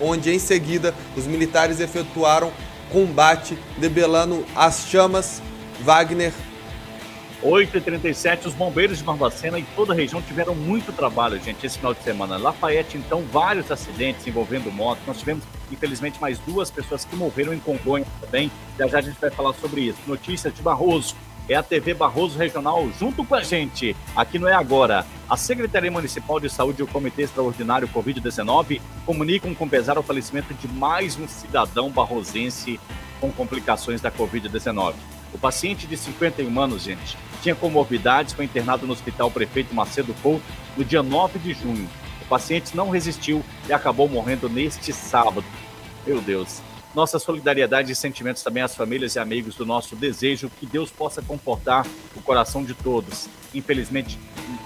onde 0.01 0.33
em 0.33 0.39
seguida 0.39 0.93
os 1.15 1.27
militares 1.27 1.79
efetuaram 1.79 2.51
combate, 2.91 3.57
debelando 3.77 4.45
as 4.55 4.87
chamas. 4.87 5.41
Wagner. 5.81 6.33
8h37, 7.43 8.45
os 8.45 8.53
bombeiros 8.53 8.99
de 8.99 9.03
Barbacena 9.03 9.57
e 9.57 9.63
toda 9.75 9.93
a 9.93 9.95
região 9.95 10.21
tiveram 10.21 10.53
muito 10.53 10.91
trabalho, 10.93 11.41
gente, 11.43 11.65
esse 11.65 11.77
final 11.77 11.93
de 11.93 12.03
semana. 12.03 12.37
Lafayette, 12.37 12.97
então, 12.97 13.23
vários 13.31 13.71
acidentes 13.71 14.27
envolvendo 14.27 14.71
motos. 14.71 15.03
Nós 15.07 15.17
tivemos, 15.17 15.43
infelizmente, 15.71 16.21
mais 16.21 16.37
duas 16.39 16.69
pessoas 16.69 17.03
que 17.03 17.15
morreram 17.15 17.51
em 17.51 17.59
Congonha 17.59 18.05
também. 18.19 18.51
Já 18.77 18.87
já 18.87 18.99
a 18.99 19.01
gente 19.01 19.19
vai 19.19 19.31
falar 19.31 19.53
sobre 19.53 19.81
isso. 19.81 19.97
Notícias 20.05 20.53
de 20.53 20.61
Barroso 20.61 21.15
é 21.47 21.55
a 21.55 21.63
TV 21.63 21.93
Barroso 21.93 22.37
Regional 22.37 22.89
junto 22.99 23.23
com 23.23 23.35
a 23.35 23.43
gente. 23.43 23.95
Aqui 24.15 24.39
não 24.39 24.47
é 24.47 24.53
agora. 24.53 25.05
A 25.29 25.37
Secretaria 25.37 25.91
Municipal 25.91 26.39
de 26.39 26.49
Saúde 26.49 26.81
e 26.81 26.83
o 26.83 26.87
Comitê 26.87 27.23
Extraordinário 27.23 27.87
Covid-19 27.87 28.81
comunicam 29.05 29.53
com 29.53 29.67
pesar 29.67 29.97
o 29.97 30.03
falecimento 30.03 30.53
de 30.53 30.67
mais 30.67 31.17
um 31.17 31.27
cidadão 31.27 31.89
barrosense 31.89 32.79
com 33.19 33.31
complicações 33.31 34.01
da 34.01 34.11
Covid-19. 34.11 34.93
O 35.33 35.37
paciente 35.37 35.87
de 35.87 35.95
51 35.95 36.59
anos, 36.59 36.83
gente, 36.83 37.17
tinha 37.41 37.55
comorbidades, 37.55 38.33
foi 38.33 38.45
internado 38.45 38.85
no 38.85 38.93
Hospital 38.93 39.31
Prefeito 39.31 39.73
Macedo 39.73 40.13
Couto 40.21 40.43
no 40.75 40.83
dia 40.83 41.01
9 41.01 41.39
de 41.39 41.53
junho. 41.53 41.87
O 42.21 42.25
paciente 42.25 42.75
não 42.75 42.89
resistiu 42.89 43.43
e 43.67 43.73
acabou 43.73 44.09
morrendo 44.09 44.49
neste 44.49 44.91
sábado. 44.91 45.43
Meu 46.05 46.21
Deus, 46.21 46.61
nossa 46.93 47.19
solidariedade 47.19 47.91
e 47.91 47.95
sentimentos 47.95 48.43
também 48.43 48.63
às 48.63 48.75
famílias 48.75 49.15
e 49.15 49.19
amigos 49.19 49.55
do 49.55 49.65
nosso 49.65 49.95
desejo 49.95 50.49
que 50.59 50.65
Deus 50.65 50.91
possa 50.91 51.21
comportar 51.21 51.85
o 52.15 52.21
coração 52.21 52.63
de 52.63 52.73
todos. 52.73 53.29
Infelizmente, 53.53 54.19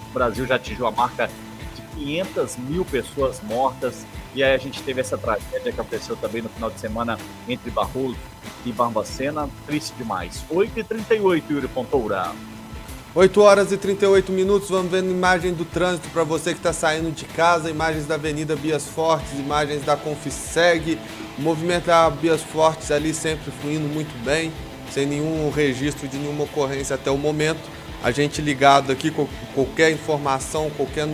o 0.10 0.14
Brasil 0.14 0.46
já 0.46 0.56
atingiu 0.56 0.88
a 0.88 0.92
marca 0.92 1.30
de 1.76 1.82
500 2.00 2.58
mil 2.58 2.86
pessoas 2.86 3.42
mortas 3.42 4.06
e 4.34 4.44
aí 4.44 4.54
a 4.54 4.58
gente 4.58 4.82
teve 4.84 5.00
essa 5.02 5.18
tragédia 5.18 5.72
que 5.72 5.80
aconteceu 5.80 6.16
também 6.18 6.42
no 6.42 6.50
final 6.50 6.70
de 6.70 6.80
semana 6.80 7.18
entre 7.48 7.72
Barroso 7.72 8.18
e 8.66 8.72
Barbacena. 8.72 9.50
Triste 9.66 9.94
demais. 9.96 10.44
8h38, 10.52 11.44
Yuri 11.50 11.68
Pontoura. 11.70 12.34
8 13.16 13.42
horas 13.42 13.72
e 13.72 13.78
38 13.78 14.30
minutos, 14.34 14.70
vamos 14.70 14.92
vendo 14.92 15.10
imagem 15.10 15.54
do 15.54 15.64
trânsito 15.64 16.10
para 16.10 16.26
você 16.26 16.52
que 16.52 16.60
está 16.60 16.74
saindo 16.74 17.10
de 17.12 17.24
casa, 17.24 17.70
imagens 17.70 18.06
da 18.06 18.16
Avenida 18.16 18.58
Bias 18.58 18.90
Fortes, 18.90 19.40
imagens 19.40 19.86
da 19.86 19.96
Confiseg, 19.96 21.00
o 21.38 21.42
movimento 21.42 21.86
da 21.86 22.10
Bias 22.10 22.42
Fortes 22.42 22.92
ali 22.92 23.14
sempre 23.14 23.54
fluindo 23.62 23.88
muito 23.88 24.14
bem, 24.26 24.52
sem 24.92 25.06
nenhum 25.06 25.50
registro 25.50 26.10
de 26.10 26.18
nenhuma 26.18 26.44
ocorrência 26.44 26.96
até 26.96 27.10
o 27.10 27.18
momento. 27.18 27.62
A 28.04 28.12
gente 28.12 28.42
ligado 28.42 28.92
aqui 28.92 29.10
com 29.10 29.26
qualquer 29.54 29.92
informação, 29.92 30.70
qualquer 30.76 31.08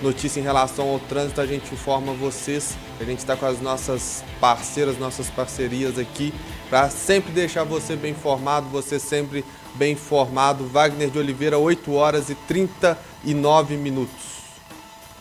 notícia 0.00 0.38
em 0.38 0.44
relação 0.44 0.88
ao 0.88 1.00
trânsito, 1.00 1.40
a 1.40 1.46
gente 1.46 1.74
informa 1.74 2.12
vocês. 2.12 2.76
A 3.00 3.04
gente 3.04 3.18
está 3.18 3.34
com 3.36 3.46
as 3.46 3.60
nossas 3.60 4.22
parceiras, 4.40 4.98
nossas 4.98 5.28
parcerias 5.28 5.98
aqui, 5.98 6.32
para 6.70 6.88
sempre 6.88 7.32
deixar 7.32 7.64
você 7.64 7.96
bem 7.96 8.12
informado, 8.12 8.68
você 8.68 9.00
sempre 9.00 9.44
bem 9.74 9.94
informado. 9.94 10.64
Wagner 10.68 11.10
de 11.10 11.18
Oliveira, 11.18 11.58
8 11.58 11.92
horas 11.92 12.30
e 12.30 12.34
39 12.36 13.76
minutos. 13.76 14.38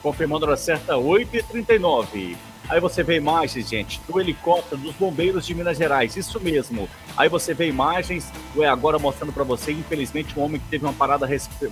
Confirmando 0.03 0.49
a 0.49 0.55
certa, 0.55 0.93
8h39. 0.93 2.37
Aí 2.69 2.79
você 2.79 3.01
vê 3.01 3.15
imagens, 3.15 3.67
gente, 3.67 3.99
do 4.07 4.21
helicóptero 4.21 4.79
dos 4.79 4.93
bombeiros 4.93 5.43
de 5.43 5.55
Minas 5.55 5.75
Gerais, 5.75 6.15
isso 6.15 6.39
mesmo. 6.39 6.87
Aí 7.17 7.27
você 7.27 7.51
vê 7.51 7.67
imagens, 7.67 8.31
é 8.55 8.67
agora 8.67 8.99
mostrando 8.99 9.33
para 9.33 9.43
você, 9.43 9.71
infelizmente, 9.71 10.37
um 10.37 10.43
homem 10.43 10.61
que 10.61 10.67
teve 10.67 10.85
uma 10.85 10.93
parada 10.93 11.27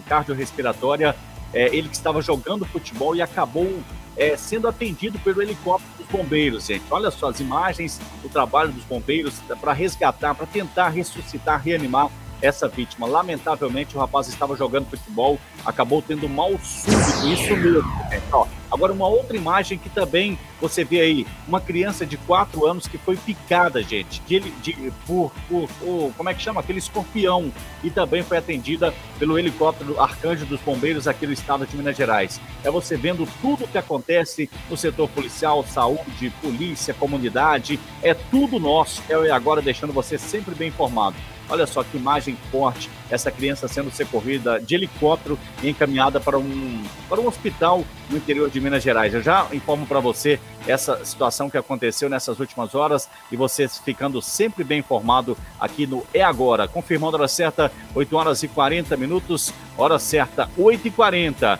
cardiorrespiratória, 0.08 1.16
é, 1.54 1.68
ele 1.68 1.88
que 1.88 1.96
estava 1.96 2.20
jogando 2.20 2.66
futebol 2.66 3.16
e 3.16 3.22
acabou 3.22 3.80
é, 4.18 4.36
sendo 4.36 4.68
atendido 4.68 5.20
pelo 5.20 5.40
helicóptero 5.40 5.97
bombeiros, 6.08 6.66
gente. 6.66 6.84
Olha 6.90 7.12
só 7.12 7.30
as 7.30 7.40
imagens, 7.40 8.00
o 8.24 8.30
trabalho 8.30 8.72
dos 8.72 8.84
bombeiros 8.84 9.36
para 9.60 9.74
resgatar, 9.74 10.34
para 10.34 10.46
tentar 10.46 10.90
ressuscitar, 10.90 11.62
reanimar 11.62 12.10
essa 12.42 12.68
vítima. 12.68 13.08
Lamentavelmente, 13.08 13.96
o 13.96 14.00
rapaz 14.00 14.28
estava 14.28 14.56
jogando 14.56 14.90
futebol, 14.90 15.40
acabou 15.66 16.02
tendo 16.02 16.30
mal 16.30 16.52
súbito, 16.60 17.28
isso 17.28 17.56
mesmo. 17.56 17.84
Ó, 18.32 18.48
agora, 18.72 18.94
uma 18.94 19.08
outra 19.08 19.36
imagem 19.36 19.78
que 19.78 19.90
também 19.90 20.38
você 20.60 20.84
vê 20.84 21.02
aí, 21.02 21.28
uma 21.48 21.62
criança 21.62 22.06
de 22.06 22.18
4 22.18 22.66
anos 22.66 22.88
que 22.88 22.98
foi 22.98 23.16
picada, 23.16 23.82
gente, 23.84 24.22
de, 24.22 24.40
de, 24.40 24.92
por, 25.06 25.32
por, 25.48 25.68
por, 25.80 26.14
como 26.18 26.30
é 26.30 26.34
que 26.34 26.42
chama? 26.42 26.62
Aquele 26.62 26.80
escorpião, 26.80 27.52
e 27.84 27.90
também 27.90 28.24
foi 28.24 28.38
atendida 28.38 28.94
pelo 29.20 29.38
helicóptero 29.38 30.00
Arcanjo 30.02 30.46
dos 30.46 30.60
Bombeiros 30.62 31.08
aqui 31.08 31.28
no 31.28 31.34
estado 31.34 31.66
de 31.66 31.78
Minas 31.78 31.96
Gerais. 31.96 32.42
É 32.64 32.72
você 32.72 32.98
vendo 32.98 33.28
tudo 33.42 33.66
o 33.66 33.68
que 33.68 33.78
acontece 33.78 34.50
no 34.70 34.76
setor 34.76 35.08
policial, 35.10 35.64
saúde, 35.64 36.32
polícia, 36.42 36.94
comunidade, 36.94 37.80
é 38.02 38.14
tudo 38.14 38.60
nosso. 38.60 39.02
É 39.10 39.32
agora 39.32 39.62
deixando 39.62 39.94
você 39.94 40.18
sempre 40.18 40.56
bem 40.56 40.70
informado. 40.70 41.16
Olha 41.50 41.66
só 41.66 41.84
que 41.84 41.98
imagem 41.98 42.38
forte 42.52 42.90
essa 43.10 43.32
criança 43.32 43.68
sendo 43.68 43.92
socorrida 43.92 44.60
de 44.60 44.76
helicóptero 44.76 45.38
e 45.62 45.70
encaminhada 45.70 46.20
para 46.20 46.38
um, 46.38 46.84
para 47.08 47.20
um 47.20 47.28
hospital 47.28 47.84
no 48.10 48.18
interior 48.18 48.50
de 48.50 48.60
Minas 48.60 48.84
Gerais. 48.84 49.14
Eu 49.14 49.22
já 49.22 49.48
informo 49.52 49.86
para 49.86 50.00
você 50.00 50.40
essa 50.68 51.04
situação 51.06 51.50
que 51.50 51.58
aconteceu 51.58 52.10
nessas 52.10 52.40
últimas 52.40 52.76
horas 52.76 53.10
e 53.32 53.36
você 53.36 53.68
ficando 53.68 54.22
sempre 54.22 54.64
bem 54.64 54.80
informado 54.80 55.38
aqui 55.60 55.88
no 55.88 56.06
É 56.14 56.22
Agora. 56.22 56.68
Confirmando 56.68 57.16
a 57.16 57.20
hora 57.22 57.28
certa, 57.28 57.72
8 57.96 58.16
horas 58.16 58.44
e 58.44 58.48
40 58.48 58.98
minutos, 58.98 59.54
hora 59.78 59.98
certa, 59.98 60.50
8 60.58 60.88
e 60.88 60.92
40. 60.92 61.60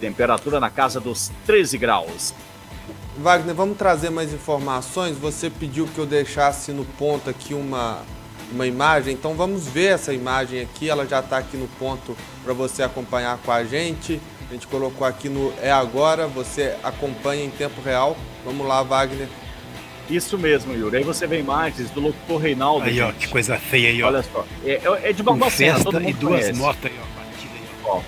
Temperatura 0.00 0.60
na 0.60 0.70
casa 0.70 1.00
dos 1.00 1.30
13 1.46 1.78
graus. 1.78 2.34
Wagner, 3.18 3.54
vamos 3.54 3.76
trazer 3.76 4.10
mais 4.10 4.32
informações. 4.32 5.16
Você 5.18 5.50
pediu 5.50 5.86
que 5.86 5.98
eu 5.98 6.06
deixasse 6.06 6.72
no 6.72 6.84
ponto 6.84 7.28
aqui 7.28 7.52
uma, 7.52 8.02
uma 8.52 8.66
imagem, 8.66 9.14
então 9.14 9.34
vamos 9.34 9.66
ver 9.66 9.94
essa 9.94 10.12
imagem 10.12 10.60
aqui. 10.60 10.88
Ela 10.88 11.06
já 11.06 11.20
está 11.20 11.38
aqui 11.38 11.56
no 11.56 11.68
ponto 11.78 12.16
para 12.44 12.52
você 12.52 12.82
acompanhar 12.82 13.38
com 13.38 13.52
a 13.52 13.64
gente. 13.64 14.20
A 14.48 14.52
gente 14.52 14.66
colocou 14.66 15.06
aqui 15.06 15.28
no 15.28 15.52
É 15.62 15.70
Agora, 15.70 16.26
você 16.26 16.76
acompanha 16.82 17.44
em 17.44 17.50
tempo 17.50 17.80
real. 17.80 18.16
Vamos 18.44 18.66
lá, 18.66 18.82
Wagner. 18.82 19.28
Isso 20.10 20.36
mesmo, 20.36 20.74
Yuri. 20.74 20.98
Aí 20.98 21.04
você 21.04 21.26
vê 21.26 21.38
imagens 21.40 21.90
do 21.90 22.00
locutor 22.00 22.38
Reinaldo. 22.38 22.84
Aí, 22.84 23.00
ó, 23.00 23.12
que 23.12 23.28
coisa 23.28 23.56
feia 23.56 23.88
aí, 23.88 24.02
ó. 24.02 24.08
Olha 24.08 24.22
só. 24.22 24.44
É, 24.64 24.72
é, 24.72 25.10
é 25.10 25.12
de 25.12 25.22
Barbacena, 25.22 25.82
todo 25.82 26.00
mundo 26.00 26.10
e 26.10 26.12
duas 26.12 26.40
conhece. 26.40 26.58
motos 26.58 26.84
aí, 26.84 26.98
ó, 27.00 27.18
batida 27.18 27.54
aí, 27.54 27.68
ó. 27.84 27.96
Ó, 27.96 28.02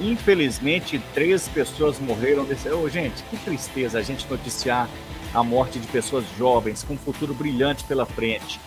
Infelizmente, 0.00 1.00
três 1.14 1.48
pessoas 1.48 1.98
morreram 1.98 2.44
desse. 2.44 2.68
Ô, 2.68 2.88
gente, 2.88 3.22
que 3.30 3.36
tristeza 3.38 3.98
a 3.98 4.02
gente 4.02 4.26
noticiar 4.30 4.88
a 5.34 5.42
morte 5.42 5.78
de 5.78 5.86
pessoas 5.86 6.24
jovens 6.36 6.84
com 6.84 6.94
um 6.94 6.98
futuro 6.98 7.34
brilhante 7.34 7.84
pela 7.84 8.06
frente. 8.06 8.60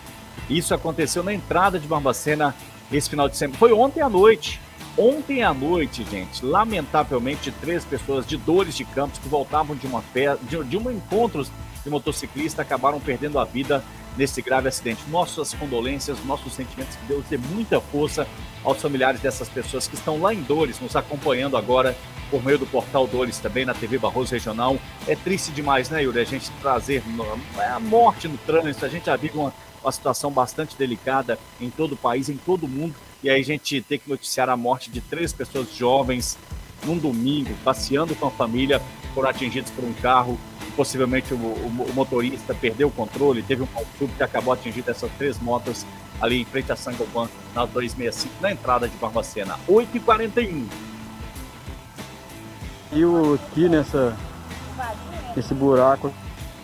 Isso 0.48 0.74
aconteceu 0.74 1.22
na 1.22 1.32
entrada 1.32 1.78
de 1.78 1.86
Barbacena 1.86 2.54
esse 2.90 3.08
final 3.08 3.28
de 3.28 3.36
semana. 3.36 3.58
Foi 3.58 3.72
ontem 3.72 4.00
à 4.00 4.08
noite. 4.08 4.60
Ontem 4.96 5.42
à 5.42 5.54
noite, 5.54 6.04
gente, 6.10 6.44
lamentavelmente, 6.44 7.50
três 7.62 7.82
pessoas 7.82 8.26
de 8.26 8.36
Dores 8.36 8.76
de 8.76 8.84
Campos 8.84 9.18
que 9.18 9.26
voltavam 9.26 9.74
de 9.74 9.86
uma 9.86 10.02
festa, 10.02 10.38
de, 10.44 10.62
de 10.64 10.76
um 10.76 10.90
encontro 10.90 11.46
de 11.82 11.90
motociclista 11.90 12.60
acabaram 12.60 13.00
perdendo 13.00 13.38
a 13.38 13.44
vida 13.44 13.82
nesse 14.18 14.42
grave 14.42 14.68
acidente. 14.68 15.02
Nossas 15.08 15.54
condolências, 15.54 16.22
nossos 16.24 16.52
sentimentos, 16.52 16.96
que 16.96 17.06
Deus 17.06 17.24
dê 17.28 17.38
muita 17.38 17.80
força 17.80 18.26
aos 18.62 18.80
familiares 18.80 19.20
dessas 19.20 19.48
pessoas 19.48 19.86
que 19.86 19.94
estão 19.94 20.20
lá 20.20 20.34
em 20.34 20.42
Dores, 20.42 20.78
nos 20.78 20.94
acompanhando 20.94 21.56
agora 21.56 21.96
por 22.30 22.44
meio 22.44 22.58
do 22.58 22.66
portal 22.66 23.06
Dores 23.06 23.38
também 23.38 23.64
na 23.64 23.74
TV 23.74 23.98
Barroso 23.98 24.32
Regional. 24.32 24.78
É 25.06 25.16
triste 25.16 25.50
demais, 25.52 25.90
né, 25.90 26.02
Yuri? 26.02 26.20
A 26.20 26.24
gente 26.24 26.50
trazer 26.60 27.02
a 27.58 27.80
morte 27.80 28.28
no 28.28 28.38
trânsito, 28.38 28.84
a 28.84 28.88
gente 28.88 29.06
já 29.06 29.16
vive 29.16 29.36
uma, 29.36 29.52
uma 29.82 29.92
situação 29.92 30.30
bastante 30.30 30.76
delicada 30.76 31.38
em 31.60 31.70
todo 31.70 31.92
o 31.92 31.96
país, 31.96 32.28
em 32.28 32.36
todo 32.36 32.64
o 32.64 32.68
mundo, 32.68 32.94
e 33.22 33.30
aí 33.30 33.40
a 33.40 33.44
gente 33.44 33.80
tem 33.82 33.98
que 33.98 34.08
noticiar 34.08 34.48
a 34.48 34.56
morte 34.56 34.90
de 34.90 35.00
três 35.00 35.32
pessoas 35.32 35.72
jovens 35.74 36.38
num 36.84 36.98
domingo, 36.98 37.54
passeando 37.64 38.14
com 38.14 38.26
a 38.26 38.30
família, 38.30 38.82
foram 39.14 39.28
atingidos 39.28 39.70
por 39.70 39.84
um 39.84 39.92
carro 39.94 40.38
possivelmente 40.76 41.34
o, 41.34 41.36
o, 41.36 41.86
o, 41.90 41.92
motorista 41.94 42.54
perdeu 42.54 42.88
o 42.88 42.90
controle, 42.90 43.42
teve 43.42 43.62
um 43.62 43.68
tubo 43.98 44.12
que 44.16 44.22
acabou 44.22 44.52
atingindo 44.54 44.90
essas 44.90 45.10
três 45.18 45.38
motos 45.38 45.84
ali 46.20 46.40
em 46.40 46.44
frente 46.44 46.70
a 46.72 46.76
Sangoban, 46.76 47.28
na 47.54 47.64
265, 47.66 48.34
na 48.40 48.52
entrada 48.52 48.88
de 48.88 48.96
Barbacena. 48.96 49.58
8h41. 49.68 50.66
E 52.92 53.04
o 53.04 53.34
aqui 53.34 53.68
nessa 53.68 54.16
esse 55.36 55.54
buraco. 55.54 56.12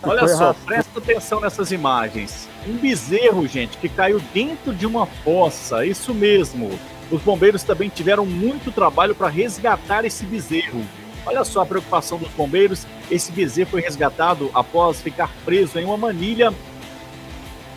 Olha 0.01 0.27
só, 0.27 0.53
presta 0.53 0.99
atenção 0.99 1.41
nessas 1.41 1.71
imagens. 1.71 2.47
Um 2.67 2.77
bezerro, 2.77 3.47
gente, 3.47 3.77
que 3.77 3.87
caiu 3.87 4.21
dentro 4.33 4.73
de 4.73 4.85
uma 4.85 5.05
fossa. 5.05 5.85
Isso 5.85 6.13
mesmo. 6.13 6.69
Os 7.11 7.21
bombeiros 7.21 7.63
também 7.63 7.89
tiveram 7.89 8.25
muito 8.25 8.71
trabalho 8.71 9.15
para 9.15 9.27
resgatar 9.27 10.05
esse 10.05 10.25
bezerro. 10.25 10.85
Olha 11.25 11.43
só 11.43 11.61
a 11.61 11.65
preocupação 11.65 12.17
dos 12.17 12.29
bombeiros. 12.29 12.85
Esse 13.09 13.31
bezerro 13.31 13.71
foi 13.71 13.81
resgatado 13.81 14.49
após 14.53 15.01
ficar 15.01 15.31
preso 15.43 15.79
em 15.79 15.85
uma 15.85 15.97
manilha 15.97 16.53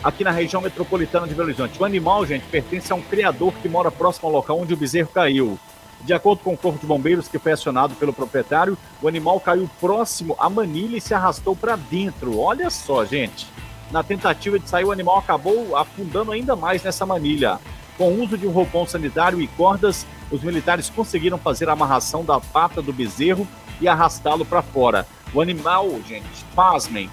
aqui 0.02 0.24
na 0.24 0.30
região 0.30 0.60
metropolitana 0.60 1.26
de 1.26 1.34
Belo 1.34 1.48
Horizonte. 1.48 1.80
O 1.80 1.84
animal, 1.84 2.26
gente, 2.26 2.44
pertence 2.46 2.92
a 2.92 2.96
um 2.96 3.02
criador 3.02 3.52
que 3.54 3.68
mora 3.68 3.90
próximo 3.90 4.28
ao 4.28 4.34
local 4.34 4.60
onde 4.60 4.74
o 4.74 4.76
bezerro 4.76 5.08
caiu. 5.08 5.58
De 6.00 6.12
acordo 6.12 6.42
com 6.42 6.52
o 6.52 6.56
Corpo 6.56 6.80
de 6.80 6.86
Bombeiros, 6.86 7.28
que 7.28 7.38
foi 7.38 7.52
acionado 7.52 7.94
pelo 7.94 8.12
proprietário, 8.12 8.76
o 9.00 9.06
animal 9.06 9.38
caiu 9.38 9.70
próximo 9.80 10.34
à 10.38 10.50
manilha 10.50 10.96
e 10.96 11.00
se 11.00 11.14
arrastou 11.14 11.54
para 11.54 11.76
dentro. 11.76 12.40
Olha 12.40 12.68
só, 12.70 13.04
gente. 13.04 13.46
Na 13.92 14.02
tentativa 14.02 14.58
de 14.58 14.66
sair, 14.66 14.84
o 14.84 14.90
animal 14.90 15.18
acabou 15.18 15.76
afundando 15.76 16.32
ainda 16.32 16.56
mais 16.56 16.82
nessa 16.82 17.04
manilha. 17.04 17.60
Com 17.98 18.08
o 18.08 18.22
uso 18.22 18.38
de 18.38 18.46
um 18.46 18.50
roupão 18.50 18.86
sanitário 18.86 19.38
e 19.38 19.46
cordas, 19.48 20.06
os 20.30 20.42
militares 20.42 20.88
conseguiram 20.88 21.36
fazer 21.36 21.68
a 21.68 21.74
amarração 21.74 22.24
da 22.24 22.40
pata 22.40 22.80
do 22.80 22.90
bezerro 22.90 23.46
e 23.82 23.86
arrastá-lo 23.86 24.46
para 24.46 24.62
fora. 24.62 25.06
O 25.34 25.42
animal, 25.42 25.90
gente, 26.08 26.24
pasmem, 26.54 27.10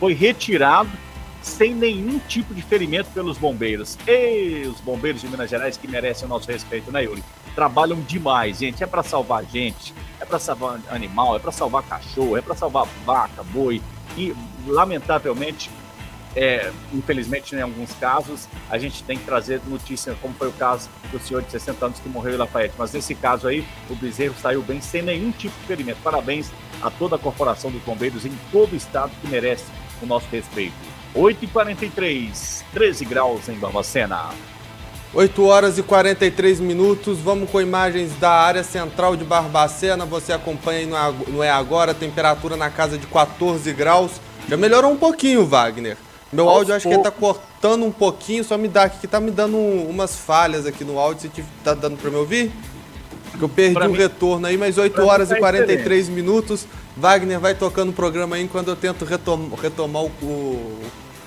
foi 0.00 0.12
retirado 0.12 0.90
sem 1.40 1.72
nenhum 1.72 2.18
tipo 2.18 2.52
de 2.52 2.62
ferimento 2.62 3.10
pelos 3.14 3.38
bombeiros. 3.38 3.96
E 4.04 4.66
os 4.66 4.80
bombeiros 4.80 5.20
de 5.20 5.28
Minas 5.28 5.50
Gerais 5.50 5.76
que 5.76 5.86
merecem 5.86 6.26
o 6.26 6.28
nosso 6.28 6.50
respeito, 6.50 6.90
né, 6.90 7.04
Yuri? 7.04 7.22
Trabalham 7.54 8.00
demais, 8.00 8.58
gente. 8.58 8.82
É 8.82 8.86
para 8.86 9.04
salvar 9.04 9.44
gente, 9.44 9.94
é 10.20 10.24
para 10.24 10.40
salvar 10.40 10.80
animal, 10.90 11.36
é 11.36 11.38
para 11.38 11.52
salvar 11.52 11.84
cachorro, 11.84 12.36
é 12.36 12.40
para 12.40 12.56
salvar 12.56 12.88
vaca, 13.06 13.44
boi. 13.44 13.80
E, 14.16 14.34
lamentavelmente, 14.66 15.70
é, 16.34 16.70
infelizmente, 16.92 17.54
em 17.54 17.60
alguns 17.60 17.92
casos, 17.94 18.48
a 18.70 18.78
gente 18.78 19.02
tem 19.04 19.18
que 19.18 19.24
trazer 19.24 19.60
notícia, 19.66 20.16
como 20.20 20.34
foi 20.34 20.48
o 20.48 20.52
caso 20.52 20.88
do 21.10 21.18
senhor 21.18 21.42
de 21.42 21.50
60 21.50 21.86
anos 21.86 21.98
que 22.00 22.08
morreu 22.08 22.34
em 22.34 22.38
Lafayette. 22.38 22.74
Mas 22.78 22.92
nesse 22.92 23.14
caso 23.14 23.46
aí, 23.46 23.64
o 23.90 23.94
bezerro 23.94 24.34
saiu 24.40 24.62
bem, 24.62 24.80
sem 24.80 25.02
nenhum 25.02 25.30
tipo 25.30 25.54
de 25.60 25.66
ferimento. 25.66 25.98
Parabéns 26.02 26.50
a 26.82 26.90
toda 26.90 27.16
a 27.16 27.18
corporação 27.18 27.70
dos 27.70 27.82
bombeiros 27.82 28.24
em 28.24 28.32
todo 28.50 28.72
o 28.72 28.76
estado 28.76 29.12
que 29.20 29.28
merece 29.28 29.64
o 30.00 30.06
nosso 30.06 30.26
respeito. 30.30 30.74
8h43, 31.14 32.64
13 32.72 33.04
graus 33.04 33.48
em 33.48 33.54
Barbacena. 33.54 34.30
8 35.14 35.44
horas 35.44 35.76
e 35.76 35.82
43 35.82 36.58
minutos, 36.58 37.18
vamos 37.18 37.50
com 37.50 37.60
imagens 37.60 38.16
da 38.18 38.30
área 38.30 38.64
central 38.64 39.14
de 39.14 39.24
Barbacena. 39.24 40.06
Você 40.06 40.32
acompanha 40.32 41.12
no 41.28 41.42
É 41.42 41.50
Agora, 41.50 41.92
temperatura 41.92 42.56
na 42.56 42.70
casa 42.70 42.96
de 42.96 43.06
14 43.06 43.70
graus. 43.74 44.12
Já 44.48 44.56
melhorou 44.56 44.90
um 44.90 44.96
pouquinho, 44.96 45.44
Wagner. 45.44 45.98
Meu 46.32 46.48
Aos 46.48 46.58
áudio 46.58 46.74
acho 46.74 46.88
que 46.88 46.94
ele 46.94 47.02
tá 47.02 47.10
cortando 47.10 47.84
um 47.84 47.92
pouquinho, 47.92 48.42
só 48.42 48.56
me 48.56 48.66
dá 48.66 48.84
aqui, 48.84 48.98
que 49.00 49.06
tá 49.06 49.20
me 49.20 49.30
dando 49.30 49.58
umas 49.58 50.16
falhas 50.16 50.66
aqui 50.66 50.82
no 50.82 50.98
áudio. 50.98 51.30
Você 51.30 51.44
tá 51.62 51.74
dando 51.74 51.98
para 51.98 52.10
me 52.10 52.16
ouvir? 52.16 52.50
Que 53.38 53.42
eu 53.42 53.48
perdi 53.48 53.74
pra 53.74 53.86
o 53.86 53.92
mim, 53.92 53.98
retorno 53.98 54.46
aí, 54.46 54.56
mas 54.56 54.78
8 54.78 55.02
horas 55.02 55.30
e 55.30 55.36
43 55.36 56.06
tá 56.06 56.12
minutos. 56.12 56.66
Wagner 56.96 57.38
vai 57.38 57.54
tocando 57.54 57.90
o 57.90 57.92
programa 57.92 58.36
aí 58.36 58.42
enquanto 58.42 58.68
eu 58.68 58.76
tento 58.76 59.04
retom 59.04 59.50
retomar 59.60 60.04
o, 60.04 60.10
o, 60.22 60.80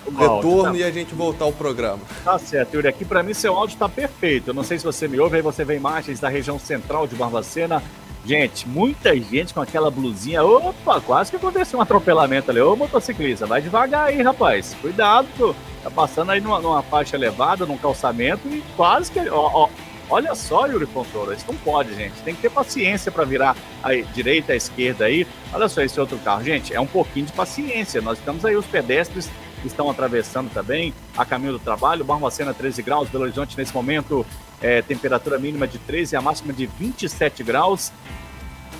o 0.07 0.11
retorno 0.11 0.73
tá... 0.73 0.77
e 0.77 0.83
a 0.83 0.91
gente 0.91 1.13
voltar 1.13 1.45
ao 1.45 1.53
programa. 1.53 2.01
Tá 2.23 2.37
certo, 2.39 2.75
Yuri. 2.75 2.87
Aqui 2.87 3.05
para 3.05 3.21
mim 3.21 3.33
seu 3.33 3.55
áudio 3.55 3.77
tá 3.77 3.87
perfeito. 3.87 4.49
Eu 4.49 4.53
não 4.55 4.63
sei 4.63 4.79
se 4.79 4.85
você 4.85 5.07
me 5.07 5.19
ouve, 5.19 5.35
aí 5.35 5.41
você 5.41 5.63
vê 5.63 5.75
imagens 5.75 6.19
da 6.19 6.29
região 6.29 6.57
central 6.57 7.05
de 7.05 7.15
Barbacena. 7.15 7.81
Gente, 8.25 8.67
muita 8.67 9.15
gente 9.15 9.53
com 9.53 9.61
aquela 9.61 9.91
blusinha. 9.91 10.43
Opa, 10.43 10.99
quase 10.99 11.29
que 11.29 11.37
aconteceu 11.37 11.77
um 11.77 11.81
atropelamento 11.81 12.49
ali. 12.49 12.59
Ô, 12.59 12.75
motociclista, 12.75 13.45
vai 13.45 13.61
devagar 13.61 14.07
aí, 14.07 14.21
rapaz. 14.21 14.75
Cuidado. 14.81 15.55
Tá 15.83 15.91
passando 15.91 16.31
aí 16.31 16.41
numa, 16.41 16.59
numa 16.59 16.81
faixa 16.81 17.15
elevada, 17.15 17.67
num 17.67 17.77
calçamento 17.77 18.47
e 18.47 18.63
quase 18.75 19.11
que. 19.11 19.19
Ó, 19.29 19.65
ó, 19.65 19.69
olha 20.09 20.33
só, 20.33 20.65
Yuri 20.65 20.87
Fontoura, 20.87 21.35
isso 21.35 21.45
não 21.47 21.55
pode, 21.57 21.93
gente. 21.93 22.19
Tem 22.23 22.33
que 22.33 22.41
ter 22.41 22.49
paciência 22.49 23.11
para 23.11 23.23
virar 23.25 23.55
a 23.83 23.93
direita, 23.93 24.53
a 24.53 24.55
esquerda 24.55 25.05
aí. 25.05 25.27
Olha 25.53 25.69
só 25.69 25.83
esse 25.83 25.99
outro 25.99 26.17
carro. 26.17 26.43
Gente, 26.43 26.73
é 26.73 26.81
um 26.81 26.87
pouquinho 26.87 27.27
de 27.27 27.31
paciência. 27.31 28.01
Nós 28.01 28.17
estamos 28.17 28.43
aí, 28.43 28.55
os 28.55 28.65
pedestres 28.65 29.29
estão 29.63 29.87
atravessando 29.87 30.49
também 30.51 30.93
a 31.15 31.23
caminho 31.23 31.53
do 31.53 31.59
trabalho. 31.59 32.03
Barbacena 32.03 32.55
13 32.55 32.81
graus, 32.81 33.07
Belo 33.07 33.25
Horizonte 33.25 33.55
nesse 33.55 33.73
momento 33.73 34.25
é, 34.65 34.81
temperatura 34.81 35.37
mínima 35.37 35.67
de 35.67 35.77
13 35.77 36.15
e 36.15 36.17
a 36.17 36.21
máxima 36.21 36.51
de 36.51 36.65
27 36.65 37.43
graus. 37.43 37.91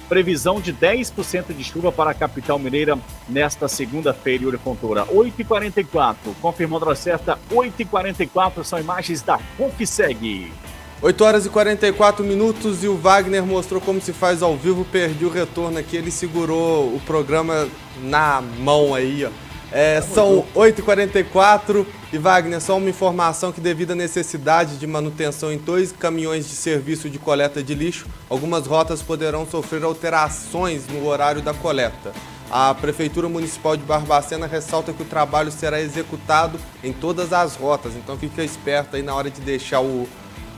Previsão 0.09 0.59
de 0.59 0.73
10% 0.73 1.53
de 1.55 1.63
chuva 1.63 1.91
para 1.91 2.09
a 2.09 2.13
capital 2.13 2.57
mineira 2.57 2.97
nesta 3.29 3.67
segunda-feira, 3.67 4.45
Yuri 4.45 4.57
Fontoura. 4.57 5.05
8h44, 5.05 6.15
confirmando 6.41 6.89
a 6.89 6.95
certa, 6.95 7.37
8h44 7.51 8.63
são 8.63 8.79
imagens 8.79 9.21
da 9.21 9.39
Confiseg. 9.57 10.51
8 11.03 11.23
horas 11.23 11.45
e 11.45 11.49
44 11.49 12.23
minutos 12.23 12.83
e 12.83 12.87
o 12.87 12.97
Wagner 12.97 13.45
mostrou 13.45 13.79
como 13.79 14.01
se 14.01 14.11
faz 14.11 14.41
ao 14.41 14.55
vivo, 14.57 14.85
perdi 14.85 15.25
o 15.25 15.29
retorno 15.29 15.77
aqui, 15.77 15.97
ele 15.97 16.09
segurou 16.09 16.95
o 16.95 17.01
programa 17.05 17.67
na 18.01 18.41
mão 18.41 18.95
aí, 18.95 19.23
ó. 19.23 19.29
É, 19.71 20.01
são 20.01 20.45
8h44 20.55 21.85
e 22.15 22.17
Wagner, 22.17 22.61
só 22.61 22.77
uma 22.77 22.89
informação 22.89 23.51
que 23.51 23.59
devido 23.59 23.91
à 23.91 23.95
necessidade 23.95 24.77
de 24.77 24.87
manutenção 24.87 25.51
em 25.51 25.57
dois 25.57 25.91
caminhões 25.91 26.47
de 26.47 26.55
serviço 26.55 27.09
de 27.09 27.19
coleta 27.19 27.61
de 27.61 27.75
lixo, 27.75 28.05
algumas 28.29 28.65
rotas 28.65 29.01
poderão 29.01 29.45
sofrer 29.45 29.83
alterações 29.83 30.87
no 30.87 31.05
horário 31.05 31.41
da 31.41 31.53
coleta. 31.53 32.13
A 32.49 32.73
Prefeitura 32.73 33.27
Municipal 33.27 33.75
de 33.75 33.83
Barbacena 33.83 34.47
ressalta 34.47 34.93
que 34.93 35.01
o 35.01 35.05
trabalho 35.05 35.51
será 35.51 35.81
executado 35.81 36.57
em 36.81 36.93
todas 36.93 37.33
as 37.33 37.55
rotas, 37.55 37.93
então 37.95 38.17
fica 38.17 38.43
esperto 38.43 38.95
aí 38.95 39.03
na 39.03 39.13
hora 39.13 39.29
de 39.29 39.41
deixar 39.41 39.81
o, 39.81 40.07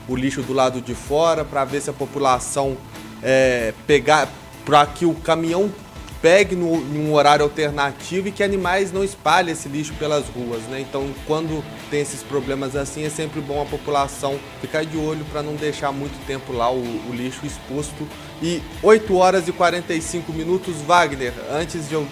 o 0.08 0.14
lixo 0.14 0.42
do 0.42 0.52
lado 0.52 0.80
de 0.80 0.94
fora, 0.94 1.44
para 1.44 1.64
ver 1.64 1.80
se 1.80 1.90
a 1.90 1.92
população 1.92 2.76
é, 3.20 3.74
pegar, 3.84 4.28
para 4.64 4.86
que 4.86 5.04
o 5.04 5.14
caminhão 5.14 5.72
pegue 6.20 6.56
no, 6.56 6.76
em 6.76 7.08
um 7.08 7.14
horário 7.14 7.44
alternativo 7.44 8.28
e 8.28 8.32
que 8.32 8.42
animais 8.42 8.92
não 8.92 9.04
espalhem 9.04 9.52
esse 9.52 9.68
lixo 9.68 9.94
pelas 9.94 10.26
ruas, 10.28 10.62
né? 10.64 10.80
Então, 10.80 11.08
quando 11.26 11.64
tem 11.90 12.00
esses 12.00 12.22
problemas 12.22 12.74
assim, 12.74 13.04
é 13.04 13.10
sempre 13.10 13.40
bom 13.40 13.62
a 13.62 13.66
população 13.66 14.38
ficar 14.60 14.84
de 14.84 14.96
olho 14.96 15.24
para 15.26 15.42
não 15.42 15.54
deixar 15.54 15.92
muito 15.92 16.18
tempo 16.26 16.52
lá 16.52 16.70
o, 16.70 16.80
o, 16.80 17.12
lixo 17.12 17.46
exposto. 17.46 18.06
E 18.42 18.62
8 18.82 19.16
horas 19.16 19.48
e 19.48 19.52
45 19.52 20.32
minutos, 20.32 20.76
Wagner, 20.82 21.32
antes 21.50 21.88
de 21.88 21.94
eu 21.94 22.06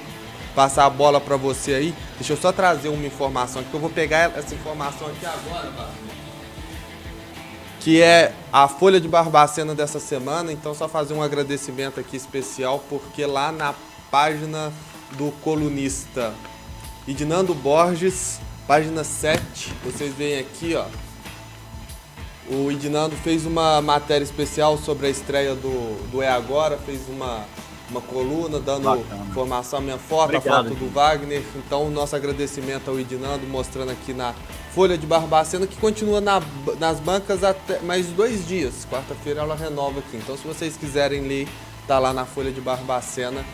passar 0.55 0.87
a 0.87 0.91
bola 0.91 1.21
para 1.21 1.37
você 1.37 1.75
aí, 1.75 1.95
deixa 2.17 2.33
eu 2.33 2.37
só 2.37 2.53
trazer 2.53 2.89
uma 2.89 3.07
informação 3.07 3.61
aqui, 3.61 3.71
que 3.71 3.77
eu 3.77 3.81
vou 3.81 3.91
pegar 3.91 4.33
essa 4.37 4.55
informação 4.55 5.09
aqui 5.09 5.27
agora, 5.27 5.71
Wagner 5.71 6.17
que 7.87 8.03
é 8.03 8.33
a 8.53 8.67
Folha 8.67 9.01
de 9.01 9.07
Barbacena 9.07 9.73
dessa 9.73 10.01
semana. 10.01 10.51
Então, 10.51 10.75
só 10.75 10.89
fazer 10.89 11.15
um 11.15 11.23
agradecimento 11.23 12.01
aqui 12.01 12.17
especial, 12.17 12.83
porque 12.89 13.25
lá 13.25 13.53
na 13.53 13.73
página 14.11 14.73
do 15.13 15.31
colunista 15.43 16.35
Edinando 17.07 17.55
Borges, 17.55 18.41
página 18.67 19.05
7. 19.05 19.73
Vocês 19.85 20.13
veem 20.15 20.41
aqui, 20.41 20.75
ó. 20.75 20.87
O 22.49 22.71
Edinando 22.71 23.15
fez 23.17 23.47
uma 23.47 23.81
matéria 23.81 24.25
especial 24.25 24.79
sobre 24.79 25.07
a 25.07 25.11
estreia 25.11 25.55
do, 25.55 26.11
do 26.11 26.23
É 26.23 26.29
Agora, 26.29 26.77
fez 26.77 27.09
uma, 27.09 27.45
uma 27.91 28.01
coluna 28.01 28.59
dando 28.61 28.85
Bacana. 28.85 29.25
informação, 29.25 29.81
minha 29.81 29.99
foto, 29.99 30.37
Obrigado, 30.37 30.67
a 30.67 30.69
foto 30.71 30.75
do 30.75 30.89
Wagner. 30.93 31.43
Então, 31.57 31.91
nosso 31.91 32.15
agradecimento 32.15 32.89
ao 32.91 32.99
Edinando, 32.99 33.47
mostrando 33.47 33.91
aqui 33.91 34.13
na 34.13 34.35
Folha 34.73 34.97
de 34.99 35.07
Barbacena, 35.07 35.67
que 35.67 35.77
continua 35.77 36.21
na, 36.21 36.41
nas 36.79 37.01
bancas 37.01 37.43
até 37.43 37.81
mais 37.81 38.07
dois 38.09 38.47
dias. 38.47 38.87
Quarta-feira 38.91 39.41
ela 39.43 39.57
renova 39.57 40.01
aqui. 40.01 40.17
Então, 40.17 40.37
se 40.37 40.47
vocês 40.47 40.77
quiserem 40.77 41.23
ler, 41.23 41.49
tá 41.87 41.99
lá 41.99 42.13
na 42.13 42.25
Folha 42.25 42.53
de 42.53 42.61
Barbacena 42.61 43.45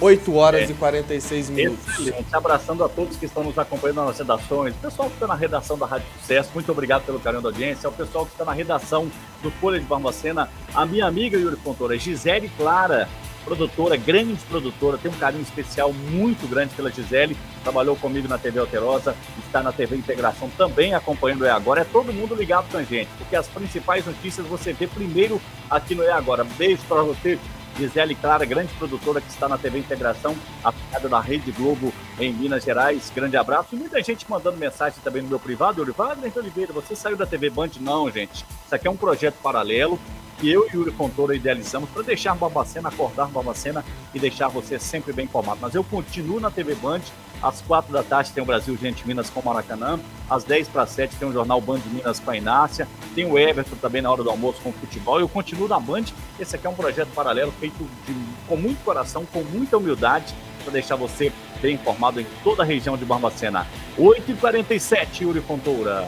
8 0.00 0.34
horas 0.34 0.68
é. 0.68 0.72
e 0.72 0.74
46 0.74 1.50
minutos. 1.50 1.98
Excelente. 1.98 2.26
Abraçando 2.32 2.84
a 2.84 2.88
todos 2.88 3.16
que 3.16 3.26
estão 3.26 3.44
nos 3.44 3.58
acompanhando 3.58 4.04
nas 4.04 4.18
redações, 4.18 4.74
o 4.74 4.78
pessoal 4.78 5.08
que 5.08 5.14
está 5.14 5.26
na 5.26 5.34
redação 5.34 5.78
da 5.78 5.86
Rádio 5.86 6.06
Sucesso, 6.20 6.50
muito 6.54 6.70
obrigado 6.72 7.04
pelo 7.04 7.20
carinho 7.20 7.42
da 7.42 7.48
audiência, 7.48 7.88
o 7.88 7.92
pessoal 7.92 8.26
que 8.26 8.32
está 8.32 8.44
na 8.44 8.52
redação 8.52 9.10
do 9.42 9.50
Folha 9.52 9.78
de 9.78 9.86
Barbacena, 9.86 10.50
a 10.74 10.84
minha 10.84 11.06
amiga 11.06 11.38
Yuri 11.38 11.56
Fontoura, 11.56 11.96
Gisele 11.96 12.50
Clara, 12.56 13.08
produtora, 13.44 13.96
grande 13.96 14.42
produtora, 14.44 14.98
tem 14.98 15.10
um 15.10 15.14
carinho 15.14 15.42
especial 15.42 15.92
muito 15.92 16.48
grande 16.48 16.74
pela 16.74 16.90
Gisele, 16.90 17.36
trabalhou 17.62 17.94
comigo 17.94 18.26
na 18.26 18.38
TV 18.38 18.58
Alterosa, 18.58 19.14
está 19.44 19.62
na 19.62 19.70
TV 19.70 19.96
Integração 19.96 20.50
também 20.56 20.94
acompanhando 20.94 21.42
o 21.42 21.46
É 21.46 21.50
Agora. 21.50 21.82
É 21.82 21.84
todo 21.84 22.12
mundo 22.12 22.34
ligado 22.34 22.70
com 22.70 22.78
a 22.78 22.82
gente, 22.82 23.08
porque 23.18 23.36
as 23.36 23.46
principais 23.46 24.04
notícias 24.06 24.46
você 24.46 24.72
vê 24.72 24.86
primeiro 24.86 25.40
aqui 25.70 25.94
no 25.94 26.02
É 26.02 26.10
Agora. 26.10 26.42
Beijo 26.42 26.82
para 26.88 27.02
você, 27.02 27.38
Gisele 27.76 28.14
Clara, 28.14 28.44
grande 28.44 28.72
produtora 28.74 29.20
que 29.20 29.28
está 29.28 29.48
na 29.48 29.58
TV 29.58 29.78
Integração, 29.78 30.36
aplicada 30.62 31.08
da 31.08 31.20
Rede 31.20 31.50
Globo 31.52 31.92
em 32.18 32.32
Minas 32.32 32.64
Gerais. 32.64 33.10
Grande 33.14 33.36
abraço. 33.36 33.74
E 33.74 33.76
muita 33.76 34.02
gente 34.02 34.28
mandando 34.30 34.56
mensagem 34.56 34.98
também 35.02 35.22
no 35.22 35.28
meu 35.28 35.40
privado. 35.40 35.84
Wagner 35.92 36.32
Oliveira, 36.36 36.72
você 36.72 36.94
saiu 36.94 37.16
da 37.16 37.26
TV 37.26 37.50
Band? 37.50 37.70
Não, 37.80 38.10
gente. 38.10 38.44
Isso 38.64 38.74
aqui 38.74 38.86
é 38.86 38.90
um 38.90 38.96
projeto 38.96 39.36
paralelo 39.42 39.98
que 40.44 40.50
eu 40.50 40.66
e 40.66 40.76
Yuri 40.76 40.90
Fontoura 40.90 41.34
idealizamos 41.34 41.88
para 41.88 42.02
deixar 42.02 42.34
Barbacena, 42.34 42.90
acordar 42.90 43.28
Barbacena 43.28 43.82
e 44.12 44.18
deixar 44.18 44.48
você 44.48 44.78
sempre 44.78 45.10
bem 45.10 45.24
informado. 45.24 45.58
Mas 45.62 45.74
eu 45.74 45.82
continuo 45.82 46.38
na 46.38 46.50
TV 46.50 46.74
Band 46.74 47.00
às 47.42 47.62
quatro 47.62 47.90
da 47.90 48.02
tarde 48.02 48.30
tem 48.30 48.42
o 48.42 48.46
Brasil 48.46 48.76
Gente 48.76 49.06
Minas 49.06 49.30
com 49.30 49.40
Maracanã. 49.40 49.98
Às 50.28 50.44
10 50.44 50.68
para 50.68 50.86
7 50.86 51.16
tem 51.16 51.26
o 51.26 51.32
Jornal 51.32 51.62
Band 51.62 51.80
Minas 51.86 52.20
com 52.20 52.30
a 52.30 52.36
Inácia. 52.36 52.86
Tem 53.14 53.24
o 53.24 53.38
Everton 53.38 53.76
também 53.76 54.02
na 54.02 54.10
hora 54.10 54.22
do 54.22 54.28
almoço 54.28 54.60
com 54.62 54.68
o 54.68 54.72
futebol. 54.74 55.18
Eu 55.18 55.28
continuo 55.28 55.66
na 55.66 55.80
Band. 55.80 56.04
Esse 56.38 56.56
aqui 56.56 56.66
é 56.66 56.70
um 56.70 56.74
projeto 56.74 57.08
paralelo 57.14 57.52
feito 57.52 57.82
de, 58.06 58.14
com 58.46 58.56
muito 58.56 58.84
coração, 58.84 59.24
com 59.24 59.42
muita 59.44 59.78
humildade, 59.78 60.34
para 60.62 60.74
deixar 60.74 60.96
você 60.96 61.32
bem 61.62 61.76
informado 61.76 62.20
em 62.20 62.26
toda 62.42 62.62
a 62.62 62.66
região 62.66 62.98
de 62.98 63.04
Barbacena. 63.06 63.66
8h47, 63.98 65.22
Yuri 65.22 65.40
Fontoura. 65.40 66.06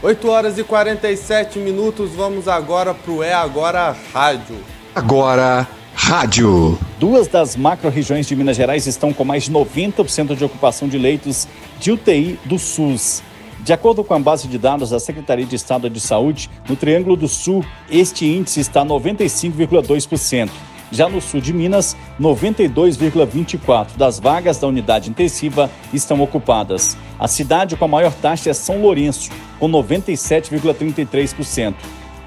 8 0.00 0.28
horas 0.28 0.58
e 0.58 0.64
47 0.64 1.58
minutos. 1.58 2.12
Vamos 2.12 2.46
agora 2.46 2.94
para 2.94 3.12
o 3.12 3.22
É 3.22 3.32
Agora 3.32 3.96
Rádio. 4.12 4.56
Agora 4.94 5.66
Rádio. 5.92 6.78
Duas 7.00 7.26
das 7.26 7.56
macro-regiões 7.56 8.26
de 8.26 8.36
Minas 8.36 8.56
Gerais 8.56 8.86
estão 8.86 9.12
com 9.12 9.24
mais 9.24 9.44
de 9.44 9.52
90% 9.52 10.36
de 10.36 10.44
ocupação 10.44 10.88
de 10.88 10.96
leitos 10.96 11.48
de 11.80 11.90
UTI 11.90 12.38
do 12.44 12.58
SUS. 12.58 13.22
De 13.60 13.72
acordo 13.72 14.04
com 14.04 14.14
a 14.14 14.18
base 14.20 14.46
de 14.46 14.56
dados 14.56 14.90
da 14.90 15.00
Secretaria 15.00 15.44
de 15.44 15.56
Estado 15.56 15.90
de 15.90 16.00
Saúde, 16.00 16.48
no 16.68 16.76
Triângulo 16.76 17.16
do 17.16 17.26
Sul, 17.26 17.64
este 17.90 18.24
índice 18.24 18.60
está 18.60 18.84
95,2%. 18.84 20.48
Já 20.90 21.08
no 21.08 21.20
sul 21.20 21.40
de 21.40 21.52
Minas, 21.52 21.96
92,24% 22.20 23.96
das 23.96 24.18
vagas 24.18 24.58
da 24.58 24.66
unidade 24.66 25.10
intensiva 25.10 25.70
estão 25.92 26.20
ocupadas. 26.20 26.96
A 27.18 27.28
cidade 27.28 27.76
com 27.76 27.84
a 27.84 27.88
maior 27.88 28.12
taxa 28.12 28.50
é 28.50 28.54
São 28.54 28.80
Lourenço, 28.80 29.30
com 29.58 29.68
97,33% 29.68 31.74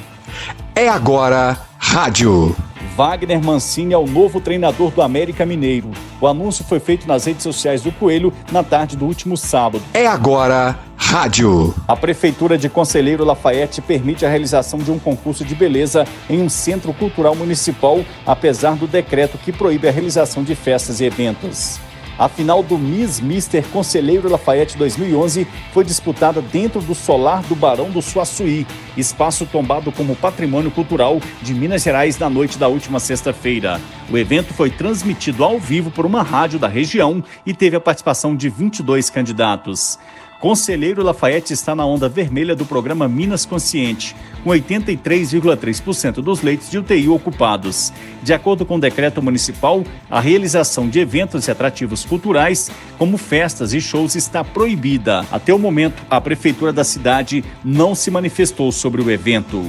É 0.73 0.87
agora 0.87 1.57
Rádio. 1.91 2.55
Wagner 2.95 3.43
Mancini 3.43 3.93
é 3.93 3.97
o 3.97 4.07
novo 4.07 4.39
treinador 4.39 4.91
do 4.91 5.01
América 5.01 5.45
Mineiro. 5.45 5.91
O 6.21 6.27
anúncio 6.27 6.63
foi 6.63 6.79
feito 6.79 7.05
nas 7.05 7.25
redes 7.25 7.43
sociais 7.43 7.81
do 7.81 7.91
Coelho 7.91 8.31
na 8.49 8.63
tarde 8.63 8.95
do 8.95 9.03
último 9.03 9.35
sábado. 9.35 9.83
É 9.93 10.07
agora 10.07 10.79
Rádio. 10.95 11.75
A 11.85 11.93
Prefeitura 11.93 12.57
de 12.57 12.69
Conselheiro 12.69 13.25
Lafayette 13.25 13.81
permite 13.81 14.25
a 14.25 14.29
realização 14.29 14.79
de 14.79 14.89
um 14.89 14.97
concurso 14.97 15.43
de 15.43 15.53
beleza 15.53 16.07
em 16.29 16.41
um 16.41 16.47
centro 16.47 16.93
cultural 16.93 17.35
municipal, 17.35 17.99
apesar 18.25 18.77
do 18.77 18.87
decreto 18.87 19.37
que 19.37 19.51
proíbe 19.51 19.89
a 19.89 19.91
realização 19.91 20.45
de 20.45 20.55
festas 20.55 21.01
e 21.01 21.03
eventos. 21.03 21.77
A 22.21 22.29
final 22.29 22.61
do 22.61 22.77
Miss 22.77 23.19
Mister 23.19 23.65
Conselheiro 23.69 24.29
Lafayette 24.29 24.77
2011 24.77 25.47
foi 25.73 25.83
disputada 25.83 26.39
dentro 26.39 26.79
do 26.79 26.93
solar 26.93 27.41
do 27.41 27.55
Barão 27.55 27.89
do 27.89 27.99
Suaçuí, 27.99 28.67
espaço 28.95 29.43
tombado 29.47 29.91
como 29.91 30.15
patrimônio 30.15 30.69
cultural 30.69 31.19
de 31.41 31.51
Minas 31.51 31.81
Gerais 31.81 32.19
na 32.19 32.29
noite 32.29 32.59
da 32.59 32.67
última 32.67 32.99
sexta-feira. 32.99 33.81
O 34.07 34.15
evento 34.19 34.53
foi 34.53 34.69
transmitido 34.69 35.43
ao 35.43 35.59
vivo 35.59 35.89
por 35.89 36.05
uma 36.05 36.21
rádio 36.21 36.59
da 36.59 36.67
região 36.67 37.23
e 37.43 37.55
teve 37.55 37.75
a 37.75 37.81
participação 37.81 38.35
de 38.35 38.49
22 38.49 39.09
candidatos. 39.09 39.97
Conselheiro 40.41 41.03
Lafayette 41.03 41.53
está 41.53 41.75
na 41.75 41.85
onda 41.85 42.09
vermelha 42.09 42.55
do 42.55 42.65
programa 42.65 43.07
Minas 43.07 43.45
Consciente, 43.45 44.15
com 44.43 44.49
83,3% 44.49 46.13
dos 46.13 46.41
leitos 46.41 46.71
de 46.71 46.79
UTI 46.79 47.07
ocupados. 47.09 47.93
De 48.23 48.33
acordo 48.33 48.65
com 48.65 48.77
o 48.77 48.79
decreto 48.79 49.21
municipal, 49.21 49.83
a 50.09 50.19
realização 50.19 50.89
de 50.89 50.99
eventos 50.99 51.47
e 51.47 51.51
atrativos 51.51 52.03
culturais, 52.03 52.71
como 52.97 53.19
festas 53.19 53.71
e 53.71 53.79
shows, 53.79 54.15
está 54.15 54.43
proibida. 54.43 55.23
Até 55.31 55.53
o 55.53 55.59
momento, 55.59 56.01
a 56.09 56.19
prefeitura 56.19 56.73
da 56.73 56.83
cidade 56.83 57.45
não 57.63 57.93
se 57.93 58.09
manifestou 58.09 58.71
sobre 58.71 58.99
o 58.99 59.11
evento. 59.11 59.63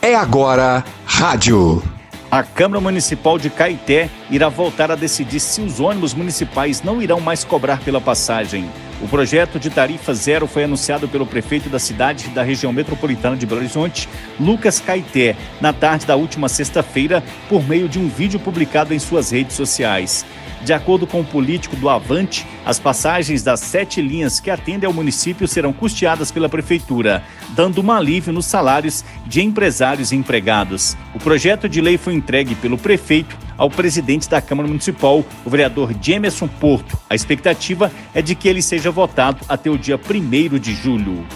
É 0.00 0.14
agora 0.14 0.84
rádio. 1.04 1.82
A 2.30 2.44
Câmara 2.44 2.80
Municipal 2.80 3.38
de 3.38 3.50
Caeté 3.50 4.08
irá 4.30 4.48
voltar 4.48 4.90
a 4.90 4.96
decidir 4.96 5.40
se 5.40 5.60
os 5.60 5.80
ônibus 5.80 6.14
municipais 6.14 6.80
não 6.82 7.02
irão 7.02 7.20
mais 7.20 7.42
cobrar 7.42 7.80
pela 7.80 8.00
passagem. 8.00 8.68
O 9.02 9.08
projeto 9.08 9.58
de 9.58 9.70
tarifa 9.70 10.14
zero 10.14 10.46
foi 10.46 10.64
anunciado 10.64 11.08
pelo 11.08 11.26
prefeito 11.26 11.68
da 11.68 11.78
cidade 11.78 12.28
da 12.28 12.42
região 12.42 12.72
metropolitana 12.72 13.36
de 13.36 13.44
Belo 13.44 13.60
Horizonte, 13.60 14.08
Lucas 14.38 14.80
Caeté, 14.80 15.36
na 15.60 15.72
tarde 15.72 16.06
da 16.06 16.16
última 16.16 16.48
sexta-feira, 16.48 17.22
por 17.48 17.62
meio 17.66 17.88
de 17.88 17.98
um 17.98 18.08
vídeo 18.08 18.38
publicado 18.38 18.94
em 18.94 18.98
suas 18.98 19.30
redes 19.30 19.56
sociais. 19.56 20.24
De 20.64 20.72
acordo 20.72 21.06
com 21.06 21.20
o 21.20 21.24
político 21.24 21.76
do 21.76 21.90
Avante, 21.90 22.46
as 22.64 22.78
passagens 22.78 23.42
das 23.42 23.60
sete 23.60 24.00
linhas 24.00 24.40
que 24.40 24.50
atendem 24.50 24.86
ao 24.86 24.94
município 24.94 25.46
serão 25.46 25.74
custeadas 25.74 26.32
pela 26.32 26.48
prefeitura, 26.48 27.22
dando 27.50 27.82
um 27.82 27.92
alívio 27.92 28.32
nos 28.32 28.46
salários 28.46 29.04
de 29.26 29.42
empresários 29.42 30.10
e 30.10 30.16
empregados. 30.16 30.96
O 31.14 31.18
projeto 31.18 31.68
de 31.68 31.82
lei 31.82 31.98
foi 31.98 32.14
entregue 32.14 32.54
pelo 32.54 32.78
prefeito 32.78 33.36
ao 33.56 33.70
presidente 33.70 34.28
da 34.28 34.40
Câmara 34.40 34.68
Municipal, 34.68 35.24
o 35.44 35.50
vereador 35.50 35.92
Jamerson 36.00 36.48
Porto. 36.48 36.98
A 37.08 37.14
expectativa 37.14 37.90
é 38.14 38.20
de 38.20 38.34
que 38.34 38.48
ele 38.48 38.62
seja 38.62 38.90
votado 38.90 39.38
até 39.48 39.70
o 39.70 39.78
dia 39.78 39.98
1 39.98 40.58
de 40.58 40.74
julho. 40.74 41.26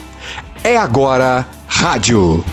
É 0.63 0.77
agora 0.77 1.47
rádio. 1.67 2.45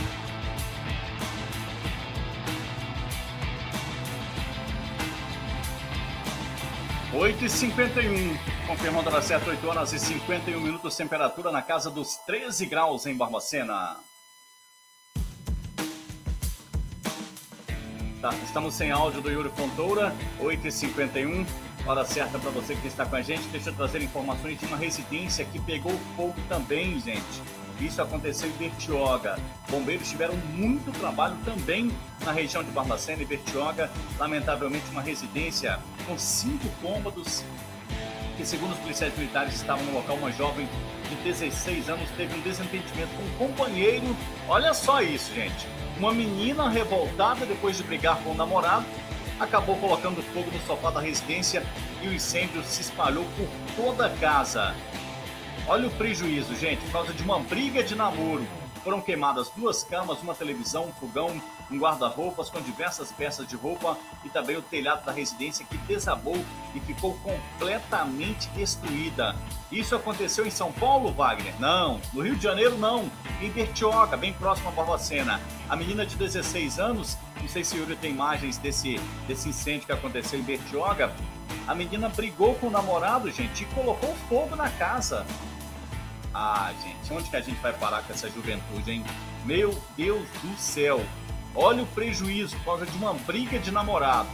8h51, 7.25 8.37
confirmando 8.67 9.09
a 9.09 9.21
certa 9.21 9.49
8 9.49 9.67
horas 9.67 9.93
e 9.93 9.99
51 9.99 10.59
minutos, 10.59 10.95
temperatura 10.95 11.51
na 11.51 11.61
casa 11.61 11.89
dos 11.89 12.17
13 12.17 12.65
graus 12.65 13.05
em 13.05 13.15
Barbacena. 13.15 13.95
Tá, 18.25 18.33
estamos 18.43 18.73
sem 18.73 18.89
áudio 18.89 19.21
do 19.21 19.29
Yuri 19.29 19.49
Fontoura, 19.49 20.11
8h51, 20.41 21.45
hora 21.85 22.03
certa 22.03 22.39
para 22.39 22.49
você 22.49 22.75
que 22.75 22.87
está 22.87 23.05
com 23.05 23.17
a 23.17 23.21
gente. 23.21 23.47
Deixa 23.49 23.69
eu 23.69 23.75
trazer 23.75 24.01
informações 24.01 24.59
de 24.59 24.65
uma 24.65 24.77
residência 24.77 25.45
que 25.45 25.59
pegou 25.59 25.91
fogo 26.15 26.33
também, 26.49 26.99
gente. 26.99 27.43
Isso 27.79 28.01
aconteceu 28.01 28.49
em 28.49 28.53
Bertioga. 28.53 29.37
Bombeiros 29.69 30.09
tiveram 30.09 30.35
muito 30.55 30.91
trabalho 30.99 31.37
também 31.45 31.91
na 32.25 32.31
região 32.31 32.63
de 32.63 32.71
Barbacena 32.71 33.21
e 33.21 33.25
Bertioga. 33.25 33.91
Lamentavelmente, 34.17 34.89
uma 34.89 35.03
residência 35.03 35.77
com 36.07 36.17
cinco 36.17 36.67
cômodos 36.81 37.43
que, 38.37 38.43
segundo 38.43 38.71
os 38.71 38.79
policiais 38.79 39.15
militares 39.15 39.53
estavam 39.53 39.85
no 39.85 39.93
local, 39.93 40.15
uma 40.15 40.31
jovem 40.31 40.67
de 41.09 41.15
16 41.17 41.89
anos 41.89 42.09
teve 42.17 42.35
um 42.35 42.41
desentendimento 42.41 43.11
com 43.15 43.45
um 43.45 43.49
companheiro. 43.49 44.17
Olha 44.47 44.73
só 44.73 44.99
isso, 44.99 45.31
gente. 45.35 45.74
Uma 45.97 46.13
menina 46.13 46.69
revoltada 46.69 47.45
depois 47.45 47.77
de 47.77 47.83
brigar 47.83 48.21
com 48.21 48.31
o 48.31 48.35
namorado 48.35 48.85
acabou 49.39 49.77
colocando 49.77 50.21
fogo 50.33 50.51
no 50.51 50.59
sofá 50.65 50.91
da 50.91 50.99
residência 50.99 51.63
e 52.01 52.07
o 52.07 52.13
incêndio 52.13 52.63
se 52.63 52.81
espalhou 52.81 53.25
por 53.37 53.47
toda 53.75 54.07
a 54.07 54.09
casa. 54.17 54.75
Olha 55.67 55.87
o 55.87 55.91
prejuízo, 55.91 56.53
gente, 56.55 56.81
por 56.81 56.91
causa 56.91 57.13
de 57.13 57.23
uma 57.23 57.39
briga 57.39 57.81
de 57.81 57.95
namoro. 57.95 58.45
Foram 58.83 59.01
queimadas 59.01 59.49
duas 59.55 59.83
camas, 59.83 60.21
uma 60.21 60.35
televisão, 60.35 60.85
um 60.85 60.93
fogão, 60.93 61.41
um 61.71 61.77
guarda-roupas 61.77 62.49
com 62.49 62.61
diversas 62.61 63.11
peças 63.11 63.47
de 63.47 63.55
roupa 63.55 63.97
e 64.23 64.29
também 64.29 64.57
o 64.57 64.61
telhado 64.61 65.05
da 65.05 65.11
residência 65.11 65.65
que 65.65 65.77
desabou 65.79 66.37
e 66.73 66.79
ficou 66.79 67.15
completamente 67.17 68.47
destruída. 68.49 69.35
Isso 69.71 69.95
aconteceu 69.95 70.45
em 70.45 70.51
São 70.51 70.71
Paulo, 70.71 71.11
Wagner? 71.11 71.59
Não. 71.59 71.99
No 72.13 72.21
Rio 72.21 72.35
de 72.35 72.43
Janeiro, 72.43 72.77
não. 72.77 73.09
Em 73.41 73.49
Bertioga, 73.49 74.15
bem 74.15 74.33
próximo 74.33 74.69
a 74.69 74.71
Barbacena. 74.71 75.41
A 75.67 75.75
menina 75.75 76.05
de 76.05 76.15
16 76.15 76.79
anos, 76.79 77.17
não 77.41 77.47
sei 77.47 77.63
se 77.63 77.75
o 77.75 77.79
Yuri 77.79 77.95
tem 77.95 78.11
imagens 78.11 78.57
desse, 78.57 78.99
desse 79.27 79.49
incêndio 79.49 79.85
que 79.85 79.91
aconteceu 79.91 80.39
em 80.39 80.43
Bertioga, 80.43 81.13
a 81.67 81.73
menina 81.73 82.09
brigou 82.09 82.55
com 82.55 82.67
o 82.67 82.71
namorado, 82.71 83.31
gente, 83.31 83.63
e 83.63 83.65
colocou 83.67 84.15
fogo 84.29 84.55
na 84.55 84.69
casa. 84.69 85.25
Ah, 86.33 86.71
gente, 86.83 87.13
onde 87.13 87.29
que 87.29 87.35
a 87.35 87.41
gente 87.41 87.59
vai 87.61 87.73
parar 87.73 88.03
com 88.03 88.13
essa 88.13 88.29
juventude, 88.29 88.91
hein? 88.91 89.03
Meu 89.45 89.75
Deus 89.95 90.27
do 90.43 90.57
céu! 90.57 91.01
Olha 91.55 91.83
o 91.83 91.85
prejuízo 91.87 92.57
por 92.57 92.65
causa 92.65 92.85
de 92.85 92.97
uma 92.97 93.13
briga 93.13 93.57
de 93.57 93.71
namorado. 93.71 94.27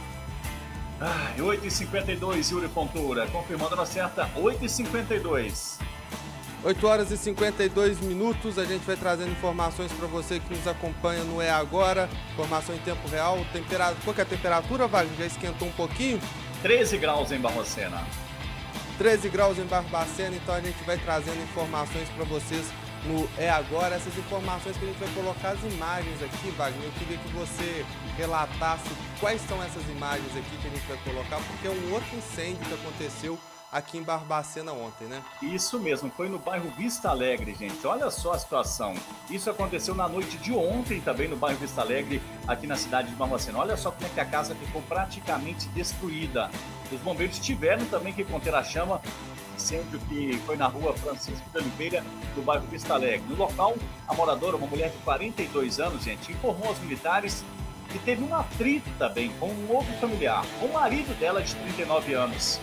Ah, 1.00 1.32
8h52, 1.38 2.50
Yuri 2.50 2.68
Fontoura. 2.68 3.26
Confirmando 3.28 3.76
na 3.76 3.86
certa, 3.86 4.28
8h52. 4.36 5.78
8 6.64 6.86
horas 6.86 7.10
e 7.10 7.16
52 7.16 8.00
minutos, 8.00 8.56
a 8.56 8.64
gente 8.64 8.84
vai 8.84 8.96
trazendo 8.96 9.32
informações 9.32 9.90
para 9.92 10.06
você 10.06 10.38
que 10.38 10.54
nos 10.54 10.66
acompanha 10.68 11.24
no 11.24 11.40
É 11.40 11.50
Agora, 11.50 12.08
informação 12.32 12.72
em 12.74 12.78
tempo 12.78 13.08
real, 13.08 13.44
temperatura, 13.52 14.00
qual 14.04 14.16
é 14.16 14.22
a 14.22 14.24
temperatura, 14.24 14.86
Wagner? 14.86 15.18
Já 15.18 15.26
esquentou 15.26 15.66
um 15.66 15.72
pouquinho? 15.72 16.20
13 16.62 16.98
graus 16.98 17.32
em 17.32 17.40
Barbacena. 17.40 18.00
13 18.96 19.28
graus 19.28 19.58
em 19.58 19.64
Barbacena, 19.64 20.36
então 20.36 20.54
a 20.54 20.60
gente 20.60 20.80
vai 20.84 20.96
trazendo 20.98 21.42
informações 21.42 22.08
para 22.10 22.24
vocês 22.24 22.64
no 23.06 23.28
É 23.38 23.50
Agora. 23.50 23.94
Essas 23.94 24.16
informações 24.16 24.76
que 24.76 24.84
a 24.84 24.88
gente 24.88 24.98
vai 24.98 25.08
colocar 25.14 25.50
as 25.50 25.62
imagens 25.72 26.22
aqui, 26.22 26.50
Wagner. 26.50 26.84
Eu 26.84 26.92
queria 26.92 27.18
que 27.18 27.28
você 27.28 27.84
relatasse 28.16 28.90
quais 29.20 29.40
são 29.42 29.62
essas 29.62 29.88
imagens 29.88 30.30
aqui 30.36 30.56
que 30.60 30.68
a 30.68 30.70
gente 30.70 30.86
vai 30.86 30.98
colocar, 31.04 31.36
porque 31.36 31.66
é 31.66 31.70
um 31.70 31.92
outro 31.92 32.16
incêndio 32.16 32.64
que 32.64 32.74
aconteceu 32.74 33.38
aqui 33.72 33.96
em 33.96 34.02
Barbacena 34.02 34.70
ontem, 34.72 35.06
né? 35.06 35.22
Isso 35.40 35.80
mesmo, 35.80 36.10
foi 36.10 36.28
no 36.28 36.38
bairro 36.38 36.70
Vista 36.76 37.08
Alegre, 37.08 37.54
gente. 37.54 37.86
Olha 37.86 38.10
só 38.10 38.34
a 38.34 38.38
situação. 38.38 38.94
Isso 39.30 39.48
aconteceu 39.48 39.94
na 39.94 40.06
noite 40.06 40.36
de 40.36 40.52
ontem 40.52 41.00
também 41.00 41.26
no 41.26 41.36
bairro 41.36 41.58
Vista 41.58 41.80
Alegre, 41.80 42.20
aqui 42.46 42.66
na 42.66 42.76
cidade 42.76 43.08
de 43.08 43.14
Barbacena. 43.14 43.58
Olha 43.58 43.76
só 43.78 43.90
como 43.90 44.06
é 44.06 44.10
que 44.10 44.20
a 44.20 44.26
casa 44.26 44.54
ficou 44.54 44.82
praticamente 44.82 45.68
destruída. 45.68 46.50
Os 46.92 47.00
bombeiros 47.00 47.38
tiveram 47.38 47.86
também 47.86 48.12
que 48.12 48.22
conter 48.22 48.54
a 48.54 48.62
chama, 48.62 49.00
incêndio 49.62 50.00
que 50.08 50.36
foi 50.44 50.56
na 50.56 50.66
rua 50.66 50.92
Francisco 50.94 51.48
de 51.50 51.58
Oliveira, 51.58 52.04
do 52.34 52.42
bairro 52.42 52.66
Vista 52.66 52.94
Alegre. 52.94 53.22
No 53.28 53.36
local, 53.36 53.76
a 54.08 54.14
moradora, 54.14 54.56
uma 54.56 54.66
mulher 54.66 54.90
de 54.90 54.98
42 54.98 55.78
anos, 55.78 56.02
gente, 56.02 56.32
informou 56.32 56.68
aos 56.68 56.80
militares 56.80 57.44
que 57.88 57.98
teve 58.00 58.24
um 58.24 58.34
atrito 58.34 58.90
também 58.98 59.30
com 59.38 59.48
um 59.48 59.72
outro 59.72 59.92
familiar, 59.94 60.44
o 60.60 60.72
marido 60.72 61.16
dela 61.18 61.42
de 61.42 61.54
39 61.54 62.14
anos 62.14 62.58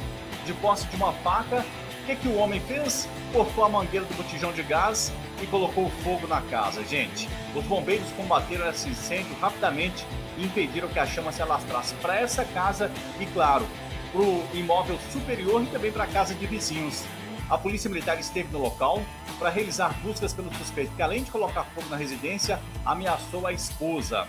de 0.45 0.54
posse 0.54 0.86
de 0.88 0.95
uma 0.95 1.14
faca. 1.14 1.64
O 2.02 2.06
que, 2.06 2.16
que 2.16 2.28
o 2.28 2.38
homem 2.38 2.60
fez? 2.62 3.08
Cortou 3.32 3.64
a 3.64 3.70
mangueira 3.70 4.06
do 4.06 4.16
botijão 4.16 4.52
de 4.52 4.64
gás 4.64 5.14
e 5.41 5.45
colocou 5.45 5.89
fogo 6.04 6.28
na 6.28 6.41
casa. 6.41 6.84
Gente, 6.84 7.30
os 7.56 7.64
bombeiros 7.66 8.08
combateram 8.18 8.68
esse 8.68 8.89
incêndio 8.89 9.36
rapidamente 9.39 10.06
e 10.36 10.45
impediram 10.45 10.88
que 10.88 10.97
a 10.97 11.06
chama 11.06 11.32
se 11.32 11.41
alastrasse 11.41 11.93
para 11.95 12.20
essa 12.20 12.43
casa 12.45 12.91
e, 13.20 13.26
claro, 13.28 13.68
para 14.12 14.22
o 14.22 14.47
imóvel 14.53 14.97
superior 15.12 15.64
e 15.64 15.68
também 15.68 15.91
para 15.91 16.03
a 16.03 16.07
casa 16.07 16.34
de 16.34 16.45
vizinhos. 16.45 17.03
A 17.49 17.57
polícia 17.57 17.89
militar 17.89 18.20
esteve 18.20 18.51
no 18.51 18.60
local 18.60 19.01
para 19.39 19.49
realizar 19.49 19.93
buscas 20.03 20.34
pelo 20.34 20.53
suspeito, 20.55 20.91
que 20.95 21.01
além 21.01 21.24
de 21.24 21.32
colocar 21.32 21.64
fogo 21.64 21.89
na 21.89 21.95
residência, 21.95 22.60
ameaçou 22.86 23.47
a 23.47 23.53
esposa. 23.53 24.28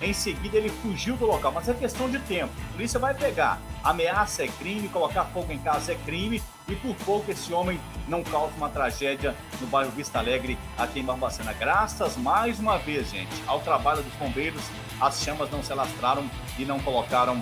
Em 0.00 0.12
seguida, 0.12 0.56
ele 0.56 0.68
fugiu 0.68 1.16
do 1.16 1.26
local, 1.26 1.52
mas 1.52 1.68
é 1.68 1.74
questão 1.74 2.08
de 2.08 2.18
tempo. 2.20 2.52
A 2.70 2.72
polícia 2.72 3.00
vai 3.00 3.14
pegar. 3.14 3.60
Ameaça 3.82 4.44
é 4.44 4.48
crime, 4.48 4.88
colocar 4.88 5.24
fogo 5.26 5.52
em 5.52 5.58
casa 5.58 5.92
é 5.92 5.94
crime, 5.96 6.42
e 6.68 6.74
por 6.76 6.94
pouco 6.96 7.30
esse 7.30 7.52
homem 7.52 7.80
não 8.06 8.22
causa 8.22 8.52
uma 8.56 8.68
tragédia 8.68 9.34
no 9.60 9.66
bairro 9.66 9.90
Vista 9.90 10.18
Alegre, 10.18 10.58
aqui 10.76 11.00
em 11.00 11.04
Barbacena. 11.04 11.52
Graças 11.52 12.16
mais 12.16 12.60
uma 12.60 12.78
vez, 12.78 13.10
gente, 13.10 13.42
ao 13.46 13.60
trabalho 13.60 14.02
dos 14.02 14.12
bombeiros, 14.14 14.62
as 15.00 15.20
chamas 15.22 15.50
não 15.50 15.62
se 15.62 15.72
alastraram 15.72 16.28
e 16.58 16.64
não 16.64 16.78
colocaram 16.78 17.40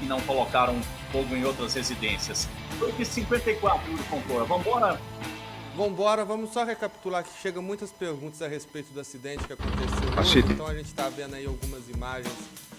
e 0.00 0.04
não 0.06 0.20
colocaram 0.22 0.80
fogo 1.12 1.34
em 1.34 1.44
outras 1.44 1.74
residências. 1.74 2.48
Foi 2.78 2.92
que 2.92 3.04
54, 3.04 3.90
Yuri 3.90 4.02
Fontoura. 4.04 4.44
Vamos 4.44 4.66
embora? 4.66 5.00
Vambora, 5.76 6.24
vamos 6.24 6.52
só 6.52 6.64
recapitular 6.64 7.24
que 7.24 7.30
chegam 7.40 7.62
muitas 7.62 7.92
perguntas 7.92 8.42
a 8.42 8.48
respeito 8.48 8.92
do 8.92 9.00
acidente 9.00 9.44
que 9.44 9.52
aconteceu. 9.52 10.50
Então 10.50 10.66
a 10.66 10.74
gente 10.74 10.86
está 10.86 11.08
vendo 11.08 11.34
aí 11.34 11.46
algumas 11.46 11.88
imagens 11.88 12.34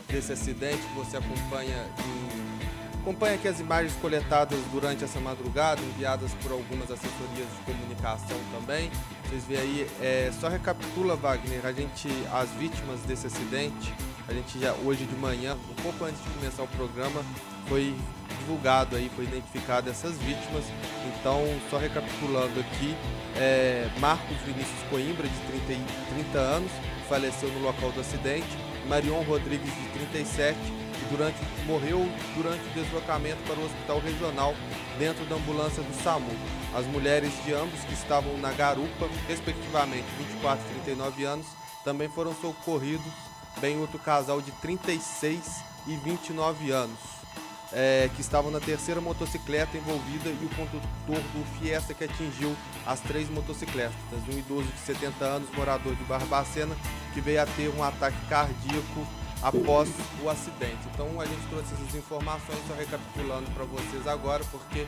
desse 0.07 0.33
acidente 0.33 0.77
que 0.77 0.93
você 0.93 1.17
acompanha 1.17 1.87
em... 1.99 2.70
Acompanha 3.01 3.33
aqui 3.33 3.47
as 3.47 3.59
imagens 3.59 3.93
coletadas 3.99 4.59
durante 4.71 5.03
essa 5.03 5.19
madrugada, 5.19 5.81
enviadas 5.81 6.31
por 6.35 6.51
algumas 6.51 6.83
assessorias 6.83 7.47
de 7.49 7.73
comunicação 7.73 8.37
também. 8.51 8.91
Vocês 9.27 9.43
veem 9.45 9.59
aí, 9.59 9.87
é, 9.99 10.31
só 10.39 10.47
recapitula, 10.47 11.15
Wagner, 11.15 11.65
a 11.65 11.73
gente, 11.73 12.07
as 12.31 12.51
vítimas 12.51 12.99
desse 13.01 13.25
acidente, 13.25 13.91
a 14.27 14.33
gente 14.33 14.59
já 14.59 14.73
hoje 14.85 15.05
de 15.05 15.15
manhã, 15.15 15.57
um 15.71 15.81
pouco 15.81 16.05
antes 16.05 16.21
de 16.23 16.29
começar 16.29 16.61
o 16.61 16.67
programa, 16.67 17.25
foi 17.67 17.95
divulgado 18.37 18.95
aí, 18.95 19.09
foi 19.15 19.25
identificado 19.25 19.89
essas 19.89 20.15
vítimas. 20.19 20.63
Então, 21.07 21.41
só 21.71 21.79
recapitulando 21.79 22.59
aqui, 22.59 22.95
é, 23.35 23.89
Marcos 23.99 24.37
Vinícius 24.45 24.79
Coimbra, 24.91 25.27
de 25.27 25.39
30, 25.65 25.83
30 26.13 26.37
anos, 26.37 26.71
faleceu 27.09 27.49
no 27.49 27.61
local 27.61 27.91
do 27.93 27.99
acidente. 27.99 28.55
Marion 28.87 29.23
Rodrigues, 29.23 29.73
de 29.73 29.89
37, 29.89 30.57
e 30.57 30.80
durante, 31.11 31.37
morreu 31.65 31.99
durante 32.35 32.65
o 32.65 32.73
deslocamento 32.73 33.41
para 33.43 33.59
o 33.59 33.65
hospital 33.65 33.99
regional 33.99 34.55
dentro 34.97 35.25
da 35.25 35.35
ambulância 35.35 35.83
do 35.83 36.03
SAMU. 36.03 36.31
As 36.73 36.85
mulheres 36.87 37.31
de 37.43 37.53
ambos 37.53 37.79
que 37.81 37.93
estavam 37.93 38.37
na 38.37 38.51
garupa, 38.51 39.09
respectivamente 39.27 40.07
24 40.17 40.65
e 40.65 40.79
39 40.85 41.23
anos, 41.25 41.45
também 41.83 42.09
foram 42.09 42.33
socorridos, 42.33 43.11
bem 43.59 43.77
outro 43.79 43.99
casal 43.99 44.41
de 44.41 44.51
36 44.53 45.63
e 45.87 45.95
29 45.97 46.71
anos 46.71 47.21
é, 47.73 48.09
que 48.15 48.21
estavam 48.21 48.51
na 48.51 48.59
terceira 48.59 48.99
motocicleta 48.99 49.77
envolvida 49.77 50.29
e 50.29 50.45
o 50.45 50.49
condutor 50.49 51.23
do 51.33 51.59
Fiesta 51.59 51.93
que 51.93 52.03
atingiu 52.03 52.55
as 52.85 52.99
três 52.99 53.29
motocicletas. 53.29 53.95
Um 54.27 54.37
idoso 54.37 54.67
de 54.67 54.79
70 54.79 55.23
anos, 55.23 55.49
morador 55.55 55.95
de 55.95 56.03
Barbacena, 56.03 56.75
que 57.13 57.21
veio 57.21 57.41
a 57.41 57.45
ter 57.45 57.69
um 57.69 57.83
ataque 57.83 58.17
cardíaco 58.27 59.07
após 59.41 59.89
o 60.23 60.29
acidente. 60.29 60.87
Então 60.93 61.19
a 61.19 61.25
gente 61.25 61.47
trouxe 61.49 61.73
essas 61.73 61.95
informações, 61.95 62.59
só 62.67 62.73
recapitulando 62.73 63.49
para 63.51 63.65
vocês 63.65 64.07
agora, 64.07 64.43
porque 64.51 64.85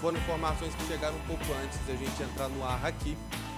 foram 0.00 0.16
informações 0.18 0.74
que 0.74 0.86
chegaram 0.86 1.16
um 1.16 1.26
pouco 1.26 1.44
antes 1.64 1.78
da 1.86 1.94
gente 1.94 2.22
entrar 2.22 2.48
no 2.48 2.64
ar 2.64 2.84
aqui. 2.84 3.16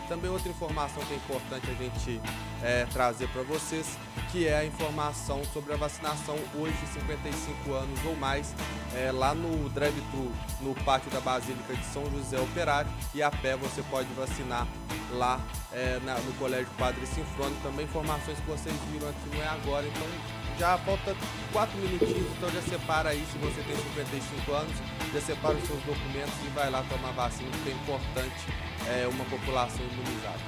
Também 0.08 0.30
outra 0.30 0.48
informação 0.48 1.02
que 1.04 1.14
é 1.14 1.16
importante 1.16 1.70
a 1.70 1.74
gente 1.74 2.20
é, 2.62 2.86
trazer 2.92 3.28
para 3.28 3.42
vocês, 3.42 3.98
que 4.30 4.46
é 4.46 4.56
a 4.56 4.64
informação 4.64 5.42
sobre 5.52 5.72
a 5.72 5.76
vacinação 5.76 6.36
hoje, 6.54 6.76
55 6.92 7.72
anos 7.72 8.04
ou 8.04 8.16
mais, 8.16 8.54
é, 8.94 9.10
lá 9.10 9.34
no 9.34 9.68
drive-thru, 9.70 10.30
no 10.60 10.74
pátio 10.84 11.10
da 11.10 11.20
Basílica 11.20 11.74
de 11.74 11.84
São 11.86 12.04
José 12.10 12.38
Operário, 12.40 12.90
e 13.14 13.22
a 13.22 13.30
pé 13.30 13.56
você 13.56 13.82
pode 13.90 14.12
vacinar 14.14 14.66
lá 15.12 15.40
é, 15.72 16.00
na, 16.04 16.14
no 16.18 16.32
Colégio 16.34 16.68
Padre 16.78 17.06
Sinfrônico. 17.06 17.60
Também 17.62 17.84
informações 17.84 18.38
que 18.38 18.46
vocês 18.46 18.74
viram 18.90 19.08
aqui 19.08 19.28
não 19.34 19.42
é 19.42 19.48
agora, 19.48 19.86
então 19.86 20.41
já 20.62 20.78
falta 20.78 21.16
4 21.52 21.76
minutinhos, 21.76 22.30
então 22.36 22.48
já 22.48 22.62
separa 22.62 23.10
aí 23.10 23.20
se 23.32 23.36
você 23.38 23.60
tem 23.62 23.74
55 23.74 24.52
anos, 24.52 24.72
já 25.12 25.20
separa 25.20 25.56
os 25.56 25.66
seus 25.66 25.82
documentos 25.82 26.34
e 26.46 26.48
vai 26.50 26.70
lá 26.70 26.84
tomar 26.88 27.10
vacina, 27.10 27.50
que 27.64 27.70
é 27.70 27.72
importante 27.72 28.46
é, 28.88 29.08
uma 29.08 29.24
população 29.24 29.84
imunizada. 29.84 30.38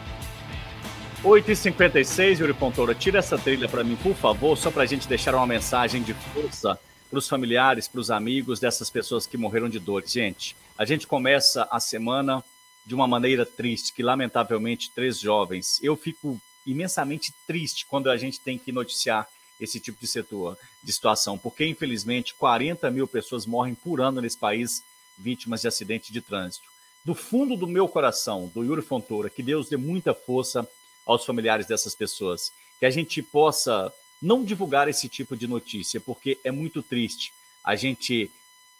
8h56, 1.24 2.38
Yuri 2.38 2.54
Pontoura, 2.54 2.94
tira 2.94 3.18
essa 3.18 3.36
trilha 3.36 3.68
para 3.68 3.82
mim, 3.82 3.96
por 3.96 4.14
favor, 4.14 4.56
só 4.56 4.70
para 4.70 4.84
a 4.84 4.86
gente 4.86 5.08
deixar 5.08 5.34
uma 5.34 5.48
mensagem 5.48 6.00
de 6.00 6.14
força 6.14 6.78
para 7.10 7.18
os 7.18 7.28
familiares, 7.28 7.88
para 7.88 8.00
os 8.00 8.08
amigos 8.08 8.60
dessas 8.60 8.88
pessoas 8.88 9.26
que 9.26 9.36
morreram 9.36 9.68
de 9.68 9.80
dor. 9.80 10.04
Gente, 10.06 10.54
a 10.78 10.84
gente 10.84 11.08
começa 11.08 11.66
a 11.72 11.80
semana 11.80 12.40
de 12.86 12.94
uma 12.94 13.08
maneira 13.08 13.44
triste, 13.44 13.92
que 13.92 14.02
lamentavelmente 14.02 14.92
três 14.94 15.18
jovens. 15.18 15.80
Eu 15.82 15.96
fico 15.96 16.40
imensamente 16.64 17.34
triste 17.48 17.84
quando 17.84 18.08
a 18.08 18.16
gente 18.16 18.38
tem 18.38 18.56
que 18.56 18.70
noticiar 18.70 19.26
esse 19.64 19.80
tipo 19.80 20.00
de 20.00 20.06
setor, 20.06 20.56
de 20.82 20.92
situação, 20.92 21.36
porque 21.36 21.66
infelizmente 21.66 22.34
40 22.34 22.90
mil 22.90 23.06
pessoas 23.06 23.46
morrem 23.46 23.74
por 23.74 24.00
ano 24.00 24.20
nesse 24.20 24.38
país 24.38 24.82
vítimas 25.18 25.62
de 25.62 25.68
acidente 25.68 26.12
de 26.12 26.20
trânsito. 26.20 26.66
Do 27.04 27.14
fundo 27.14 27.56
do 27.56 27.66
meu 27.66 27.86
coração, 27.88 28.50
do 28.54 28.64
Yuri 28.64 28.82
Fontoura, 28.82 29.28
que 29.28 29.42
Deus 29.42 29.68
dê 29.68 29.76
muita 29.76 30.14
força 30.14 30.68
aos 31.04 31.24
familiares 31.24 31.66
dessas 31.66 31.94
pessoas, 31.94 32.52
que 32.78 32.86
a 32.86 32.90
gente 32.90 33.22
possa 33.22 33.92
não 34.20 34.42
divulgar 34.42 34.88
esse 34.88 35.08
tipo 35.08 35.36
de 35.36 35.46
notícia, 35.46 36.00
porque 36.00 36.38
é 36.42 36.50
muito 36.50 36.82
triste 36.82 37.32
a 37.62 37.76
gente 37.76 38.30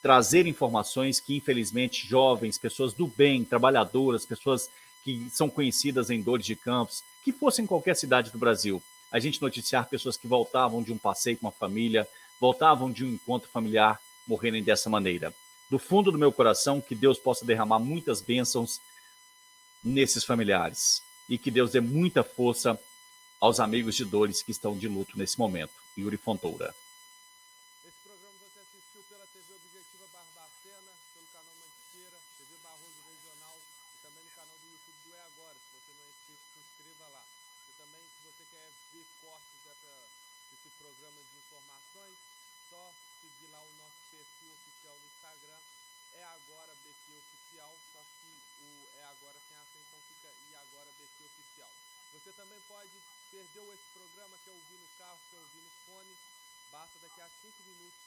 trazer 0.02 0.46
informações 0.46 1.20
que, 1.20 1.36
infelizmente, 1.36 2.06
jovens, 2.06 2.58
pessoas 2.58 2.92
do 2.92 3.06
bem, 3.06 3.44
trabalhadoras, 3.44 4.26
pessoas 4.26 4.70
que 5.02 5.28
são 5.30 5.50
conhecidas 5.50 6.10
em 6.10 6.20
dores 6.20 6.46
de 6.46 6.56
campos, 6.56 7.02
que 7.22 7.32
fossem 7.32 7.64
em 7.64 7.68
qualquer 7.68 7.94
cidade 7.94 8.30
do 8.30 8.38
Brasil, 8.38 8.82
a 9.14 9.20
gente 9.20 9.40
noticiar 9.40 9.88
pessoas 9.88 10.16
que 10.16 10.26
voltavam 10.26 10.82
de 10.82 10.92
um 10.92 10.98
passeio 10.98 11.38
com 11.38 11.46
uma 11.46 11.52
família, 11.52 12.04
voltavam 12.40 12.90
de 12.90 13.04
um 13.04 13.10
encontro 13.10 13.48
familiar, 13.48 14.00
morrerem 14.26 14.60
dessa 14.60 14.90
maneira. 14.90 15.32
Do 15.70 15.78
fundo 15.78 16.10
do 16.10 16.18
meu 16.18 16.32
coração, 16.32 16.80
que 16.80 16.96
Deus 16.96 17.16
possa 17.16 17.46
derramar 17.46 17.78
muitas 17.78 18.20
bênçãos 18.20 18.80
nesses 19.84 20.24
familiares 20.24 21.00
e 21.28 21.38
que 21.38 21.48
Deus 21.48 21.70
dê 21.70 21.80
muita 21.80 22.24
força 22.24 22.76
aos 23.40 23.60
amigos 23.60 23.94
de 23.94 24.04
dores 24.04 24.42
que 24.42 24.50
estão 24.50 24.76
de 24.76 24.88
luto 24.88 25.16
nesse 25.16 25.38
momento. 25.38 25.74
Yuri 25.96 26.16
Fontoura. 26.16 26.74
É 27.84 27.90
Agora. 35.24 35.54
Se 35.54 35.70
você 35.72 35.92
não 35.94 36.04
é 36.04 36.10
inscrito, 36.10 36.42
se 36.52 36.58
inscreva 36.60 37.06
lá. 37.14 37.22
E 37.68 37.72
também, 37.78 38.02
se 38.02 38.33
você 38.44 38.50
quer 38.50 38.72
ver 38.92 39.06
cortes 39.20 39.54
desse 40.50 40.70
programa 40.76 41.24
de 41.24 41.38
informações, 41.38 42.18
só 42.68 42.94
seguir 43.20 43.46
lá 43.48 43.62
o 43.62 43.72
nosso 43.72 44.00
perfil 44.10 44.52
oficial 44.52 44.98
no 45.00 45.06
Instagram, 45.06 45.60
É 46.12 46.24
Agora 46.24 46.74
BQ 46.76 47.16
Oficial, 47.16 47.78
só 47.92 48.04
que 48.20 48.42
o 48.60 48.88
É 48.98 49.04
Agora 49.04 49.40
sem 49.40 49.56
ação, 49.56 49.80
então 49.80 50.00
fica 50.02 50.28
E 50.46 50.54
Agora 50.56 50.92
BQ 50.92 51.24
Oficial. 51.24 51.72
Você 52.12 52.32
também 52.34 52.60
pode 52.68 53.02
perdeu 53.30 53.72
esse 53.72 53.88
programa, 53.92 54.38
quer 54.44 54.52
ouvir 54.52 54.78
no 54.78 54.88
carro, 54.98 55.20
quer 55.30 55.38
ouvir 55.38 55.62
no 55.62 55.70
fone, 55.86 56.16
basta 56.70 56.98
daqui 57.00 57.20
a 57.20 57.28
5 57.28 57.62
minutos 57.64 58.04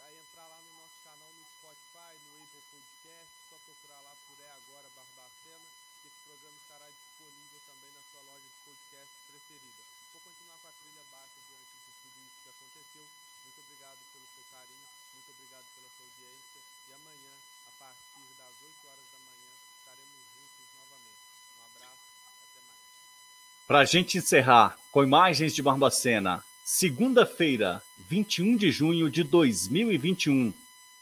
aí 0.00 0.18
entrar 0.18 0.46
lá 0.46 0.60
no 0.62 0.72
nosso 0.80 1.00
canal 1.02 1.32
no 1.32 1.44
Spotify, 1.44 2.16
no 2.22 2.42
Apple 2.42 2.62
Podcast, 2.70 3.34
só 3.48 3.58
procurar 3.58 4.00
lá 4.00 4.16
por 4.28 4.38
É 4.40 4.50
Agora 4.50 4.88
Barbacena, 4.90 5.68
que 6.00 6.08
esse 6.08 6.20
programa 6.24 6.56
estará 6.56 6.88
disponível 6.88 7.60
também 7.68 7.92
na 7.92 8.02
sua 8.08 8.22
loja 8.24 8.48
de 8.48 8.58
podcast 8.64 9.12
preferida. 9.28 9.82
Vou 10.12 10.20
continuar 10.24 10.56
com 10.58 10.68
a 10.68 10.74
trilha 10.80 11.04
baixa 11.12 11.38
diante 11.44 11.68
de 11.84 11.92
tudo 12.00 12.16
isso 12.24 12.38
que 12.40 12.48
aconteceu. 12.48 13.04
Muito 13.44 13.60
obrigado 13.60 14.00
pelo 14.12 14.26
seu 14.32 14.44
carinho, 14.48 14.88
muito 15.12 15.30
obrigado 15.30 15.66
pela 15.76 15.88
sua 15.92 16.04
audiência 16.08 16.60
e 16.88 16.90
amanhã, 16.96 17.34
a 17.68 17.72
partir 17.76 18.28
das 18.40 18.54
8 18.64 18.88
horas 18.88 19.06
da 19.12 19.18
manhã, 19.20 19.48
estaremos 19.76 20.24
juntos 20.32 20.66
novamente. 20.80 21.20
Um 21.52 21.64
abraço, 21.68 22.06
até 22.24 22.60
mais. 22.64 22.80
Para 23.68 23.78
a 23.80 23.84
gente 23.84 24.18
encerrar 24.18 24.78
com 24.90 25.04
imagens 25.04 25.54
de 25.54 25.62
Barbacena, 25.62 26.42
segunda-feira, 26.64 27.82
21 28.08 28.56
de 28.56 28.72
junho 28.72 29.10
de 29.10 29.22
2021. 29.22 30.52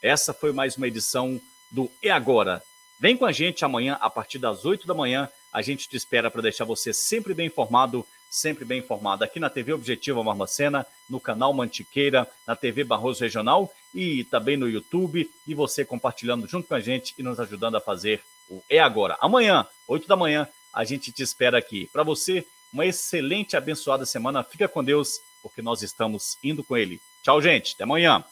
Essa 0.02 0.34
foi 0.34 0.52
mais 0.52 0.76
uma 0.76 0.88
edição 0.88 1.40
do 1.70 1.90
E 2.02 2.10
Agora. 2.10 2.62
Vem 3.00 3.16
com 3.16 3.24
a 3.24 3.32
gente 3.32 3.64
amanhã, 3.64 3.96
a 4.00 4.10
partir 4.10 4.38
das 4.38 4.64
8 4.64 4.86
da 4.86 4.94
manhã. 4.94 5.28
A 5.52 5.62
gente 5.62 5.88
te 5.88 5.96
espera 5.96 6.30
para 6.30 6.42
deixar 6.42 6.64
você 6.64 6.92
sempre 6.92 7.32
bem 7.32 7.46
informado, 7.46 8.04
sempre 8.28 8.64
bem 8.64 8.80
informado 8.80 9.22
aqui 9.22 9.38
na 9.38 9.48
TV 9.48 9.72
Objetiva 9.72 10.22
Barbacena, 10.22 10.84
no 11.08 11.20
canal 11.20 11.52
Mantiqueira, 11.54 12.28
na 12.46 12.56
TV 12.56 12.82
Barroso 12.82 13.22
Regional 13.22 13.72
e 13.94 14.24
também 14.24 14.56
no 14.56 14.68
YouTube. 14.68 15.30
E 15.46 15.54
você 15.54 15.84
compartilhando 15.84 16.46
junto 16.48 16.66
com 16.66 16.74
a 16.74 16.80
gente 16.80 17.14
e 17.16 17.22
nos 17.22 17.38
ajudando 17.38 17.76
a 17.76 17.80
fazer 17.80 18.20
o 18.50 18.62
É 18.68 18.80
Agora. 18.80 19.16
Amanhã, 19.20 19.66
8 19.86 20.08
da 20.08 20.16
manhã, 20.16 20.48
a 20.72 20.84
gente 20.84 21.12
te 21.12 21.22
espera 21.22 21.56
aqui. 21.56 21.88
Para 21.92 22.02
você, 22.02 22.44
uma 22.72 22.84
excelente, 22.84 23.56
abençoada 23.56 24.04
semana. 24.04 24.42
Fica 24.42 24.66
com 24.66 24.82
Deus, 24.82 25.20
porque 25.40 25.62
nós 25.62 25.82
estamos 25.82 26.36
indo 26.42 26.64
com 26.64 26.76
Ele. 26.76 27.00
Tchau, 27.22 27.40
gente. 27.40 27.74
Até 27.74 27.84
amanhã. 27.84 28.24